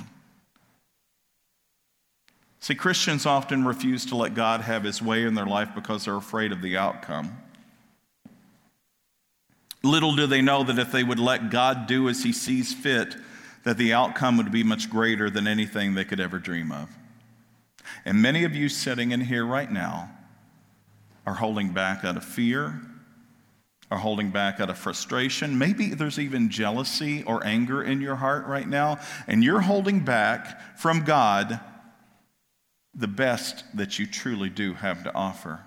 See, 2.61 2.75
Christians 2.75 3.25
often 3.25 3.65
refuse 3.65 4.05
to 4.07 4.17
let 4.17 4.35
God 4.35 4.61
have 4.61 4.85
his 4.85 5.01
way 5.01 5.25
in 5.25 5.35
their 5.35 5.47
life 5.47 5.71
because 5.75 6.05
they're 6.05 6.17
afraid 6.17 6.53
of 6.53 6.61
the 6.61 6.77
outcome. 6.77 7.39
Little 9.83 10.15
do 10.15 10.27
they 10.27 10.43
know 10.43 10.63
that 10.65 10.79
if 10.79 10.93
they 10.93 11.03
would 11.03 11.19
let 11.19 11.49
God 11.49 11.87
do 11.87 12.11
as 12.11 12.23
he 12.23 12.35
sees 12.35 12.75
fit, 12.75 13.17
that 13.65 13.79
the 13.79 13.95
outcome 13.95 14.37
would 14.37 14.53
be 14.53 14.63
much 14.63 14.91
greater 14.91 15.31
than 15.31 15.47
anything 15.47 15.95
they 15.95 16.05
could 16.05 16.21
ever 16.21 16.39
dream 16.39 16.71
of. 16.71 16.91
And 18.05 18.21
many 18.21 18.45
of 18.45 18.55
you 18.55 18.69
sitting 18.69 19.11
in 19.11 19.23
here 19.23 19.45
right 19.45 19.71
now 19.71 20.11
are 21.27 21.35
holding 21.35 21.73
back 21.73 22.05
out 22.05 22.17
of 22.17 22.25
fear, 22.25 22.81
are 23.91 23.99
holding 23.99 24.31
back 24.31 24.61
out 24.61 24.71
of 24.71 24.79
frustration. 24.79 25.59
Maybe 25.59 25.89
there's 25.89 26.19
even 26.19 26.51
jealousy 26.51 27.23
or 27.25 27.45
anger 27.45 27.83
in 27.83 28.01
your 28.01 28.17
heart 28.17 28.47
right 28.47 28.69
now, 28.69 29.01
and 29.27 29.43
you're 29.43 29.61
holding 29.61 30.01
back 30.01 30.79
from 30.79 31.05
God 31.05 31.61
the 32.95 33.09
best 33.09 33.65
that 33.75 33.99
you 33.99 34.07
truly 34.07 34.49
do 34.49 34.75
have 34.75 35.05
to 35.05 35.15
offer. 35.15 35.61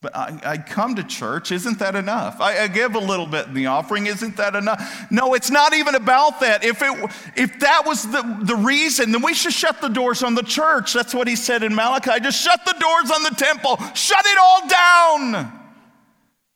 But 0.00 0.14
I, 0.14 0.40
I, 0.44 0.58
come 0.58 0.94
to 0.94 1.02
church, 1.02 1.50
isn't 1.50 1.80
that 1.80 1.96
enough? 1.96 2.40
I, 2.40 2.60
I, 2.60 2.68
give 2.68 2.94
a 2.94 3.00
little 3.00 3.26
bit 3.26 3.48
in 3.48 3.54
the 3.54 3.66
offering, 3.66 4.06
isn't 4.06 4.36
that 4.36 4.54
enough? 4.54 5.10
No, 5.10 5.34
it's 5.34 5.50
not 5.50 5.74
even 5.74 5.96
about 5.96 6.38
that. 6.38 6.62
If, 6.62 6.82
it, 6.82 7.10
if 7.34 7.58
that 7.58 7.82
was 7.84 8.04
the, 8.04 8.22
the 8.42 8.54
reason, 8.54 9.10
then 9.10 9.22
we 9.22 9.34
should 9.34 9.52
shut 9.52 9.80
the 9.80 9.88
doors 9.88 10.22
on 10.22 10.36
the 10.36 10.44
church. 10.44 10.92
That's 10.92 11.12
what 11.12 11.26
he 11.26 11.34
said 11.34 11.64
in 11.64 11.74
Malachi. 11.74 12.20
Just 12.20 12.40
shut 12.40 12.60
the 12.64 12.76
doors 12.78 13.10
on 13.10 13.24
the 13.24 13.34
temple, 13.36 13.76
shut 13.94 14.24
it 14.24 14.38
all 14.40 14.60
down. 14.68 15.52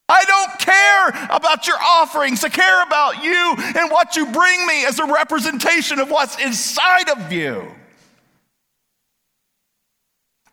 I 0.08 0.24
don't 0.24 0.58
care 0.60 1.26
about 1.34 1.66
your 1.66 1.78
offerings. 1.80 2.44
I 2.44 2.48
care 2.48 2.82
about 2.84 3.24
you 3.24 3.54
and 3.58 3.90
what 3.90 4.14
you 4.14 4.26
bring 4.26 4.66
me 4.68 4.84
as 4.84 5.00
a 5.00 5.06
representation 5.06 5.98
of 5.98 6.10
what's 6.10 6.38
inside 6.38 7.08
of 7.08 7.32
you. 7.32 7.66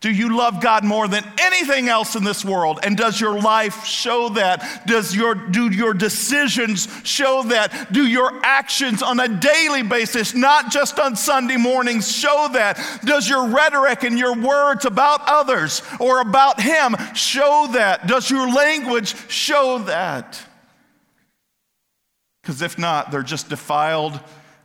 Do 0.01 0.09
you 0.09 0.37
love 0.37 0.61
God 0.61 0.85
more 0.85 1.09
than 1.09 1.25
anything 1.41 1.89
else 1.89 2.15
in 2.15 2.23
this 2.23 2.45
world? 2.45 2.79
And 2.83 2.95
does 2.95 3.19
your 3.19 3.37
life 3.37 3.83
show 3.83 4.29
that? 4.29 4.87
Does 4.87 5.13
your, 5.13 5.35
do 5.35 5.69
your 5.69 5.93
decisions 5.93 6.87
show 7.03 7.43
that? 7.43 7.91
Do 7.91 8.07
your 8.07 8.31
actions 8.41 9.03
on 9.03 9.19
a 9.19 9.27
daily 9.27 9.83
basis, 9.83 10.33
not 10.33 10.71
just 10.71 10.99
on 10.99 11.17
Sunday 11.17 11.57
mornings, 11.57 12.09
show 12.09 12.47
that? 12.53 12.79
Does 13.03 13.27
your 13.27 13.49
rhetoric 13.49 14.03
and 14.03 14.17
your 14.17 14.37
words 14.37 14.85
about 14.85 15.19
others 15.25 15.81
or 15.99 16.21
about 16.21 16.61
Him 16.61 16.95
show 17.13 17.67
that? 17.73 18.07
Does 18.07 18.31
your 18.31 18.49
language 18.49 19.13
show 19.29 19.79
that? 19.79 20.41
Because 22.41 22.61
if 22.61 22.79
not, 22.79 23.11
they're 23.11 23.21
just 23.21 23.49
defiled, 23.49 24.17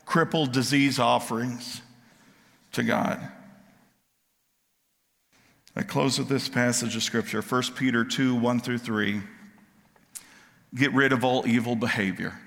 crippled 0.06 0.52
disease 0.52 1.00
offerings 1.00 1.82
to 2.70 2.84
God. 2.84 3.20
I 5.76 5.82
close 5.82 6.18
with 6.18 6.28
this 6.28 6.48
passage 6.48 6.94
of 6.94 7.02
Scripture 7.02 7.42
1 7.42 7.62
Peter 7.74 8.04
2 8.04 8.36
1 8.36 8.60
through 8.60 8.78
3. 8.78 9.20
Get 10.74 10.92
rid 10.92 11.12
of 11.12 11.24
all 11.24 11.46
evil 11.46 11.74
behavior. 11.74 12.38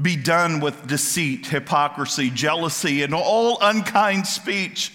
Be 0.00 0.14
done 0.14 0.60
with 0.60 0.86
deceit, 0.86 1.46
hypocrisy, 1.46 2.28
jealousy, 2.28 3.02
and 3.02 3.14
all 3.14 3.56
unkind 3.62 4.26
speech. 4.26 4.92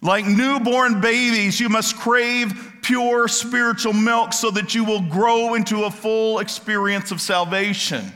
Like 0.00 0.26
newborn 0.26 1.00
babies, 1.00 1.60
you 1.60 1.68
must 1.68 1.96
crave 1.96 2.52
pure 2.82 3.28
spiritual 3.28 3.92
milk 3.92 4.32
so 4.32 4.50
that 4.50 4.74
you 4.74 4.82
will 4.82 5.02
grow 5.02 5.54
into 5.54 5.84
a 5.84 5.90
full 5.90 6.40
experience 6.40 7.12
of 7.12 7.20
salvation. 7.20 8.12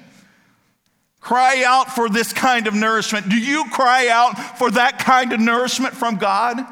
Cry 1.21 1.63
out 1.65 1.95
for 1.95 2.09
this 2.09 2.33
kind 2.33 2.67
of 2.67 2.75
nourishment. 2.75 3.29
Do 3.29 3.39
you 3.39 3.65
cry 3.71 4.09
out 4.09 4.59
for 4.59 4.73
that 4.73 4.99
kind 4.99 5.33
of 5.33 5.39
nourishment 5.39 5.95
from 5.95 6.17
God? 6.17 6.67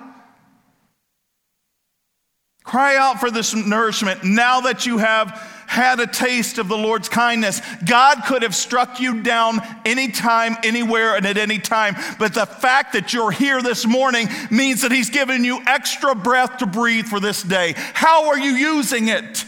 Cry 2.65 2.97
out 2.97 3.21
for 3.21 3.31
this 3.31 3.55
nourishment 3.55 4.25
now 4.25 4.63
that 4.63 4.87
you 4.87 4.97
have 4.99 5.31
had 5.67 6.01
a 6.01 6.07
taste 6.07 6.57
of 6.59 6.67
the 6.67 6.77
Lord's 6.77 7.11
kindness. 7.11 7.61
God 7.87 8.23
could 8.27 8.43
have 8.43 8.55
struck 8.55 9.01
you 9.01 9.23
down 9.23 9.61
anytime, 9.85 10.57
anywhere, 10.65 11.15
and 11.15 11.27
at 11.27 11.37
any 11.37 11.59
time. 11.59 11.95
But 12.19 12.33
the 12.33 12.47
fact 12.47 12.95
that 12.95 13.13
you're 13.13 13.31
here 13.31 13.61
this 13.61 13.87
morning 13.87 14.29
means 14.51 14.81
that 14.83 14.93
He's 14.93 15.11
given 15.11 15.45
you 15.45 15.61
extra 15.67 16.15
breath 16.15 16.59
to 16.59 16.67
breathe 16.67 17.07
for 17.07 17.21
this 17.21 17.43
day. 17.43 17.75
How 17.77 18.29
are 18.29 18.39
you 18.39 18.53
using 18.53 19.09
it? 19.09 19.45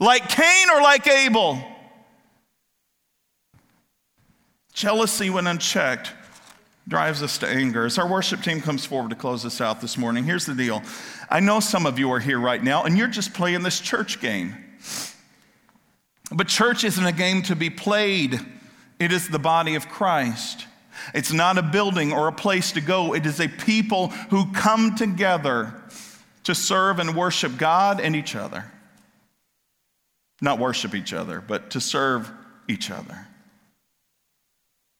Like 0.00 0.28
Cain 0.30 0.70
or 0.70 0.80
like 0.80 1.06
Abel? 1.06 1.62
Jealousy, 4.72 5.28
when 5.28 5.46
unchecked, 5.46 6.12
drives 6.86 7.22
us 7.22 7.38
to 7.38 7.48
anger. 7.48 7.86
As 7.86 7.98
our 7.98 8.08
worship 8.08 8.42
team 8.42 8.60
comes 8.60 8.84
forward 8.84 9.10
to 9.10 9.16
close 9.16 9.44
us 9.44 9.60
out 9.60 9.80
this 9.80 9.96
morning, 9.96 10.24
here's 10.24 10.46
the 10.46 10.54
deal. 10.54 10.82
I 11.30 11.40
know 11.40 11.60
some 11.60 11.86
of 11.86 11.98
you 11.98 12.12
are 12.12 12.20
here 12.20 12.38
right 12.38 12.62
now 12.62 12.84
and 12.84 12.98
you're 12.98 13.08
just 13.08 13.32
playing 13.32 13.62
this 13.62 13.80
church 13.80 14.20
game. 14.20 14.54
But 16.30 16.48
church 16.48 16.84
isn't 16.84 17.04
a 17.04 17.12
game 17.12 17.42
to 17.42 17.56
be 17.56 17.70
played, 17.70 18.38
it 18.98 19.12
is 19.12 19.28
the 19.28 19.38
body 19.38 19.74
of 19.74 19.88
Christ. 19.88 20.66
It's 21.12 21.32
not 21.32 21.58
a 21.58 21.62
building 21.62 22.12
or 22.12 22.28
a 22.28 22.32
place 22.32 22.72
to 22.72 22.80
go, 22.80 23.14
it 23.14 23.26
is 23.26 23.40
a 23.40 23.48
people 23.48 24.08
who 24.08 24.52
come 24.52 24.94
together 24.94 25.74
to 26.44 26.54
serve 26.54 26.98
and 26.98 27.16
worship 27.16 27.56
God 27.56 28.00
and 28.00 28.14
each 28.14 28.36
other. 28.36 28.70
Not 30.40 30.58
worship 30.58 30.94
each 30.94 31.12
other, 31.12 31.40
but 31.40 31.70
to 31.70 31.80
serve 31.80 32.30
each 32.68 32.90
other. 32.90 33.26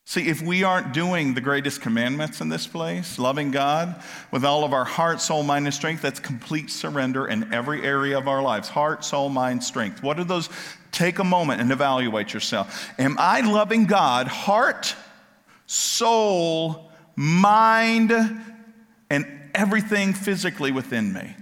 See, 0.06 0.28
if 0.28 0.42
we 0.42 0.64
aren't 0.64 0.92
doing 0.92 1.32
the 1.32 1.40
greatest 1.40 1.80
commandments 1.80 2.42
in 2.42 2.50
this 2.50 2.66
place, 2.66 3.18
loving 3.18 3.50
God 3.50 4.02
with 4.30 4.44
all 4.44 4.62
of 4.62 4.74
our 4.74 4.84
heart, 4.84 5.20
soul, 5.20 5.42
mind, 5.42 5.66
and 5.66 5.74
strength, 5.74 6.02
that's 6.02 6.20
complete 6.20 6.70
surrender 6.70 7.26
in 7.26 7.52
every 7.54 7.82
area 7.82 8.18
of 8.18 8.28
our 8.28 8.42
lives 8.42 8.68
heart, 8.68 9.04
soul, 9.04 9.30
mind, 9.30 9.64
strength. 9.64 10.02
What 10.02 10.20
are 10.20 10.24
those? 10.24 10.50
Take 10.92 11.18
a 11.18 11.24
moment 11.24 11.60
and 11.60 11.72
evaluate 11.72 12.34
yourself. 12.34 12.92
Am 12.98 13.16
I 13.18 13.40
loving 13.40 13.86
God, 13.86 14.28
heart, 14.28 14.94
soul, 15.66 16.90
mind, 17.16 18.12
and 19.08 19.26
everything 19.54 20.12
physically 20.12 20.70
within 20.70 21.12
me? 21.14 21.34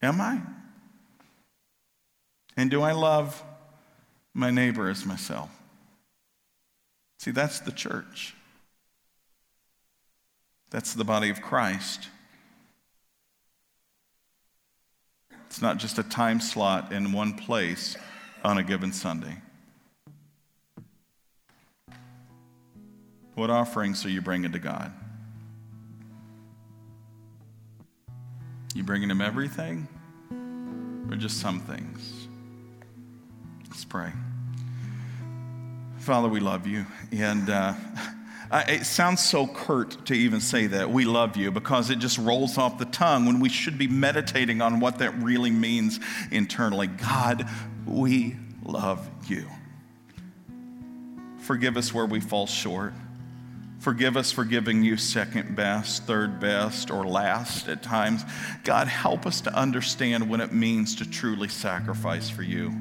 Am 0.00 0.20
I? 0.20 0.40
And 2.56 2.70
do 2.70 2.82
I 2.82 2.92
love 2.92 3.42
my 4.34 4.50
neighbor 4.50 4.88
as 4.88 5.04
myself? 5.04 5.50
See, 7.22 7.30
that's 7.30 7.60
the 7.60 7.70
church. 7.70 8.34
That's 10.70 10.92
the 10.92 11.04
body 11.04 11.30
of 11.30 11.40
Christ. 11.40 12.08
It's 15.46 15.62
not 15.62 15.76
just 15.76 16.00
a 16.00 16.02
time 16.02 16.40
slot 16.40 16.90
in 16.90 17.12
one 17.12 17.34
place 17.34 17.96
on 18.42 18.58
a 18.58 18.64
given 18.64 18.92
Sunday. 18.92 19.36
What 23.36 23.50
offerings 23.50 24.04
are 24.04 24.10
you 24.10 24.20
bringing 24.20 24.50
to 24.50 24.58
God? 24.58 24.92
You 28.74 28.82
bringing 28.82 29.08
Him 29.08 29.20
everything 29.20 29.86
or 31.08 31.14
just 31.14 31.38
some 31.38 31.60
things? 31.60 32.26
Let's 33.68 33.84
pray. 33.84 34.10
Father, 36.02 36.28
we 36.28 36.40
love 36.40 36.66
you. 36.66 36.84
And 37.12 37.48
uh, 37.48 37.74
it 38.66 38.86
sounds 38.86 39.24
so 39.24 39.46
curt 39.46 40.06
to 40.06 40.14
even 40.14 40.40
say 40.40 40.66
that. 40.66 40.90
We 40.90 41.04
love 41.04 41.36
you 41.36 41.52
because 41.52 41.90
it 41.90 42.00
just 42.00 42.18
rolls 42.18 42.58
off 42.58 42.76
the 42.76 42.86
tongue 42.86 43.24
when 43.24 43.38
we 43.38 43.48
should 43.48 43.78
be 43.78 43.86
meditating 43.86 44.60
on 44.60 44.80
what 44.80 44.98
that 44.98 45.16
really 45.22 45.52
means 45.52 46.00
internally. 46.32 46.88
God, 46.88 47.48
we 47.86 48.34
love 48.64 49.08
you. 49.28 49.46
Forgive 51.38 51.76
us 51.76 51.94
where 51.94 52.06
we 52.06 52.18
fall 52.18 52.48
short. 52.48 52.94
Forgive 53.78 54.16
us 54.16 54.32
for 54.32 54.44
giving 54.44 54.82
you 54.82 54.96
second 54.96 55.54
best, 55.54 56.04
third 56.04 56.40
best, 56.40 56.90
or 56.90 57.06
last 57.06 57.68
at 57.68 57.84
times. 57.84 58.24
God, 58.64 58.88
help 58.88 59.24
us 59.24 59.40
to 59.42 59.54
understand 59.54 60.28
what 60.28 60.40
it 60.40 60.52
means 60.52 60.96
to 60.96 61.08
truly 61.08 61.48
sacrifice 61.48 62.28
for 62.28 62.42
you 62.42 62.72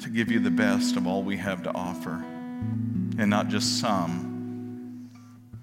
to 0.00 0.08
give 0.08 0.30
you 0.30 0.40
the 0.40 0.50
best 0.50 0.96
of 0.96 1.06
all 1.06 1.22
we 1.22 1.36
have 1.36 1.62
to 1.62 1.72
offer 1.74 2.22
and 3.18 3.30
not 3.30 3.48
just 3.48 3.80
some 3.80 5.10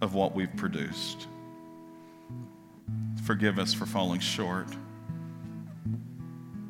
of 0.01 0.13
what 0.13 0.36
we've 0.36 0.55
produced. 0.55 1.27
Forgive 3.25 3.59
us 3.59 3.73
for 3.73 3.86
falling 3.86 4.19
short. 4.19 4.67